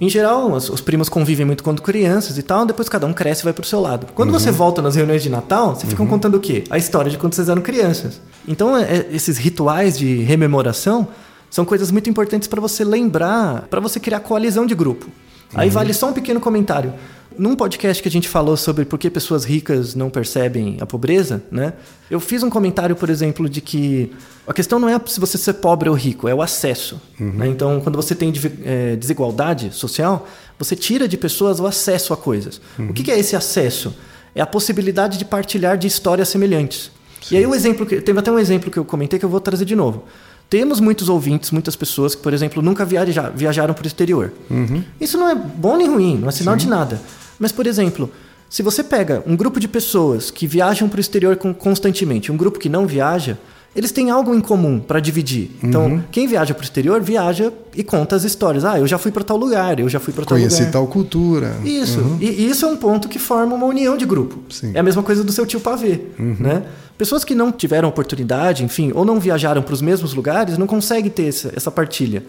Em 0.00 0.08
geral, 0.08 0.50
os, 0.50 0.68
os 0.68 0.80
primos 0.80 1.08
convivem 1.08 1.46
muito 1.46 1.62
quando 1.62 1.80
crianças 1.82 2.36
e 2.36 2.42
tal, 2.42 2.66
depois 2.66 2.88
cada 2.88 3.06
um 3.06 3.12
cresce 3.12 3.42
e 3.42 3.44
vai 3.44 3.52
pro 3.52 3.64
seu 3.64 3.78
lado. 3.80 4.08
Quando 4.16 4.32
você 4.32 4.50
volta 4.50 4.82
nas 4.82 4.96
reuniões 4.96 5.22
de 5.22 5.28
Natal, 5.30 5.76
vocês 5.76 5.88
ficam 5.88 6.08
contando 6.08 6.34
o 6.36 6.40
quê? 6.40 6.64
A 6.68 6.76
história 6.76 7.11
de 7.12 7.18
quando 7.18 7.34
vocês 7.34 7.48
eram 7.48 7.62
crianças. 7.62 8.20
Então, 8.48 8.76
é- 8.76 8.82
é- 8.82 9.08
esses 9.12 9.38
rituais 9.38 9.96
de 9.98 10.16
rememoração 10.22 11.06
são 11.50 11.64
coisas 11.64 11.90
muito 11.90 12.08
importantes 12.10 12.48
para 12.48 12.60
você 12.60 12.82
lembrar, 12.84 13.68
para 13.68 13.80
você 13.80 14.00
criar 14.00 14.20
coalizão 14.20 14.66
de 14.66 14.74
grupo. 14.74 15.06
Aí 15.54 15.68
vale 15.68 15.92
só 15.92 16.08
um 16.08 16.12
pequeno 16.14 16.40
comentário. 16.40 16.94
Num 17.38 17.54
podcast 17.56 18.02
que 18.02 18.08
a 18.08 18.12
gente 18.12 18.28
falou 18.28 18.56
sobre 18.58 18.84
por 18.84 18.98
que 18.98 19.08
pessoas 19.10 19.44
ricas 19.44 19.94
não 19.94 20.10
percebem 20.10 20.76
a 20.80 20.86
pobreza, 20.86 21.42
né? 21.50 21.72
Eu 22.10 22.20
fiz 22.20 22.42
um 22.42 22.50
comentário, 22.50 22.94
por 22.96 23.08
exemplo, 23.08 23.48
de 23.48 23.60
que 23.62 24.12
a 24.46 24.52
questão 24.52 24.78
não 24.78 24.88
é 24.88 25.00
se 25.06 25.18
você 25.20 25.38
ser 25.38 25.54
pobre 25.54 25.88
ou 25.88 25.94
rico, 25.94 26.28
é 26.28 26.34
o 26.34 26.42
acesso. 26.42 27.00
né? 27.18 27.46
Então, 27.48 27.80
quando 27.80 27.96
você 27.96 28.14
tem 28.14 28.32
eh, 28.64 28.96
desigualdade 28.96 29.74
social, 29.74 30.26
você 30.58 30.74
tira 30.76 31.06
de 31.08 31.16
pessoas 31.16 31.58
o 31.60 31.66
acesso 31.66 32.12
a 32.12 32.16
coisas. 32.18 32.60
O 32.78 32.92
que 32.92 33.02
que 33.02 33.10
é 33.10 33.18
esse 33.18 33.34
acesso? 33.36 33.94
É 34.34 34.40
a 34.42 34.46
possibilidade 34.46 35.16
de 35.18 35.24
partilhar 35.24 35.76
de 35.78 35.86
histórias 35.86 36.28
semelhantes. 36.28 36.90
E 37.30 37.36
aí 37.36 37.46
o 37.46 37.54
exemplo 37.54 37.84
que 37.86 38.00
teve 38.00 38.18
até 38.18 38.30
um 38.32 38.38
exemplo 38.38 38.70
que 38.70 38.78
eu 38.78 38.84
comentei 38.84 39.18
que 39.18 39.24
eu 39.24 39.28
vou 39.28 39.40
trazer 39.40 39.64
de 39.64 39.76
novo. 39.76 40.04
Temos 40.50 40.80
muitos 40.80 41.08
ouvintes, 41.08 41.50
muitas 41.50 41.74
pessoas 41.76 42.14
que, 42.14 42.22
por 42.22 42.34
exemplo, 42.34 42.62
nunca 42.62 42.84
viaja, 42.84 43.30
viajaram 43.30 43.72
para 43.72 43.84
o 43.84 43.86
exterior. 43.86 44.32
Isso 45.00 45.16
não 45.16 45.28
é 45.28 45.34
bom 45.34 45.76
nem 45.76 45.88
ruim, 45.88 46.18
não 46.18 46.28
é 46.28 46.32
sinal 46.32 46.56
de 46.56 46.68
nada. 46.68 47.00
Mas, 47.38 47.52
por 47.52 47.66
exemplo, 47.66 48.10
se 48.50 48.62
você 48.62 48.84
pega 48.84 49.22
um 49.26 49.34
grupo 49.34 49.58
de 49.58 49.66
pessoas 49.66 50.30
que 50.30 50.46
viajam 50.46 50.88
para 50.90 50.98
o 50.98 51.00
exterior 51.00 51.36
con- 51.36 51.54
constantemente, 51.54 52.30
um 52.30 52.36
grupo 52.36 52.58
que 52.58 52.68
não 52.68 52.86
viaja, 52.86 53.38
eles 53.74 53.90
têm 53.90 54.10
algo 54.10 54.34
em 54.34 54.40
comum 54.40 54.78
para 54.78 55.00
dividir. 55.00 55.50
Então, 55.62 56.02
quem 56.10 56.26
viaja 56.26 56.52
para 56.52 56.60
o 56.60 56.64
exterior 56.64 57.00
viaja 57.00 57.52
e 57.74 57.82
conta 57.82 58.14
as 58.16 58.24
histórias. 58.24 58.64
Ah, 58.64 58.78
eu 58.78 58.86
já 58.86 58.98
fui 58.98 59.10
para 59.10 59.24
tal 59.24 59.36
lugar, 59.36 59.80
eu 59.80 59.88
já 59.88 59.98
fui 59.98 60.12
para 60.12 60.24
tal 60.24 60.36
Conheci 60.36 60.58
lugar. 60.60 60.72
tal 60.72 60.86
cultura. 60.86 61.56
Isso. 61.64 62.18
E, 62.20 62.26
e 62.26 62.50
isso 62.50 62.64
é 62.64 62.68
um 62.68 62.76
ponto 62.76 63.08
que 63.08 63.18
forma 63.18 63.54
uma 63.54 63.66
união 63.66 63.96
de 63.96 64.04
grupo. 64.04 64.40
Sim. 64.50 64.72
É 64.74 64.80
a 64.80 64.82
mesma 64.82 65.02
coisa 65.02 65.24
do 65.24 65.32
seu 65.32 65.46
tio 65.46 65.60
pavê, 65.60 66.00
né? 66.18 66.64
Pessoas 66.98 67.24
que 67.24 67.34
não 67.34 67.50
tiveram 67.50 67.88
oportunidade, 67.88 68.62
enfim, 68.62 68.92
ou 68.94 69.04
não 69.04 69.18
viajaram 69.18 69.62
para 69.62 69.74
os 69.74 69.80
mesmos 69.82 70.14
lugares, 70.14 70.56
não 70.58 70.66
conseguem 70.66 71.10
ter 71.10 71.26
essa, 71.28 71.50
essa 71.56 71.70
partilha. 71.70 72.22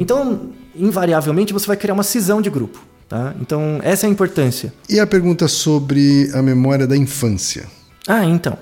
Então, 0.00 0.48
invariavelmente, 0.74 1.52
você 1.52 1.66
vai 1.66 1.76
criar 1.76 1.94
uma 1.94 2.02
cisão 2.02 2.40
de 2.40 2.48
grupo, 2.50 2.80
tá? 3.08 3.34
Então, 3.40 3.78
essa 3.82 4.06
é 4.06 4.08
a 4.08 4.10
importância. 4.10 4.72
E 4.88 4.98
a 4.98 5.06
pergunta 5.06 5.46
sobre 5.46 6.30
a 6.34 6.42
memória 6.42 6.86
da 6.86 6.96
infância? 6.96 7.66
Ah, 8.08 8.24
então. 8.24 8.56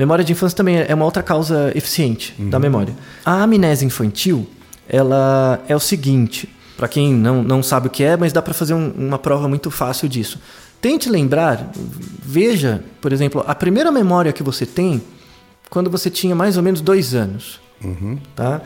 Memória 0.00 0.24
de 0.24 0.32
infância 0.32 0.56
também 0.56 0.78
é 0.78 0.94
uma 0.94 1.04
outra 1.04 1.22
causa 1.22 1.70
eficiente 1.74 2.34
da 2.38 2.58
memória. 2.58 2.94
A 3.22 3.42
amnésia 3.42 3.84
infantil, 3.84 4.48
ela 4.88 5.62
é 5.68 5.76
o 5.76 5.78
seguinte, 5.80 6.48
para 6.74 6.88
quem 6.88 7.12
não, 7.12 7.42
não 7.42 7.62
sabe 7.62 7.88
o 7.88 7.90
que 7.90 8.02
é, 8.02 8.16
mas 8.16 8.32
dá 8.32 8.40
para 8.40 8.54
fazer 8.54 8.72
um- 8.72 8.90
uma 8.96 9.18
prova 9.18 9.46
muito 9.46 9.70
fácil 9.70 10.08
disso. 10.08 10.40
Tente 10.80 11.10
lembrar, 11.10 11.70
veja, 12.24 12.82
por 12.98 13.12
exemplo, 13.12 13.44
a 13.46 13.54
primeira 13.54 13.92
memória 13.92 14.32
que 14.32 14.42
você 14.42 14.64
tem 14.64 15.02
quando 15.68 15.90
você 15.90 16.08
tinha 16.08 16.34
mais 16.34 16.56
ou 16.56 16.62
menos 16.62 16.80
dois 16.80 17.14
anos. 17.14 17.60
Tá? 18.34 18.62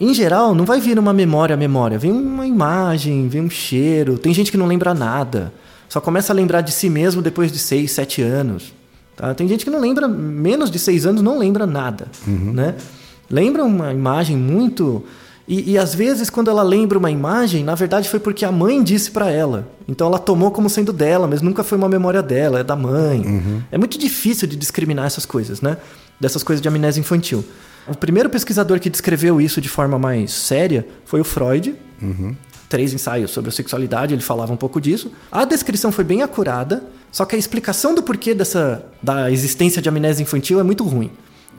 Em 0.00 0.14
geral, 0.14 0.54
não 0.54 0.64
vai 0.64 0.80
vir 0.80 0.98
uma 0.98 1.12
memória, 1.12 1.54
memória. 1.54 1.98
Vem 1.98 2.12
uma 2.12 2.46
imagem, 2.46 3.28
vem 3.28 3.42
um 3.42 3.50
cheiro. 3.50 4.16
Tem 4.16 4.32
gente 4.32 4.50
que 4.50 4.56
não 4.56 4.66
lembra 4.66 4.94
nada. 4.94 5.52
Só 5.86 6.00
começa 6.00 6.32
a 6.32 6.34
lembrar 6.36 6.62
de 6.62 6.72
si 6.72 6.88
mesmo 6.88 7.20
depois 7.20 7.52
de 7.52 7.58
seis, 7.58 7.90
sete 7.92 8.22
anos. 8.22 8.72
Tá? 9.18 9.34
Tem 9.34 9.48
gente 9.48 9.64
que 9.64 9.70
não 9.70 9.80
lembra, 9.80 10.06
menos 10.06 10.70
de 10.70 10.78
seis 10.78 11.04
anos, 11.04 11.20
não 11.20 11.36
lembra 11.36 11.66
nada. 11.66 12.06
Né? 12.24 12.76
Lembra 13.28 13.64
uma 13.64 13.92
imagem 13.92 14.36
muito. 14.36 15.04
E, 15.46 15.72
e 15.72 15.78
às 15.78 15.92
vezes, 15.92 16.30
quando 16.30 16.48
ela 16.48 16.62
lembra 16.62 16.96
uma 16.96 17.10
imagem, 17.10 17.64
na 17.64 17.74
verdade 17.74 18.08
foi 18.08 18.20
porque 18.20 18.44
a 18.44 18.52
mãe 18.52 18.80
disse 18.80 19.10
para 19.10 19.28
ela. 19.28 19.68
Então 19.88 20.06
ela 20.06 20.20
tomou 20.20 20.52
como 20.52 20.70
sendo 20.70 20.92
dela, 20.92 21.26
mas 21.26 21.42
nunca 21.42 21.64
foi 21.64 21.76
uma 21.76 21.88
memória 21.88 22.22
dela, 22.22 22.60
é 22.60 22.64
da 22.64 22.76
mãe. 22.76 23.20
É 23.72 23.76
muito 23.76 23.98
difícil 23.98 24.46
de 24.46 24.54
discriminar 24.54 25.06
essas 25.06 25.26
coisas, 25.26 25.60
né? 25.60 25.78
Dessas 26.20 26.44
coisas 26.44 26.62
de 26.62 26.68
amnésia 26.68 27.00
infantil. 27.00 27.44
O 27.88 27.96
primeiro 27.96 28.30
pesquisador 28.30 28.78
que 28.78 28.88
descreveu 28.88 29.40
isso 29.40 29.60
de 29.60 29.68
forma 29.68 29.98
mais 29.98 30.30
séria 30.30 30.86
foi 31.04 31.20
o 31.20 31.24
Freud. 31.24 31.74
Três 32.68 32.92
ensaios 32.92 33.30
sobre 33.30 33.48
a 33.48 33.52
sexualidade, 33.52 34.14
ele 34.14 34.22
falava 34.22 34.52
um 34.52 34.56
pouco 34.56 34.80
disso. 34.80 35.10
A 35.32 35.44
descrição 35.44 35.90
foi 35.90 36.04
bem 36.04 36.22
acurada, 36.22 36.84
só 37.10 37.24
que 37.24 37.34
a 37.34 37.38
explicação 37.38 37.94
do 37.94 38.02
porquê 38.02 38.34
dessa, 38.34 38.84
da 39.02 39.30
existência 39.30 39.80
de 39.80 39.88
amnésia 39.88 40.22
infantil 40.22 40.60
é 40.60 40.62
muito 40.62 40.84
ruim. 40.84 41.10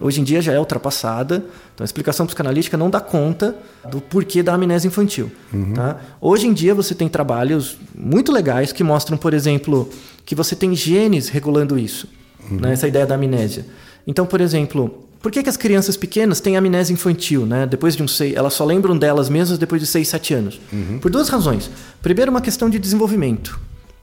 Hoje 0.02 0.22
em 0.22 0.24
dia 0.24 0.42
já 0.42 0.54
é 0.54 0.60
ultrapassada, 0.60 1.44
então 1.74 1.84
a 1.84 1.86
explicação 1.86 2.26
psicanalítica 2.26 2.78
não 2.78 2.90
dá 2.90 3.02
conta 3.02 3.56
do 3.92 4.00
porquê 4.00 4.42
da 4.42 4.54
amnésia 4.54 4.88
infantil. 4.88 5.30
Tá? 5.76 6.00
Hoje 6.22 6.48
em 6.48 6.54
dia 6.54 6.74
você 6.74 6.96
tem 6.96 7.10
trabalhos 7.10 7.78
muito 7.94 8.32
legais 8.32 8.72
que 8.72 8.84
mostram, 8.84 9.18
por 9.18 9.34
exemplo, 9.34 9.90
que 10.26 10.34
você 10.36 10.56
tem 10.56 10.74
genes 10.74 11.28
regulando 11.28 11.78
isso, 11.78 12.08
né? 12.50 12.72
essa 12.72 12.88
ideia 12.88 13.06
da 13.06 13.16
amnésia. 13.16 13.66
Então, 14.08 14.26
por 14.26 14.40
exemplo, 14.40 15.09
por 15.22 15.32
que, 15.32 15.44
que 15.44 15.50
as 15.50 15.58
crianças 15.58 15.98
pequenas 15.98 16.40
têm 16.40 16.56
amnésia 16.56 16.94
infantil? 16.94 17.46
Né? 17.46 17.66
Depois 17.66 17.96
de 17.96 18.04
um 18.04 18.08
sei, 18.08 18.36
elas 18.36 18.54
só 18.54 18.64
lembram 18.64 18.98
delas 18.98 19.30
mesmas 19.30 19.58
depois 19.58 19.82
de 19.82 19.88
6, 19.88 20.08
7 20.08 20.34
anos. 20.34 20.62
Por 21.02 21.12
duas 21.12 21.28
razões. 21.30 21.70
Primeiro, 22.02 22.32
uma 22.32 22.42
questão 22.42 22.70
de 22.70 22.80
desenvolvimento. 22.80 23.60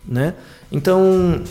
Né? 0.07 0.35
Então, 0.71 1.43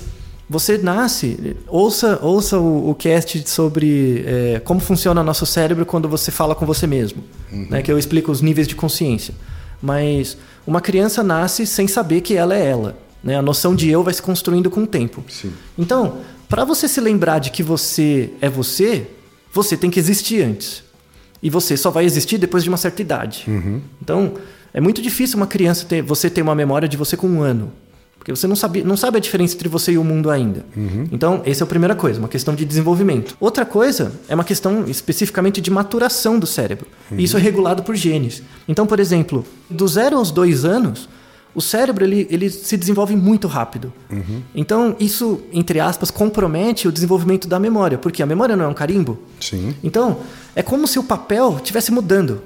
você 0.50 0.78
nasce, 0.78 1.58
ouça, 1.68 2.20
ouça 2.22 2.60
o, 2.60 2.92
o 2.92 2.96
cast 2.96 3.50
sobre 3.50 4.24
é, 4.28 4.62
como 4.64 4.80
funciona 4.80 5.22
o 5.22 5.24
nosso 5.24 5.46
cérebro 5.46 5.86
quando 5.86 6.08
você 6.08 6.30
fala 6.32 6.54
com 6.54 6.66
você 6.66 6.86
mesmo, 6.86 7.24
né, 7.52 7.82
que 7.82 7.92
eu 7.92 7.98
explico 7.98 8.32
os 8.32 8.42
níveis 8.42 8.68
de 8.68 8.76
consciência. 8.76 9.34
Mas 9.82 10.38
uma 10.66 10.82
criança 10.82 11.24
nasce 11.24 11.66
sem 11.66 11.88
saber 11.88 12.22
que 12.22 12.36
ela 12.36 12.56
é 12.56 12.64
ela. 12.64 12.98
Né? 13.24 13.36
A 13.36 13.42
noção 13.42 13.76
de 13.76 13.90
eu 13.90 14.04
vai 14.04 14.14
se 14.14 14.22
construindo 14.22 14.70
com 14.70 14.84
o 14.84 14.88
tempo. 14.88 15.24
Sim. 15.28 15.52
Então, 15.78 16.20
para 16.48 16.64
você 16.64 16.88
se 16.88 17.02
lembrar 17.02 17.40
de 17.40 17.50
que 17.50 17.64
você 17.64 18.30
é 18.40 18.48
você, 18.48 19.08
você 19.56 19.78
tem 19.78 19.90
que 19.90 19.98
existir 20.00 20.44
antes. 20.44 20.84
E 21.42 21.50
você 21.50 21.78
só 21.78 21.90
vai 21.90 22.04
existir 22.04 22.38
depois 22.38 22.62
de 22.62 22.70
uma 22.70 22.78
certa 22.78 23.02
idade. 23.02 23.46
Então, 24.02 24.34
é 24.74 24.82
muito 24.82 25.02
difícil 25.02 25.38
uma 25.38 25.48
criança 25.48 25.86
ter, 25.86 26.02
você 26.02 26.30
ter 26.30 26.42
uma 26.42 26.54
memória 26.54 26.88
de 26.88 26.98
você 26.98 27.16
com 27.16 27.28
um 27.28 27.42
ano. 27.42 27.72
Porque 28.20 28.36
você 28.36 28.48
não 28.48 28.56
sabe, 28.56 28.84
não 28.84 28.98
sabe 28.98 29.18
a 29.18 29.20
diferença 29.22 29.54
entre 29.54 29.70
você 29.70 29.94
e 29.94 29.98
o 29.98 30.04
mundo 30.04 30.30
ainda. 30.30 30.66
Então, 31.12 31.42
essa 31.46 31.64
é 31.64 31.66
a 31.66 31.68
primeira 31.68 31.96
coisa, 31.96 32.20
uma 32.20 32.28
questão 32.28 32.54
de 32.54 32.66
desenvolvimento. 32.66 33.38
Outra 33.40 33.64
coisa 33.66 34.12
é 34.28 34.36
uma 34.36 34.44
questão 34.44 34.86
especificamente 34.88 35.62
de 35.62 35.72
maturação 35.72 36.38
do 36.38 36.48
cérebro. 36.48 36.88
E 37.12 37.24
isso 37.24 37.38
é 37.38 37.40
regulado 37.40 37.84
por 37.84 37.96
genes. 37.96 38.44
Então, 38.68 38.86
por 38.86 39.00
exemplo, 39.00 39.46
do 39.70 39.88
zero 39.88 40.18
aos 40.18 40.32
dois 40.32 40.66
anos, 40.66 41.08
o 41.56 41.62
cérebro 41.62 42.04
ele, 42.04 42.28
ele 42.30 42.50
se 42.50 42.76
desenvolve 42.78 43.16
muito 43.16 43.48
rápido. 43.48 43.92
Então, 44.54 44.96
isso, 45.00 45.42
entre 45.54 45.80
aspas, 45.80 46.12
compromete 46.12 46.88
o 46.88 46.92
desenvolvimento 46.92 47.48
da 47.48 47.58
memória. 47.60 47.98
Porque 47.98 48.22
a 48.22 48.26
memória 48.26 48.56
não 48.56 48.66
é 48.66 48.68
um 48.68 48.74
carimbo. 48.74 49.18
Sim. 49.40 49.74
Então, 49.84 50.18
é 50.56 50.62
como 50.62 50.86
se 50.86 51.00
o 51.00 51.04
papel 51.04 51.56
estivesse 51.56 51.92
mudando 51.92 52.42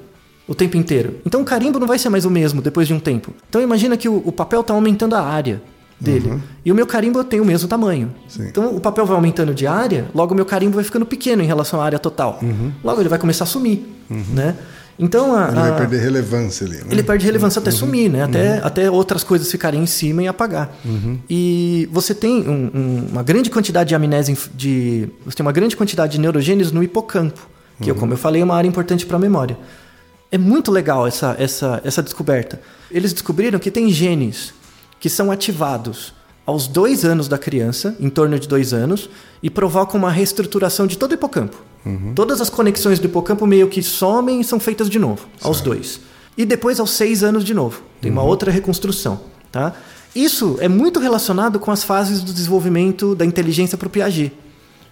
o 0.46 0.54
tempo 0.54 0.76
inteiro. 0.76 1.16
Então, 1.26 1.42
o 1.42 1.44
carimbo 1.44 1.78
não 1.78 1.86
vai 1.86 1.98
ser 1.98 2.08
mais 2.08 2.24
o 2.24 2.30
mesmo 2.30 2.62
depois 2.62 2.86
de 2.86 2.94
um 2.94 3.00
tempo. 3.00 3.32
Então, 3.48 3.60
imagina 3.60 3.96
que 3.96 4.08
o, 4.08 4.22
o 4.24 4.32
papel 4.32 4.60
está 4.60 4.72
aumentando 4.72 5.14
a 5.14 5.20
área. 5.22 5.60
dele. 6.00 6.40
E 6.64 6.72
o 6.72 6.74
meu 6.74 6.86
carimbo 6.86 7.22
tem 7.24 7.40
o 7.40 7.44
mesmo 7.44 7.68
tamanho. 7.68 8.10
Sim. 8.26 8.46
Então 8.48 8.74
o 8.74 8.80
papel 8.80 9.04
vai 9.04 9.14
aumentando 9.16 9.52
de 9.52 9.66
área, 9.66 10.06
logo 10.14 10.32
o 10.32 10.34
meu 10.36 10.46
carimbo 10.46 10.74
vai 10.76 10.84
ficando 10.84 11.04
pequeno 11.04 11.42
em 11.42 11.46
relação 11.46 11.80
à 11.80 11.84
área 11.84 11.98
total. 11.98 12.40
Logo 12.82 13.00
ele 13.02 13.08
vai 13.08 13.18
começar 13.18 13.44
a 13.44 13.46
sumir, 13.46 13.86
né? 14.08 14.56
Então 15.00 15.34
a, 15.34 15.48
Ele 15.48 15.58
a- 15.58 15.62
vai 15.70 15.76
perder 15.78 15.98
relevância 16.00 16.66
ali, 16.66 16.76
né? 16.76 16.84
ele 16.90 17.02
perde 17.02 17.24
relevância 17.24 17.58
até 17.58 17.70
sumir, 17.70 18.10
né? 18.10 18.22
Até, 18.22 18.58
até 18.62 18.90
outras 18.90 19.24
coisas 19.24 19.50
ficarem 19.50 19.82
em 19.82 19.86
cima 19.86 20.22
e 20.22 20.28
apagar. 20.28 20.70
E 21.28 21.88
você 21.90 22.14
tem 22.14 22.46
um- 22.48 22.70
um- 22.74 23.06
uma 23.12 23.22
grande 23.22 23.48
quantidade 23.50 23.88
de 23.88 23.94
amnésia, 23.94 24.36
de, 24.54 25.08
você 25.24 25.36
tem 25.36 25.44
uma 25.46 25.52
grande 25.52 25.76
quantidade 25.76 26.12
de 26.12 26.20
neurogênios 26.20 26.70
no 26.70 26.82
hipocampo, 26.82 27.40
que, 27.80 27.92
como 27.94 28.12
eu 28.12 28.18
falei, 28.18 28.42
é 28.42 28.44
uma 28.44 28.54
área 28.54 28.68
importante 28.68 29.06
para 29.06 29.16
a 29.16 29.20
memória. 29.20 29.56
É 30.30 30.36
muito 30.38 30.70
legal 30.70 31.06
essa, 31.06 31.34
essa, 31.38 31.80
essa 31.84 32.02
descoberta. 32.02 32.60
Eles 32.90 33.12
descobriram 33.12 33.58
que 33.58 33.70
tem 33.70 33.90
genes 33.90 34.52
que 35.00 35.08
são 35.08 35.30
ativados 35.32 36.12
aos 36.50 36.66
dois 36.66 37.04
anos 37.04 37.28
da 37.28 37.38
criança, 37.38 37.96
em 38.00 38.08
torno 38.10 38.38
de 38.38 38.46
dois 38.48 38.72
anos, 38.72 39.08
e 39.42 39.48
provocam 39.48 39.98
uma 39.98 40.10
reestruturação 40.10 40.86
de 40.86 40.98
todo 40.98 41.12
o 41.12 41.14
hipocampo. 41.14 41.56
Todas 42.14 42.40
as 42.40 42.50
conexões 42.50 42.98
do 42.98 43.06
hipocampo 43.06 43.46
meio 43.46 43.68
que 43.68 43.82
somem 43.82 44.40
e 44.40 44.44
são 44.44 44.60
feitas 44.60 44.90
de 44.90 44.98
novo, 44.98 45.26
aos 45.42 45.60
dois. 45.60 46.00
E 46.36 46.44
depois 46.44 46.78
aos 46.78 46.90
seis 46.90 47.22
anos 47.24 47.42
de 47.44 47.54
novo. 47.54 47.82
Tem 48.00 48.10
uma 48.10 48.22
outra 48.22 48.50
reconstrução. 48.50 49.20
Tá? 49.50 49.72
Isso 50.14 50.56
é 50.60 50.68
muito 50.68 51.00
relacionado 51.00 51.58
com 51.58 51.70
as 51.70 51.82
fases 51.84 52.22
do 52.22 52.32
desenvolvimento 52.32 53.14
da 53.14 53.24
inteligência 53.24 53.78
para 53.78 53.86
o 53.86 53.90
Piaget, 53.90 54.32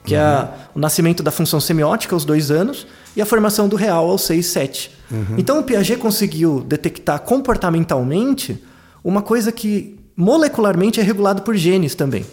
que 0.05 0.15
é 0.15 0.19
a- 0.21 0.51
o 0.75 0.79
nascimento 0.79 1.23
da 1.23 1.31
função 1.31 1.61
semiótica 1.61 2.15
aos 2.15 2.25
dois 2.25 2.51
anos 2.51 2.87
e 3.17 3.21
a 3.21 3.27
formação 3.27 3.69
do 3.69 3.77
real 3.77 4.09
aos 4.11 4.23
seis, 4.23 4.47
sete. 4.47 4.91
Então 5.37 5.59
o 5.59 5.63
Piaget 5.63 5.99
conseguiu 6.01 6.65
detectar 6.67 7.19
comportamentalmente 7.21 8.63
uma 9.05 9.23
coisa 9.23 9.51
que 9.53 9.98
molecularmente 10.19 10.99
é 10.99 11.03
regulado 11.05 11.43
por 11.43 11.55
genes 11.57 11.95
também. 11.95 12.27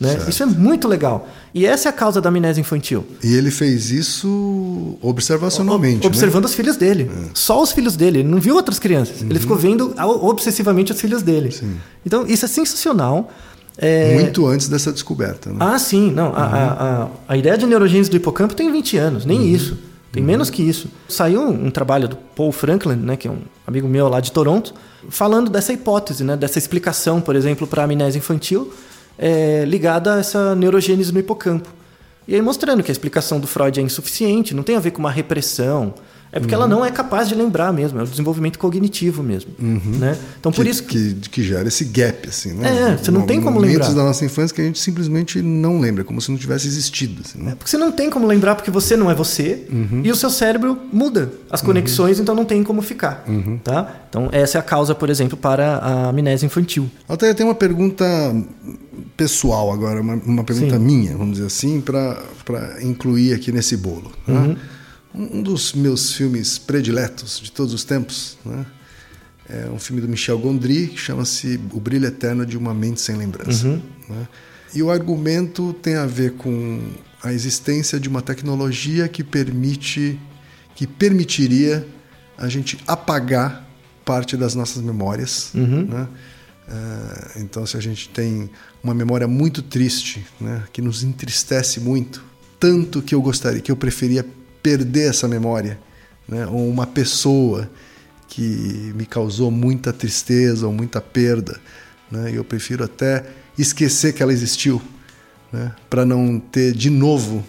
Né? 0.00 0.16
Isso 0.28 0.42
é 0.42 0.46
muito 0.46 0.88
legal. 0.88 1.28
E 1.52 1.66
essa 1.66 1.88
é 1.88 1.90
a 1.90 1.92
causa 1.92 2.20
da 2.20 2.28
amnésia 2.30 2.60
infantil. 2.60 3.04
E 3.22 3.34
ele 3.34 3.50
fez 3.50 3.90
isso 3.90 4.96
observacionalmente, 5.02 6.06
Observando 6.06 6.44
né? 6.44 6.48
os 6.48 6.54
filhos 6.54 6.76
dele. 6.76 7.10
Só 7.34 7.60
os 7.60 7.72
filhos 7.72 7.96
dele. 7.96 8.20
Ele 8.20 8.28
não 8.28 8.40
viu 8.40 8.54
outras 8.54 8.78
crianças. 8.78 9.20
Ele 9.20 9.38
ficou 9.38 9.56
vendo 9.56 9.92
obsessivamente 9.98 10.92
os 10.92 11.00
filhos 11.00 11.20
dele. 11.20 11.54
Então, 12.06 12.24
isso 12.26 12.44
é 12.44 12.48
sensacional. 12.48 13.30
É, 13.76 14.14
Muito 14.14 14.46
antes 14.46 14.68
dessa 14.68 14.90
descoberta, 14.90 15.50
né? 15.50 15.56
Ah, 15.60 15.78
sim. 15.78 16.10
Não, 16.10 16.34
a, 16.34 16.42
a, 16.42 17.02
a, 17.04 17.08
a 17.28 17.36
ideia 17.36 17.56
de 17.58 17.66
neurogênese 17.66 18.10
do 18.10 18.16
hipocampo 18.16 18.54
tem 18.54 18.72
20 18.72 18.96
anos, 18.96 19.24
nem 19.24 19.52
isso. 19.52 19.78
Tem 20.10 20.22
menos 20.22 20.48
que 20.48 20.62
isso. 20.62 20.88
Saiu 21.08 21.42
um 21.42 21.70
trabalho 21.70 22.08
do 22.08 22.16
Paul 22.16 22.50
Franklin, 22.50 22.96
né, 22.96 23.16
que 23.16 23.28
é 23.28 23.30
um 23.30 23.42
amigo 23.66 23.86
meu 23.86 24.08
lá 24.08 24.20
de 24.20 24.32
Toronto, 24.32 24.74
falando 25.10 25.50
dessa 25.50 25.72
hipótese, 25.72 26.24
né, 26.24 26.36
dessa 26.36 26.58
explicação, 26.58 27.20
por 27.20 27.36
exemplo, 27.36 27.66
para 27.66 27.82
a 27.82 27.84
amnésia 27.84 28.18
infantil 28.18 28.72
é, 29.18 29.64
ligada 29.66 30.14
a 30.14 30.18
essa 30.20 30.54
neurogênese 30.54 31.12
no 31.12 31.18
hipocampo. 31.18 31.68
E 32.26 32.34
aí 32.34 32.40
mostrando 32.40 32.82
que 32.82 32.90
a 32.90 32.92
explicação 32.92 33.40
do 33.40 33.46
Freud 33.46 33.80
é 33.80 33.82
insuficiente, 33.82 34.54
não 34.54 34.62
tem 34.62 34.76
a 34.76 34.80
ver 34.80 34.92
com 34.92 35.00
uma 35.00 35.10
repressão. 35.10 35.94
É 36.30 36.38
porque 36.38 36.54
ela 36.54 36.68
não 36.68 36.84
é 36.84 36.90
capaz 36.90 37.28
de 37.28 37.34
lembrar 37.34 37.72
mesmo, 37.72 37.98
é 37.98 38.02
o 38.02 38.06
desenvolvimento 38.06 38.58
cognitivo 38.58 39.22
mesmo. 39.22 39.50
Né? 39.58 40.16
Então, 40.38 40.52
por 40.52 40.64
que, 40.64 40.70
isso 40.70 40.82
que, 40.84 41.14
que 41.14 41.42
gera 41.42 41.68
esse 41.68 41.84
gap, 41.84 42.28
assim, 42.28 42.52
né? 42.52 42.92
É, 42.92 42.96
você 42.96 43.10
não 43.10 43.22
tem 43.22 43.40
como 43.40 43.56
Momentos 43.56 43.88
lembrar. 43.88 44.02
da 44.02 44.08
nossa 44.08 44.24
infância 44.24 44.54
que 44.54 44.60
a 44.60 44.64
gente 44.64 44.78
simplesmente 44.78 45.40
não 45.40 45.80
lembra, 45.80 46.04
como 46.04 46.20
se 46.20 46.30
não 46.30 46.38
tivesse 46.38 46.66
existido, 46.66 47.22
assim, 47.24 47.42
né? 47.42 47.54
Porque 47.56 47.70
você 47.70 47.78
não 47.78 47.90
tem 47.90 48.10
como 48.10 48.26
lembrar 48.26 48.54
porque 48.54 48.70
você 48.70 48.96
não 48.96 49.10
é 49.10 49.14
você 49.14 49.66
e 50.04 50.10
o 50.10 50.16
seu 50.16 50.30
cérebro 50.30 50.78
muda 50.92 51.32
as 51.50 51.62
conexões, 51.62 52.20
então 52.20 52.34
não 52.34 52.44
tem 52.44 52.62
como 52.62 52.82
ficar. 52.82 53.24
Tá? 53.64 54.02
Então, 54.08 54.28
essa 54.32 54.58
é 54.58 54.60
a 54.60 54.62
causa, 54.62 54.94
por 54.94 55.08
exemplo, 55.10 55.36
para 55.36 55.76
a 55.76 56.08
amnésia 56.08 56.46
infantil. 56.46 56.90
Altair, 57.08 57.34
tem 57.34 57.46
uma 57.46 57.54
pergunta 57.54 58.04
pessoal 59.16 59.72
agora, 59.72 60.00
uma, 60.00 60.14
uma 60.14 60.44
pergunta 60.44 60.76
Sim. 60.76 60.84
minha, 60.84 61.16
vamos 61.16 61.34
dizer 61.34 61.46
assim, 61.46 61.80
para 61.80 62.18
incluir 62.82 63.32
aqui 63.32 63.50
nesse 63.50 63.76
bolo. 63.76 64.12
né? 64.26 64.56
Uhum. 65.14 65.38
Um 65.38 65.42
dos 65.42 65.72
meus 65.72 66.12
filmes 66.12 66.58
prediletos 66.58 67.40
de 67.40 67.50
todos 67.50 67.72
os 67.72 67.84
tempos 67.84 68.36
né? 68.44 68.66
é 69.48 69.68
um 69.70 69.78
filme 69.78 70.02
do 70.02 70.08
Michel 70.08 70.38
Gondry 70.38 70.88
que 70.88 70.98
chama-se 70.98 71.58
O 71.72 71.80
Brilho 71.80 72.06
Eterno 72.06 72.44
de 72.44 72.56
uma 72.58 72.74
Mente 72.74 73.00
Sem 73.00 73.16
Lembrança. 73.16 73.66
Uhum. 73.66 73.82
né? 74.08 74.28
E 74.74 74.82
o 74.82 74.90
argumento 74.90 75.72
tem 75.72 75.96
a 75.96 76.04
ver 76.04 76.32
com 76.32 76.80
a 77.22 77.32
existência 77.32 77.98
de 77.98 78.08
uma 78.08 78.20
tecnologia 78.20 79.08
que 79.08 79.24
permite, 79.24 80.20
que 80.74 80.86
permitiria 80.86 81.86
a 82.36 82.48
gente 82.48 82.78
apagar 82.86 83.66
parte 84.04 84.36
das 84.36 84.54
nossas 84.54 84.82
memórias, 84.82 85.50
né? 85.54 86.08
Eh, 86.68 87.40
então, 87.40 87.64
se 87.64 87.76
a 87.76 87.80
gente 87.80 88.08
tem 88.10 88.50
uma 88.82 88.94
memória 88.94 89.26
muito 89.26 89.62
triste, 89.62 90.24
né, 90.40 90.64
que 90.72 90.82
nos 90.82 91.02
entristece 91.02 91.80
muito, 91.80 92.22
tanto 92.60 93.00
que 93.00 93.14
eu 93.14 93.22
gostaria, 93.22 93.60
que 93.60 93.72
eu 93.72 93.76
preferia 93.76 94.24
perder 94.68 95.08
essa 95.08 95.26
memória, 95.26 95.78
né, 96.28 96.46
ou 96.46 96.68
uma 96.68 96.86
pessoa 96.86 97.70
que 98.28 98.92
me 98.94 99.06
causou 99.06 99.50
muita 99.50 99.94
tristeza 99.94 100.66
ou 100.66 100.72
muita 100.72 101.00
perda, 101.00 101.58
né, 102.10 102.32
e 102.32 102.34
eu 102.34 102.44
prefiro 102.44 102.84
até 102.84 103.24
esquecer 103.56 104.12
que 104.12 104.22
ela 104.22 104.32
existiu, 104.32 104.82
né, 105.50 105.72
para 105.88 106.04
não 106.04 106.38
ter 106.38 106.72
de 106.72 106.90
novo 106.90 107.42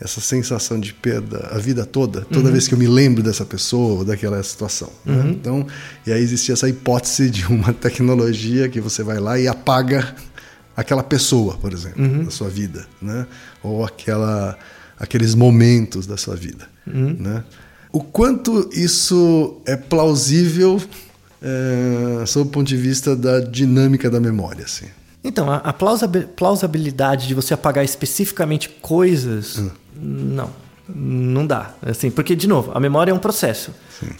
essa 0.00 0.20
sensação 0.20 0.80
de 0.80 0.92
perda 0.92 1.48
a 1.52 1.58
vida 1.58 1.86
toda, 1.86 2.22
toda 2.22 2.50
vez 2.50 2.66
que 2.66 2.74
eu 2.74 2.78
me 2.78 2.88
lembro 2.88 3.22
dessa 3.22 3.44
pessoa 3.44 3.98
ou 4.00 4.04
daquela 4.04 4.42
situação. 4.42 4.90
né? 5.06 5.30
Então, 5.30 5.66
e 6.04 6.12
aí 6.12 6.20
existia 6.20 6.52
essa 6.54 6.68
hipótese 6.68 7.30
de 7.30 7.46
uma 7.46 7.72
tecnologia 7.86 8.68
que 8.68 8.80
você 8.80 9.04
vai 9.04 9.20
lá 9.20 9.38
e 9.38 9.46
apaga 9.46 10.14
aquela 10.76 11.02
pessoa, 11.04 11.56
por 11.56 11.72
exemplo, 11.72 12.24
da 12.24 12.30
sua 12.30 12.48
vida, 12.48 12.84
né? 13.00 13.24
Ou 13.62 13.84
aquela, 13.84 14.58
aqueles 14.98 15.34
momentos 15.34 16.06
da 16.06 16.16
sua 16.16 16.36
vida, 16.36 16.68
né? 16.86 17.44
O 17.92 18.00
quanto 18.00 18.68
isso 18.72 19.60
é 19.64 19.76
plausível 19.76 20.82
é, 21.40 22.26
sob 22.26 22.48
o 22.48 22.50
ponto 22.50 22.66
de 22.66 22.76
vista 22.76 23.14
da 23.14 23.38
dinâmica 23.38 24.10
da 24.10 24.18
memória, 24.18 24.64
assim. 24.64 24.86
Então, 25.22 25.50
a, 25.50 25.72
plausibilidade 25.72 27.28
de 27.28 27.34
você 27.34 27.54
apagar 27.54 27.84
especificamente 27.84 28.68
coisas, 28.68 29.62
não. 29.96 30.50
Não 30.86 31.46
dá. 31.46 31.74
Assim, 31.80 32.10
porque, 32.10 32.36
de 32.36 32.46
novo, 32.46 32.70
a 32.74 32.78
memória 32.80 33.10
é 33.10 33.14
um 33.14 33.18
processo. 33.18 33.70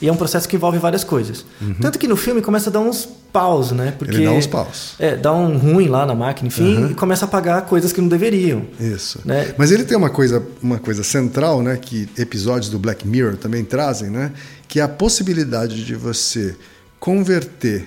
E 0.01 0.09
é 0.09 0.13
um 0.13 0.17
processo 0.17 0.49
que 0.49 0.57
envolve 0.57 0.79
várias 0.79 1.05
coisas. 1.05 1.45
Tanto 1.81 1.99
que 1.99 2.09
no 2.09 2.17
filme 2.17 2.41
começa 2.41 2.71
a 2.71 2.73
dar 2.73 2.81
uns 2.81 3.07
paus, 3.31 3.71
né? 3.71 3.93
Porque, 3.99 4.15
Ele 4.15 4.25
dá 4.25 4.31
uns 4.33 4.47
paus. 4.47 4.95
É, 4.99 5.15
dá 5.15 5.31
um 5.35 5.59
ruim 5.59 5.89
lá 5.89 6.07
na 6.07 6.15
máquina, 6.15 6.47
enfim, 6.49 6.91
e 6.91 6.95
começa 6.95 7.27
a 7.27 7.29
apagar 7.29 7.63
coisas 7.67 7.93
que 7.93 8.01
não 8.01 8.09
deveriam. 8.09 8.65
Isso. 8.81 9.21
Né? 9.27 9.55
Mas 9.59 9.73
ele 9.73 9.85
tem 9.85 9.95
uma 9.97 10.09
coisa, 10.09 10.43
uma 10.63 10.79
coisa 10.79 11.03
central, 11.05 11.63
né, 11.63 11.77
que 11.77 12.09
episódios 12.17 12.71
do 12.71 12.79
Black 12.79 13.07
Mirror 13.07 13.37
também 13.37 13.63
trazem, 13.65 14.09
né, 14.09 14.33
que 14.67 14.81
é 14.81 14.83
a 14.85 14.89
possibilidade 14.89 15.85
de 15.85 15.95
você 15.95 16.57
converter 16.99 17.87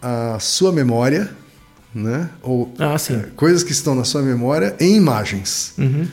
a 0.00 0.38
sua 0.38 0.70
memória, 0.70 1.28
né, 1.94 2.28
ou 2.42 2.72
Ah, 2.78 2.96
sim. 2.98 3.16
é, 3.16 3.26
coisas 3.34 3.64
que 3.64 3.72
estão 3.72 3.94
na 3.96 4.04
sua 4.04 4.22
memória 4.22 4.76
em 4.78 4.94
imagens, 4.94 5.72
Uhum. 5.78 6.06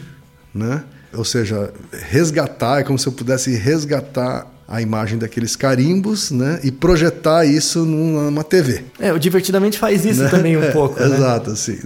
né? 0.55 0.83
Ou 1.15 1.23
seja, 1.23 1.71
resgatar 1.91 2.79
é 2.79 2.83
como 2.83 2.97
se 2.97 3.07
eu 3.07 3.11
pudesse 3.11 3.55
resgatar 3.55 4.47
a 4.67 4.81
imagem 4.81 5.17
daqueles 5.17 5.55
carimbos, 5.55 6.31
né, 6.31 6.59
e 6.63 6.71
projetar 6.71 7.45
isso 7.45 7.85
numa 7.85 8.43
TV. 8.43 8.83
É, 8.99 9.11
o 9.13 9.19
Divertidamente 9.19 9.77
faz 9.77 10.05
isso 10.05 10.23
né? 10.23 10.29
também 10.29 10.57
um 10.57 10.63
É, 10.63 10.71
pouco. 10.71 10.99
né? 10.99 11.05
Exato, 11.05 11.51
assim. 11.51 11.77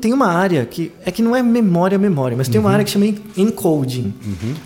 Tem 0.00 0.12
uma 0.12 0.26
área 0.26 0.64
que 0.66 0.92
é 1.04 1.10
que 1.10 1.22
não 1.22 1.34
é 1.34 1.42
memória, 1.42 1.96
memória, 1.98 2.36
mas 2.36 2.48
tem 2.48 2.60
uma 2.60 2.70
área 2.70 2.84
que 2.84 2.90
chama 2.90 3.06
en- 3.06 3.18
encoding. 3.36 4.12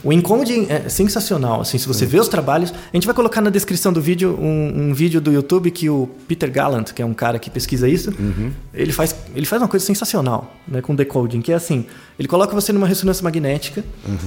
O 0.02 0.12
encoding 0.12 0.66
é 0.68 0.88
sensacional. 0.88 1.60
Assim, 1.60 1.78
se 1.78 1.86
você 1.86 2.04
vê 2.06 2.18
os 2.18 2.28
trabalhos, 2.28 2.72
a 2.72 2.96
gente 2.96 3.06
vai 3.06 3.14
colocar 3.14 3.40
na 3.40 3.50
descrição 3.50 3.92
do 3.92 4.00
vídeo 4.00 4.36
um, 4.40 4.88
um 4.90 4.94
vídeo 4.94 5.20
do 5.20 5.30
YouTube 5.32 5.70
que 5.70 5.88
o 5.88 6.08
Peter 6.26 6.50
Gallant, 6.50 6.92
que 6.94 7.00
é 7.02 7.06
um 7.06 7.14
cara 7.14 7.38
que 7.38 7.48
pesquisa 7.50 7.88
isso, 7.88 8.12
ele 8.74 8.92
faz 8.92 9.14
ele 9.34 9.46
faz 9.46 9.60
uma 9.62 9.68
coisa 9.68 9.84
sensacional, 9.86 10.54
né, 10.66 10.80
com 10.80 10.94
decoding, 10.94 11.40
que 11.40 11.52
é 11.52 11.54
assim, 11.54 11.86
ele 12.18 12.28
coloca 12.28 12.54
você 12.54 12.72
numa 12.72 12.86
ressonância 12.86 13.22
magnética, 13.22 13.84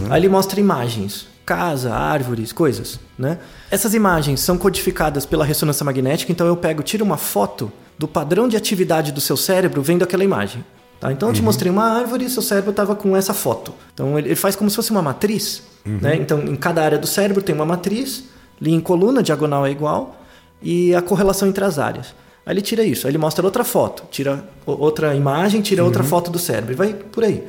aí 0.10 0.22
ele 0.22 0.30
mostra 0.30 0.60
imagens, 0.60 1.28
casa, 1.46 1.94
árvores, 1.94 2.52
coisas, 2.52 3.00
né? 3.18 3.38
Essas 3.70 3.94
imagens 3.94 4.40
são 4.40 4.58
codificadas 4.58 5.26
pela 5.26 5.46
ressonância 5.46 5.84
magnética, 5.84 6.32
então 6.32 6.48
eu 6.48 6.58
pego, 6.58 6.82
tiro 6.82 7.06
uma 7.06 7.18
foto 7.18 7.72
do 7.98 8.08
padrão 8.08 8.48
de 8.48 8.58
atividade 8.58 9.12
do 9.12 9.22
seu 9.22 9.38
cérebro 9.38 9.82
vendo 9.82 10.04
aquela 10.04 10.24
imagem. 10.24 10.64
Tá? 11.00 11.12
Então 11.12 11.30
eu 11.30 11.36
te 11.36 11.42
mostrei 11.42 11.72
uma 11.72 11.84
árvore 11.84 12.26
e 12.26 12.30
seu 12.30 12.42
cérebro 12.42 12.72
estava 12.72 12.96
com 12.96 13.16
essa 13.16 13.34
foto. 13.34 13.74
Então 13.94 14.18
ele 14.18 14.30
ele 14.30 14.36
faz 14.36 14.56
como 14.56 14.70
se 14.70 14.76
fosse 14.76 14.92
uma 14.92 15.02
matriz. 15.02 15.64
Né? 15.86 16.16
Então 16.16 16.42
em 16.42 16.56
cada 16.56 16.84
área 16.84 16.98
do 16.98 17.06
cérebro 17.06 17.44
tem 17.44 17.54
uma 17.54 17.66
matriz, 17.66 18.26
linha 18.60 18.78
em 18.78 18.82
coluna, 18.82 19.22
diagonal 19.22 19.66
é 19.66 19.72
igual, 19.72 20.20
e 20.62 20.96
a 20.96 21.02
correlação 21.02 21.48
entre 21.48 21.64
as 21.64 21.78
áreas. 21.78 22.16
Aí 22.46 22.54
ele 22.54 22.62
tira 22.62 22.84
isso, 22.84 23.08
aí 23.08 23.12
ele 23.12 23.18
mostra 23.18 23.46
outra 23.46 23.64
foto, 23.64 24.04
tira 24.10 24.44
outra 24.66 25.16
imagem, 25.16 25.62
tira 25.62 25.84
outra 25.84 26.04
foto 26.04 26.30
do 26.30 26.38
cérebro, 26.38 26.74
e 26.74 26.76
vai 26.76 26.94
por 26.94 27.24
aí. 27.24 27.44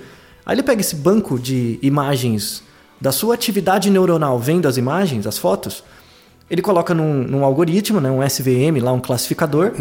Aí 0.45 0.55
ele 0.55 0.63
pega 0.63 0.81
esse 0.81 0.97
banco 0.97 1.39
de 1.39 1.79
imagens 1.83 2.63
da 3.01 3.13
sua 3.13 3.35
atividade 3.35 3.91
neuronal 3.91 4.39
vendo 4.39 4.67
as 4.67 4.77
imagens, 4.77 5.27
as 5.27 5.39
fotos, 5.39 5.85
ele 6.51 6.63
coloca 6.63 6.95
num, 6.95 7.23
num 7.25 7.45
algoritmo, 7.45 8.01
né, 8.01 8.11
um 8.11 8.23
SVM, 8.23 8.83
lá 8.83 8.93
um 8.93 9.01
classificador, 9.01 9.73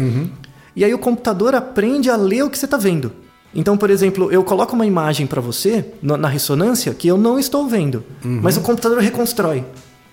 E 0.74 0.84
aí 0.84 0.92
o 0.92 0.98
computador 0.98 1.54
aprende 1.54 2.10
a 2.10 2.16
ler 2.16 2.42
o 2.42 2.50
que 2.50 2.58
você 2.58 2.66
está 2.66 2.76
vendo. 2.76 3.10
Então, 3.54 3.76
por 3.78 3.88
exemplo, 3.88 4.30
eu 4.30 4.44
coloco 4.44 4.74
uma 4.74 4.84
imagem 4.84 5.26
para 5.26 5.40
você 5.40 5.92
na, 6.02 6.28
ressonância 6.28 6.92
que 6.92 7.08
eu 7.08 7.16
não 7.16 7.38
estou 7.38 7.66
vendo, 7.66 8.04
mas 8.22 8.58
o 8.58 8.60
computador 8.60 8.98
reconstrói 8.98 9.64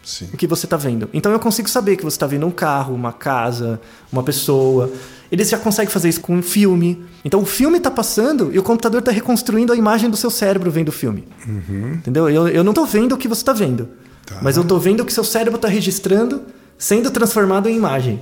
Sim. 0.01 0.29
o 0.33 0.37
que 0.37 0.47
você 0.47 0.65
está 0.65 0.77
vendo. 0.77 1.09
Então 1.13 1.31
eu 1.31 1.39
consigo 1.39 1.69
saber 1.69 1.97
que 1.97 2.03
você 2.03 2.15
está 2.15 2.27
vendo 2.27 2.45
um 2.45 2.51
carro, 2.51 2.95
uma 2.95 3.11
casa, 3.11 3.81
uma 4.11 4.23
pessoa. 4.23 4.89
Eles 5.33 5.49
já 5.49 5.57
conseguem 5.57 5.91
fazer 5.91 6.09
isso 6.09 6.21
com 6.21 6.35
um 6.35 6.43
filme. 6.43 7.03
Então 7.25 7.41
o 7.41 7.45
filme 7.45 7.77
está 7.79 7.89
passando 7.89 8.51
e 8.53 8.59
o 8.59 8.63
computador 8.63 8.99
está 8.99 9.11
reconstruindo 9.11 9.73
a 9.73 9.75
imagem 9.75 10.07
do 10.07 10.15
seu 10.15 10.29
cérebro 10.29 10.69
vendo 10.69 10.89
o 10.89 10.91
filme. 10.91 11.27
Entendeu? 11.95 12.29
Eu, 12.29 12.47
eu 12.47 12.63
não 12.63 12.71
estou 12.71 12.85
vendo 12.85 13.13
o 13.13 13.17
que 13.17 13.27
você 13.27 13.41
está 13.41 13.51
vendo, 13.51 13.89
Tá. 14.27 14.37
mas 14.43 14.55
eu 14.57 14.61
estou 14.61 14.79
vendo 14.79 14.99
o 15.01 15.05
que 15.05 15.11
seu 15.11 15.23
cérebro 15.23 15.55
está 15.55 15.67
registrando 15.67 16.43
sendo 16.77 17.09
transformado 17.09 17.67
em 17.67 17.75
imagem. 17.75 18.19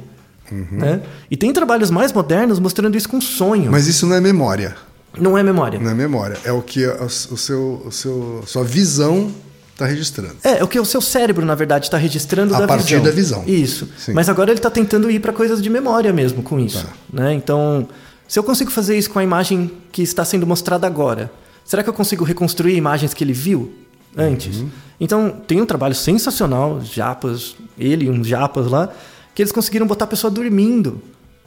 Né? 0.51 1.01
E 1.30 1.36
tem 1.36 1.51
trabalhos 1.51 1.89
mais 1.91 2.14
modernos 2.14 2.59
mostrando 2.59 2.95
isso 2.97 3.09
com 3.09 3.20
sonho. 3.22 3.70
Mas 3.72 3.88
isso 3.88 4.05
não 4.07 4.16
é 4.16 4.22
memória. 4.22 4.76
Não 5.20 5.38
é 5.38 5.43
memória. 5.43 5.80
Não 5.80 5.91
é 5.91 5.93
memória. 5.93 6.38
É 6.45 6.51
o 6.53 6.62
que 6.62 6.86
a- 6.86 7.03
o 7.03 7.09
seu, 7.09 7.84
o 7.86 7.91
seu, 7.91 8.41
sua 8.45 8.64
visão 8.64 9.30
está 9.82 9.86
registrando. 9.86 10.36
É, 10.43 10.63
o 10.63 10.67
que 10.67 10.79
o 10.79 10.86
seu 10.86 11.01
cérebro, 11.01 11.45
na 11.45 11.55
verdade, 11.55 11.86
está 11.86 11.97
registrando 11.97 12.55
A 12.55 12.59
da 12.61 12.67
partir 12.67 12.95
visão. 12.95 13.03
da 13.03 13.11
visão. 13.11 13.43
Isso. 13.47 13.89
Sim. 13.97 14.13
Mas 14.13 14.29
agora 14.29 14.51
ele 14.51 14.59
está 14.59 14.69
tentando 14.69 15.09
ir 15.09 15.19
para 15.19 15.34
coisas 15.34 15.61
de 15.61 15.69
memória 15.69 16.13
mesmo 16.13 16.43
com 16.43 16.59
isso. 16.59 16.86
Tá. 16.86 16.93
Né? 17.11 17.34
Então, 17.34 17.88
se 18.27 18.38
eu 18.38 18.43
consigo 18.43 18.71
fazer 18.71 18.97
isso 18.97 19.09
com 19.09 19.19
a 19.19 19.23
imagem 19.23 19.71
que 19.91 20.01
está 20.01 20.23
sendo 20.23 20.45
mostrada 20.45 20.88
agora, 20.88 21.32
será 21.65 21.84
que 21.84 21.89
eu 21.89 21.93
consigo 21.93 22.23
reconstruir 22.23 22.75
imagens 22.75 23.13
que 23.13 23.23
ele 23.23 23.34
viu 23.34 23.73
antes? 24.15 24.57
Uhum. 24.57 24.69
Então, 24.99 25.29
tem 25.47 25.59
um 25.59 25.65
trabalho 25.65 25.95
sensacional, 25.95 26.75
os 26.75 26.89
japas, 26.89 27.55
ele 27.77 28.05
e 28.05 28.09
uns 28.09 28.27
japas 28.27 28.67
lá, 28.67 28.89
que 29.34 29.41
eles 29.41 29.51
conseguiram 29.51 29.88
botar 29.88 30.05
a 30.05 30.07
pessoa 30.07 30.29
dormindo 30.29 31.01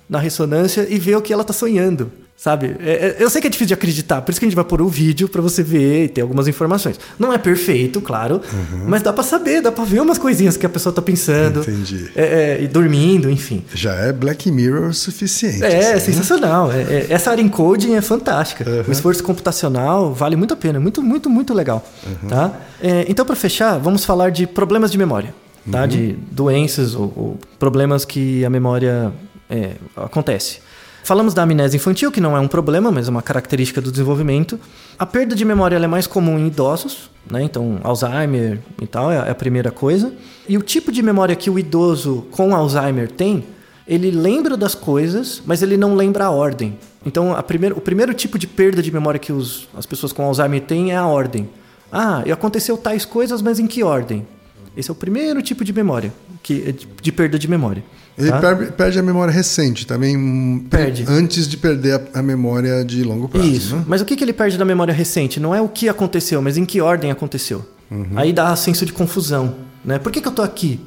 na 0.09 0.19
ressonância 0.19 0.87
e 0.89 0.99
ver 0.99 1.17
o 1.17 1.23
que 1.23 1.33
ela 1.33 1.43
está 1.43 1.53
sonhando. 1.53 2.11
Sabe? 2.45 2.77
É- 2.79 2.93
é- 2.93 3.17
eu 3.21 3.31
sei 3.31 3.41
que 3.41 3.47
é 3.47 3.51
difícil 3.51 3.69
de 3.69 3.73
acreditar, 3.73 4.21
por 4.21 4.31
isso 4.31 4.39
que 4.39 4.45
a 4.45 4.49
gente 4.51 4.55
vai 4.55 4.67
pôr 4.67 4.83
o 4.83 4.87
vídeo 4.87 5.31
para 5.31 5.41
você 5.41 5.63
ver 5.63 6.05
e 6.05 6.09
ter 6.11 6.21
algumas 6.21 6.47
informações. 6.47 7.01
Não 7.19 7.33
é 7.33 7.39
perfeito, 7.39 8.03
claro, 8.03 8.35
Uhum. 8.53 8.85
mas 8.87 9.01
dá 9.01 9.15
para 9.15 9.25
saber, 9.25 9.63
dá 9.63 9.73
para 9.73 9.83
ver 9.85 10.01
umas 10.03 10.19
coisinhas 10.19 10.55
que 10.55 10.67
a 10.67 10.69
pessoa 10.69 10.93
tá 10.95 11.01
pensando. 11.01 11.61
Entendi. 11.61 12.11
É, 12.15 12.59
é, 12.59 12.63
e 12.63 12.69
dormindo, 12.69 13.31
enfim. 13.31 13.65
Já 13.75 13.95
é 13.95 14.13
Black 14.13 14.51
Mirror 14.51 14.91
o 14.91 14.93
suficiente. 14.93 15.65
É, 15.65 15.95
assim, 15.95 16.11
né? 16.11 16.17
sensacional. 16.19 16.71
É- 16.71 16.83
é- 16.83 17.07
essa 17.09 17.31
área 17.31 17.41
encoding 17.41 17.95
é 17.95 18.03
fantástica. 18.03 18.69
Uhum. 18.69 18.85
O 18.89 18.93
esforço 18.93 19.25
computacional 19.25 20.13
vale 20.13 20.37
muito 20.37 20.53
a 20.53 20.57
pena. 20.59 20.79
Muito, 20.79 21.03
muito, 21.03 21.31
muito 21.31 21.55
legal. 21.55 21.83
Uhum. 22.07 22.29
Tá? 22.29 22.53
É, 22.79 23.07
então, 23.09 23.25
para 23.25 23.37
fechar, 23.37 23.79
vamos 23.79 24.05
falar 24.05 24.29
de 24.31 24.47
problemas 24.47 24.91
de 24.91 24.99
memória. 24.99 25.35
Tá? 25.73 25.81
Uhum. 25.81 25.87
De 25.89 26.13
doenças 26.31 26.95
ou, 26.95 27.05
ou 27.17 27.39
problemas 27.59 28.05
que 28.05 28.45
a 28.45 28.51
memória 28.51 29.11
é, 29.49 29.71
acontece. 29.97 30.59
Falamos 31.05 31.35
da 31.35 31.43
amnésia 31.43 31.77
infantil, 31.77 32.11
que 32.11 32.19
não 32.19 32.35
é 32.35 32.41
um 32.41 32.49
problema, 32.49 32.91
mas 32.91 33.09
é 33.09 33.11
uma 33.11 33.21
característica 33.21 33.79
do 33.79 33.93
desenvolvimento. 33.93 34.59
A 34.99 35.05
perda 35.05 35.37
de 35.37 35.45
memória 35.45 35.77
é 35.77 35.87
mais 35.87 36.07
comum 36.07 36.39
em 36.39 36.47
idosos, 36.47 37.11
né? 37.31 37.43
então 37.43 37.79
Alzheimer 37.83 38.59
e 38.81 38.87
tal 38.87 39.13
é 39.13 39.21
a 39.21 39.27
é 39.27 39.31
a 39.31 39.35
primeira 39.35 39.71
coisa. 39.71 40.15
E 40.49 40.57
o 40.57 40.63
tipo 40.63 40.91
de 40.91 41.03
memória 41.03 41.37
que 41.37 41.51
o 41.51 41.59
idoso 41.59 42.27
com 42.31 42.57
Alzheimer 42.57 43.11
tem 43.11 43.45
ele 43.87 44.11
lembra 44.11 44.57
das 44.57 44.75
coisas, 44.75 45.43
mas 45.45 45.61
ele 45.61 45.77
não 45.77 45.95
lembra 45.95 46.25
a 46.25 46.31
ordem. 46.31 46.79
Então, 47.05 47.35
a 47.35 47.45
o 47.77 47.81
primeiro 47.83 48.15
tipo 48.15 48.39
de 48.39 48.47
perda 48.47 48.83
de 48.83 48.91
memória 48.91 49.21
que 49.21 49.31
os, 49.31 49.69
as 49.77 49.85
pessoas 49.85 50.11
com 50.11 50.25
Alzheimer 50.25 50.63
têm 50.63 50.93
é 50.93 50.97
a 50.97 51.07
ordem. 51.07 51.51
Ah, 51.93 52.23
e 52.25 52.33
aconteceu 52.33 52.79
tais 52.79 53.05
coisas, 53.05 53.43
mas 53.43 53.59
em 53.59 53.67
que 53.67 53.83
ordem? 53.83 54.27
Esse 54.75 54.91
é 54.91 54.93
o 54.93 54.97
primeiro 54.97 55.43
tipo 55.43 55.65
de 55.65 55.73
memória, 55.73 56.13
que, 56.43 56.75
de 57.03 57.13
perda 57.13 57.39
de 57.39 57.47
memória. 57.47 57.85
Ele 58.17 58.31
tá? 58.31 58.41
perde, 58.41 58.73
perde 58.73 58.99
a 58.99 59.03
memória 59.03 59.33
recente 59.33 59.87
também. 59.87 60.67
Perde. 60.71 61.05
Antes 61.09 61.49
de 61.49 61.57
perder 61.57 62.01
a, 62.15 62.21
a 62.21 62.23
memória 62.23 62.85
de 62.85 63.03
longo 63.03 63.29
prazo. 63.29 63.49
Isso. 63.49 63.77
Né? 63.77 63.85
Mas 63.89 64.01
o 64.01 64.05
que, 64.05 64.17
que 64.17 64.23
ele 64.23 64.33
perde 64.33 64.57
da 64.57 64.65
memória 64.65 64.95
recente? 64.95 65.41
Não 65.41 65.55
é 65.55 65.61
o 65.61 65.69
que 65.69 65.89
aconteceu, 65.89 66.41
mas 66.41 66.57
em 66.57 66.65
que 66.65 66.81
ordem 66.81 67.11
aconteceu. 67.11 67.65
Aí 68.17 68.33
dá 68.33 68.55
senso 68.57 68.85
de 68.85 68.93
confusão. 68.93 69.55
Né? 69.85 69.99
Por 69.99 70.11
que, 70.11 70.21
que 70.21 70.27
eu 70.27 70.33
tô 70.33 70.43
aqui? 70.43 70.81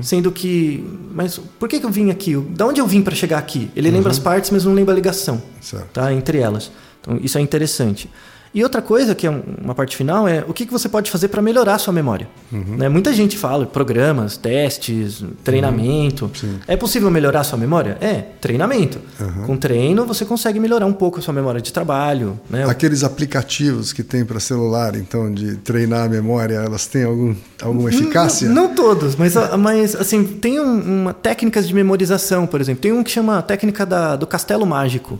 Sendo 0.00 0.32
que. 0.32 0.82
Mas 1.14 1.38
por 1.58 1.68
que, 1.68 1.78
que 1.78 1.84
eu 1.84 1.90
vim 1.90 2.10
aqui? 2.10 2.34
Da 2.36 2.66
onde 2.66 2.80
eu 2.80 2.86
vim 2.86 3.02
para 3.02 3.14
chegar 3.14 3.38
aqui? 3.38 3.70
Ele 3.76 3.90
lembra 3.90 4.10
as 4.10 4.18
partes, 4.18 4.50
mas 4.50 4.64
não 4.64 4.72
lembra 4.72 4.94
a 4.94 4.96
ligação 4.96 5.42
Certo. 5.60 5.88
tá? 5.92 6.12
entre 6.12 6.38
elas. 6.38 6.70
Então, 7.00 7.18
isso 7.22 7.36
é 7.36 7.40
interessante. 7.40 8.10
E 8.58 8.62
outra 8.64 8.82
coisa, 8.82 9.14
que 9.14 9.24
é 9.24 9.30
um- 9.30 9.42
uma 9.62 9.72
parte 9.74 9.96
final, 9.96 10.26
é 10.26 10.44
o 10.48 10.52
que, 10.52 10.66
que 10.66 10.72
você 10.72 10.88
pode 10.88 11.10
fazer 11.12 11.28
para 11.28 11.40
melhorar 11.40 11.74
a 11.76 11.78
sua 11.78 11.92
memória. 11.92 12.26
Né? 12.50 12.88
Muita 12.88 13.12
gente 13.12 13.36
fala 13.38 13.64
programas, 13.66 14.36
testes, 14.36 15.22
treinamento. 15.44 16.28
É 16.66 16.76
possível 16.76 17.08
melhorar 17.10 17.40
a 17.40 17.44
sua 17.44 17.56
memória? 17.58 17.96
É, 18.00 18.22
treinamento. 18.40 18.98
Com 19.46 19.56
treino, 19.56 20.04
você 20.04 20.24
consegue 20.24 20.58
melhorar 20.58 20.86
um 20.86 20.92
pouco 20.92 21.20
a 21.20 21.22
sua 21.22 21.32
memória 21.32 21.60
de 21.60 21.72
trabalho. 21.72 22.38
Né? 22.50 22.64
Aqueles 22.68 23.04
aplicativos 23.04 23.92
que 23.92 24.02
tem 24.02 24.24
para 24.24 24.40
celular, 24.40 24.96
então, 24.96 25.32
de 25.32 25.56
treinar 25.58 26.06
a 26.06 26.08
memória, 26.08 26.56
elas 26.56 26.86
têm 26.86 27.04
algum, 27.04 27.34
alguma 27.62 27.88
eficácia? 27.90 28.48
Não, 28.48 28.68
não 28.68 28.74
todos, 28.74 29.14
mas, 29.14 29.34
mas 29.58 29.94
assim, 29.94 30.24
tem 30.24 30.58
um, 30.58 31.02
uma 31.02 31.14
técnicas 31.14 31.68
de 31.68 31.74
memorização, 31.74 32.44
por 32.46 32.60
exemplo. 32.60 32.82
Tem 32.82 32.90
um 32.92 33.04
que 33.04 33.10
chama 33.10 33.38
a 33.38 33.42
técnica 33.42 33.86
da, 33.86 34.16
do 34.16 34.26
castelo 34.26 34.66
mágico, 34.66 35.18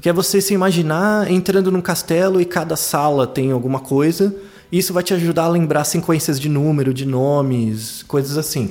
que 0.00 0.08
é 0.08 0.12
você 0.12 0.40
se 0.40 0.52
imaginar 0.52 1.30
entrando 1.30 1.70
num 1.72 1.80
castelo 1.80 2.40
e 2.40 2.44
cada 2.44 2.73
sala 2.76 3.26
tem 3.26 3.50
alguma 3.52 3.80
coisa. 3.80 4.34
e 4.72 4.78
Isso 4.78 4.92
vai 4.92 5.02
te 5.02 5.14
ajudar 5.14 5.44
a 5.44 5.48
lembrar 5.48 5.84
sequências 5.84 6.40
de 6.40 6.48
número, 6.48 6.92
de 6.92 7.06
nomes, 7.06 8.02
coisas 8.08 8.36
assim. 8.36 8.70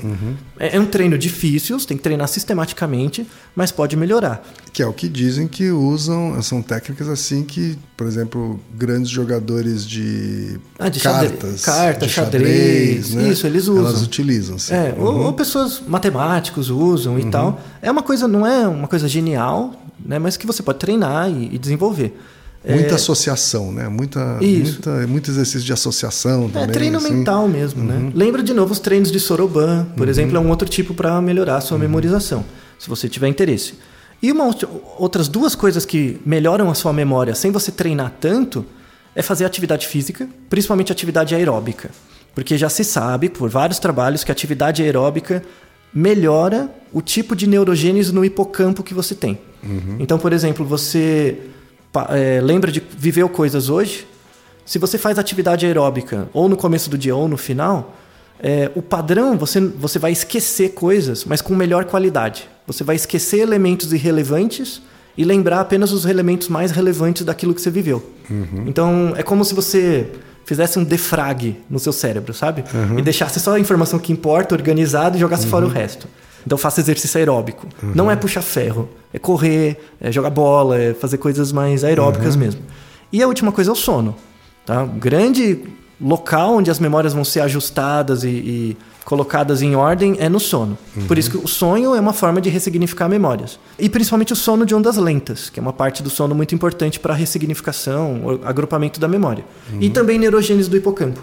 É, 0.59 0.75
é 0.75 0.79
um 0.79 0.85
treino 0.85 1.17
difícil, 1.17 1.79
você 1.79 1.87
tem 1.87 1.95
que 1.97 2.03
treinar 2.03 2.27
sistematicamente, 2.27 3.25
mas 3.55 3.71
pode 3.71 3.95
melhorar. 3.95 4.43
Que 4.73 4.81
é 4.81 4.87
o 4.87 4.91
que 4.91 5.07
dizem 5.07 5.47
que 5.47 5.69
usam, 5.69 6.41
são 6.41 6.61
técnicas 6.61 7.07
assim 7.07 7.43
que, 7.43 7.77
por 7.95 8.07
exemplo, 8.07 8.59
grandes 8.75 9.09
jogadores 9.09 9.85
de, 9.85 10.59
Ah, 10.79 10.89
de 10.89 10.99
cartas, 10.99 11.63
carta, 11.63 12.05
de 12.07 12.11
xadrez, 12.11 13.13
né? 13.13 13.29
isso, 13.29 13.45
eles 13.47 13.67
usam. 13.67 13.85
Elas 13.87 14.01
utilizam, 14.01 14.57
sim. 14.57 14.73
É, 14.73 14.95
ou, 14.97 15.25
ou 15.25 15.33
pessoas 15.33 15.81
matemáticos 15.87 16.69
usam 16.69 17.17
e 17.19 17.25
tal. 17.29 17.61
É 17.81 17.89
uma 17.91 18.01
coisa, 18.03 18.27
não 18.27 18.45
é 18.45 18.67
uma 18.67 18.87
coisa 18.87 19.07
genial, 19.07 19.73
né? 20.03 20.17
Mas 20.19 20.35
que 20.35 20.45
você 20.47 20.61
pode 20.63 20.79
treinar 20.79 21.29
e, 21.29 21.53
e 21.53 21.57
desenvolver. 21.57 22.19
Muita 22.65 22.95
associação, 22.95 23.71
né? 23.71 23.89
Muita, 23.89 24.37
Isso. 24.41 24.73
muita, 24.85 25.07
muito 25.07 25.29
exercício 25.31 25.61
de 25.61 25.73
associação 25.73 26.45
É 26.45 26.49
também. 26.53 26.69
treino 26.69 26.97
assim. 26.97 27.13
mental 27.13 27.47
mesmo, 27.47 27.83
né? 27.83 28.11
Lembra 28.15 28.41
de 28.41 28.53
novo 28.53 28.71
os 28.71 28.79
treinos 28.79 29.11
de 29.11 29.19
Soroban, 29.19 29.85
por 29.97 30.07
exemplo, 30.07 30.37
é 30.37 30.39
um 30.39 30.49
outro 30.49 30.69
tipo 30.69 30.93
para 30.93 31.21
melhorar 31.21 31.57
a 31.57 31.61
sua 31.61 31.77
memorização, 31.77 32.45
se 32.79 32.87
você 32.89 33.09
tiver 33.09 33.27
interesse. 33.27 33.73
E 34.21 34.31
uma 34.31 34.45
outra- 34.45 34.69
outras 34.97 35.27
duas 35.27 35.53
coisas 35.55 35.85
que 35.85 36.21
melhoram 36.25 36.69
a 36.71 36.73
sua 36.73 36.93
memória 36.93 37.35
sem 37.35 37.51
você 37.51 37.69
treinar 37.71 38.13
tanto 38.21 38.65
é 39.13 39.21
fazer 39.21 39.43
atividade 39.43 39.85
física, 39.85 40.29
principalmente 40.49 40.91
atividade 40.91 41.35
aeróbica. 41.35 41.91
Porque 42.33 42.57
já 42.57 42.69
se 42.69 42.83
sabe, 42.85 43.27
por 43.29 43.49
vários 43.49 43.77
trabalhos, 43.77 44.23
que 44.23 44.31
a 44.31 44.33
atividade 44.33 44.81
aeróbica 44.81 45.43
melhora 45.93 46.69
o 46.91 47.01
tipo 47.01 47.35
de 47.35 47.45
neurogênese 47.45 48.11
no 48.13 48.23
hipocampo 48.25 48.81
que 48.81 48.93
você 48.93 49.13
tem. 49.13 49.37
Então, 49.99 50.17
por 50.17 50.33
exemplo, 50.33 50.65
você 50.65 51.37
é, 52.09 52.41
lembra 52.41 52.71
de 52.71 52.81
viveu 52.97 53.29
coisas 53.29 53.69
hoje, 53.69 54.07
se 54.65 54.79
você 54.79 54.97
faz 54.97 55.19
atividade 55.19 55.65
aeróbica 55.65 56.29
ou 56.33 56.47
no 56.47 56.55
começo 56.55 56.89
do 56.89 56.97
dia 56.97 57.15
ou 57.15 57.27
no 57.27 57.37
final, 57.37 57.95
é, 58.39 58.71
o 58.75 58.81
padrão 58.81 59.37
você, 59.37 59.59
você 59.59 59.99
vai 59.99 60.11
esquecer 60.11 60.69
coisas, 60.73 61.25
mas 61.25 61.41
com 61.41 61.55
melhor 61.55 61.85
qualidade. 61.85 62.49
Você 62.65 62.83
vai 62.83 62.95
esquecer 62.95 63.39
elementos 63.39 63.91
irrelevantes 63.93 64.81
e 65.17 65.23
lembrar 65.23 65.59
apenas 65.59 65.91
os 65.91 66.05
elementos 66.05 66.47
mais 66.47 66.71
relevantes 66.71 67.23
daquilo 67.23 67.53
que 67.53 67.61
você 67.61 67.69
viveu. 67.69 68.03
Então 68.67 69.13
é 69.15 69.23
como 69.23 69.45
se 69.45 69.53
você 69.53 70.09
fizesse 70.45 70.79
um 70.79 70.83
defrag 70.83 71.57
no 71.69 71.79
seu 71.79 71.93
cérebro, 71.93 72.33
sabe? 72.33 72.63
E 72.97 73.01
deixasse 73.01 73.39
só 73.39 73.55
a 73.55 73.59
informação 73.59 73.99
que 73.99 74.11
importa 74.11 74.55
organizada 74.55 75.15
e 75.15 75.19
jogasse 75.19 75.45
fora 75.47 75.65
o 75.65 75.69
resto. 75.69 76.07
Então 76.45 76.57
faça 76.57 76.81
exercício 76.81 77.17
aeróbico. 77.17 77.67
Não 77.95 78.09
é 78.09 78.15
puxar 78.15 78.41
ferro, 78.41 78.89
é 79.13 79.19
correr, 79.19 79.77
é 80.01 80.11
jogar 80.11 80.29
bola, 80.29 80.77
é 80.77 80.93
fazer 80.93 81.17
coisas 81.17 81.51
mais 81.51 81.83
aeróbicas 81.83 82.35
mesmo. 82.35 82.61
E 83.11 83.21
a 83.21 83.27
última 83.27 83.51
coisa 83.51 83.69
é 83.69 83.73
o 83.73 83.75
sono. 83.75 84.15
Tá? 84.65 84.81
Um 84.83 84.97
grande 84.97 85.59
local 86.01 86.55
onde 86.55 86.71
as 86.71 86.79
memórias 86.79 87.13
vão 87.13 87.23
ser 87.23 87.41
ajustadas 87.41 88.23
e, 88.23 88.29
e 88.29 88.77
colocadas 89.05 89.61
em 89.61 89.75
ordem 89.75 90.15
é 90.19 90.27
no 90.27 90.39
sono. 90.39 90.77
Por 91.07 91.17
isso 91.17 91.29
que 91.29 91.37
o 91.37 91.47
sonho 91.47 91.93
é 91.93 91.99
uma 91.99 92.13
forma 92.13 92.41
de 92.41 92.49
ressignificar 92.49 93.07
memórias. 93.07 93.59
E 93.77 93.89
principalmente 93.89 94.33
o 94.33 94.35
sono 94.35 94.65
de 94.65 94.73
ondas 94.73 94.97
lentas, 94.97 95.49
que 95.49 95.59
é 95.59 95.61
uma 95.61 95.73
parte 95.73 96.01
do 96.01 96.09
sono 96.09 96.33
muito 96.33 96.55
importante 96.55 96.99
para 96.99 97.13
a 97.13 97.15
ressignificação, 97.15 98.21
o 98.25 98.47
agrupamento 98.47 98.99
da 98.99 99.07
memória. 99.07 99.45
E 99.79 99.89
também 99.89 100.17
neurogênese 100.17 100.69
do 100.69 100.77
hipocampo. 100.77 101.21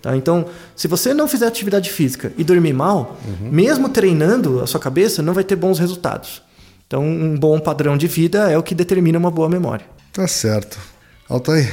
Tá? 0.00 0.16
Então, 0.16 0.46
se 0.74 0.88
você 0.88 1.14
não 1.14 1.28
fizer 1.28 1.46
atividade 1.46 1.90
física 1.90 2.32
e 2.36 2.44
dormir 2.44 2.72
mal, 2.72 3.16
mesmo 3.40 3.88
treinando 3.88 4.60
a 4.60 4.66
sua 4.66 4.80
cabeça, 4.80 5.22
não 5.22 5.32
vai 5.32 5.44
ter 5.44 5.56
bons 5.56 5.78
resultados. 5.78 6.42
Então, 6.92 7.02
um 7.08 7.34
bom 7.38 7.58
padrão 7.58 7.96
de 7.96 8.06
vida 8.06 8.50
é 8.50 8.58
o 8.58 8.62
que 8.62 8.74
determina 8.74 9.18
uma 9.18 9.30
boa 9.30 9.48
memória. 9.48 9.86
Tá 10.12 10.28
certo. 10.28 10.78
Altair, 11.26 11.72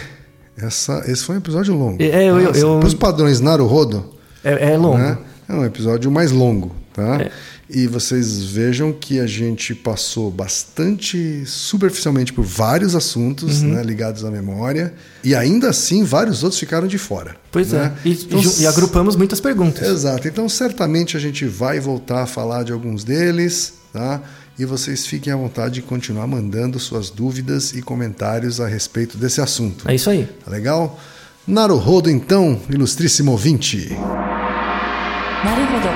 essa, 0.57 1.03
esse 1.07 1.25
foi 1.25 1.35
um 1.35 1.39
episódio 1.39 1.73
longo. 1.75 2.01
É, 2.01 2.23
eu- 2.23 2.39
eu- 2.39 2.51
eu- 2.53 2.79
Para 2.79 2.87
os 2.87 2.93
padrões 2.93 3.41
Naruhodo, 3.41 4.13
É, 4.45 4.71
é 4.71 4.77
longo. 4.77 4.97
né? 4.97 5.17
É 5.49 5.53
um 5.53 5.65
episódio 5.65 6.09
mais 6.09 6.31
longo. 6.31 6.73
Tá? 6.93 7.21
É. 7.21 7.31
E 7.69 7.85
vocês 7.85 8.45
vejam 8.45 8.93
que 8.93 9.19
a 9.19 9.27
gente 9.27 9.75
passou 9.75 10.31
bastante 10.31 11.43
superficialmente 11.45 12.31
por 12.31 12.45
vários 12.45 12.95
assuntos 12.95 13.61
Uhum. 13.61 13.73
né, 13.73 13.83
ligados 13.83 14.23
à 14.23 14.31
memória, 14.31 14.93
e 15.21 15.35
ainda 15.35 15.69
assim 15.69 16.01
vários 16.03 16.43
outros 16.43 16.57
ficaram 16.59 16.87
de 16.87 16.97
fora. 16.97 17.35
Pois 17.51 17.73
né? 17.73 17.93
é. 18.05 18.07
E, 18.07 18.11
Então, 18.13 18.39
e 18.39 18.61
e 18.61 18.67
agrupamos 18.67 19.17
muitas 19.17 19.41
perguntas. 19.41 19.85
Exato. 19.85 20.25
Então, 20.29 20.47
certamente 20.47 21.17
a 21.17 21.19
gente 21.19 21.45
vai 21.45 21.77
voltar 21.79 22.23
a 22.23 22.25
falar 22.25 22.63
de 22.63 22.71
alguns 22.71 23.03
deles, 23.03 23.73
tá? 23.93 24.21
e 24.59 24.65
vocês 24.65 25.07
fiquem 25.07 25.31
à 25.31 25.37
vontade 25.37 25.75
de 25.75 25.81
continuar 25.81 26.27
mandando 26.27 26.77
suas 26.77 27.09
dúvidas 27.09 27.71
e 27.71 27.81
comentários 27.81 28.59
a 28.59 28.67
respeito 28.67 29.17
desse 29.17 29.39
assunto. 29.39 29.89
É 29.89 29.95
isso 29.95 30.09
aí. 30.09 30.25
Tá 30.43 30.51
legal? 30.51 30.99
Naruhodo, 31.47 32.09
então, 32.09 32.61
ilustríssimo 32.69 33.31
ouvinte. 33.31 33.87
Naruhodo. 35.45 35.87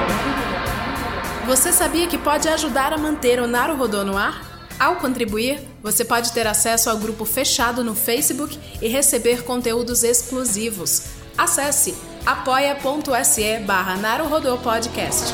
Você 1.46 1.74
sabia 1.74 2.08
que 2.08 2.18
pode 2.18 2.48
ajudar 2.48 2.94
a 2.94 2.98
manter 2.98 3.42
o 3.42 3.48
Naruhodo 3.48 4.06
no 4.06 4.18
ar? 4.18 4.54
Ao 4.80 4.96
contribuir, 4.96 5.60
você 5.84 6.06
pode 6.06 6.32
ter 6.32 6.48
acesso 6.48 6.90
ao 6.90 6.98
grupo 6.98 7.26
fechado 7.26 7.84
no 7.84 7.94
Facebook 7.94 8.58
e 8.82 8.88
receber 8.88 9.44
conteúdos 9.44 10.04
exclusivos. 10.04 11.04
Acesse 11.38 11.94
apoia.se 12.26 13.60
barra 13.60 13.98
Podcast. 14.64 15.34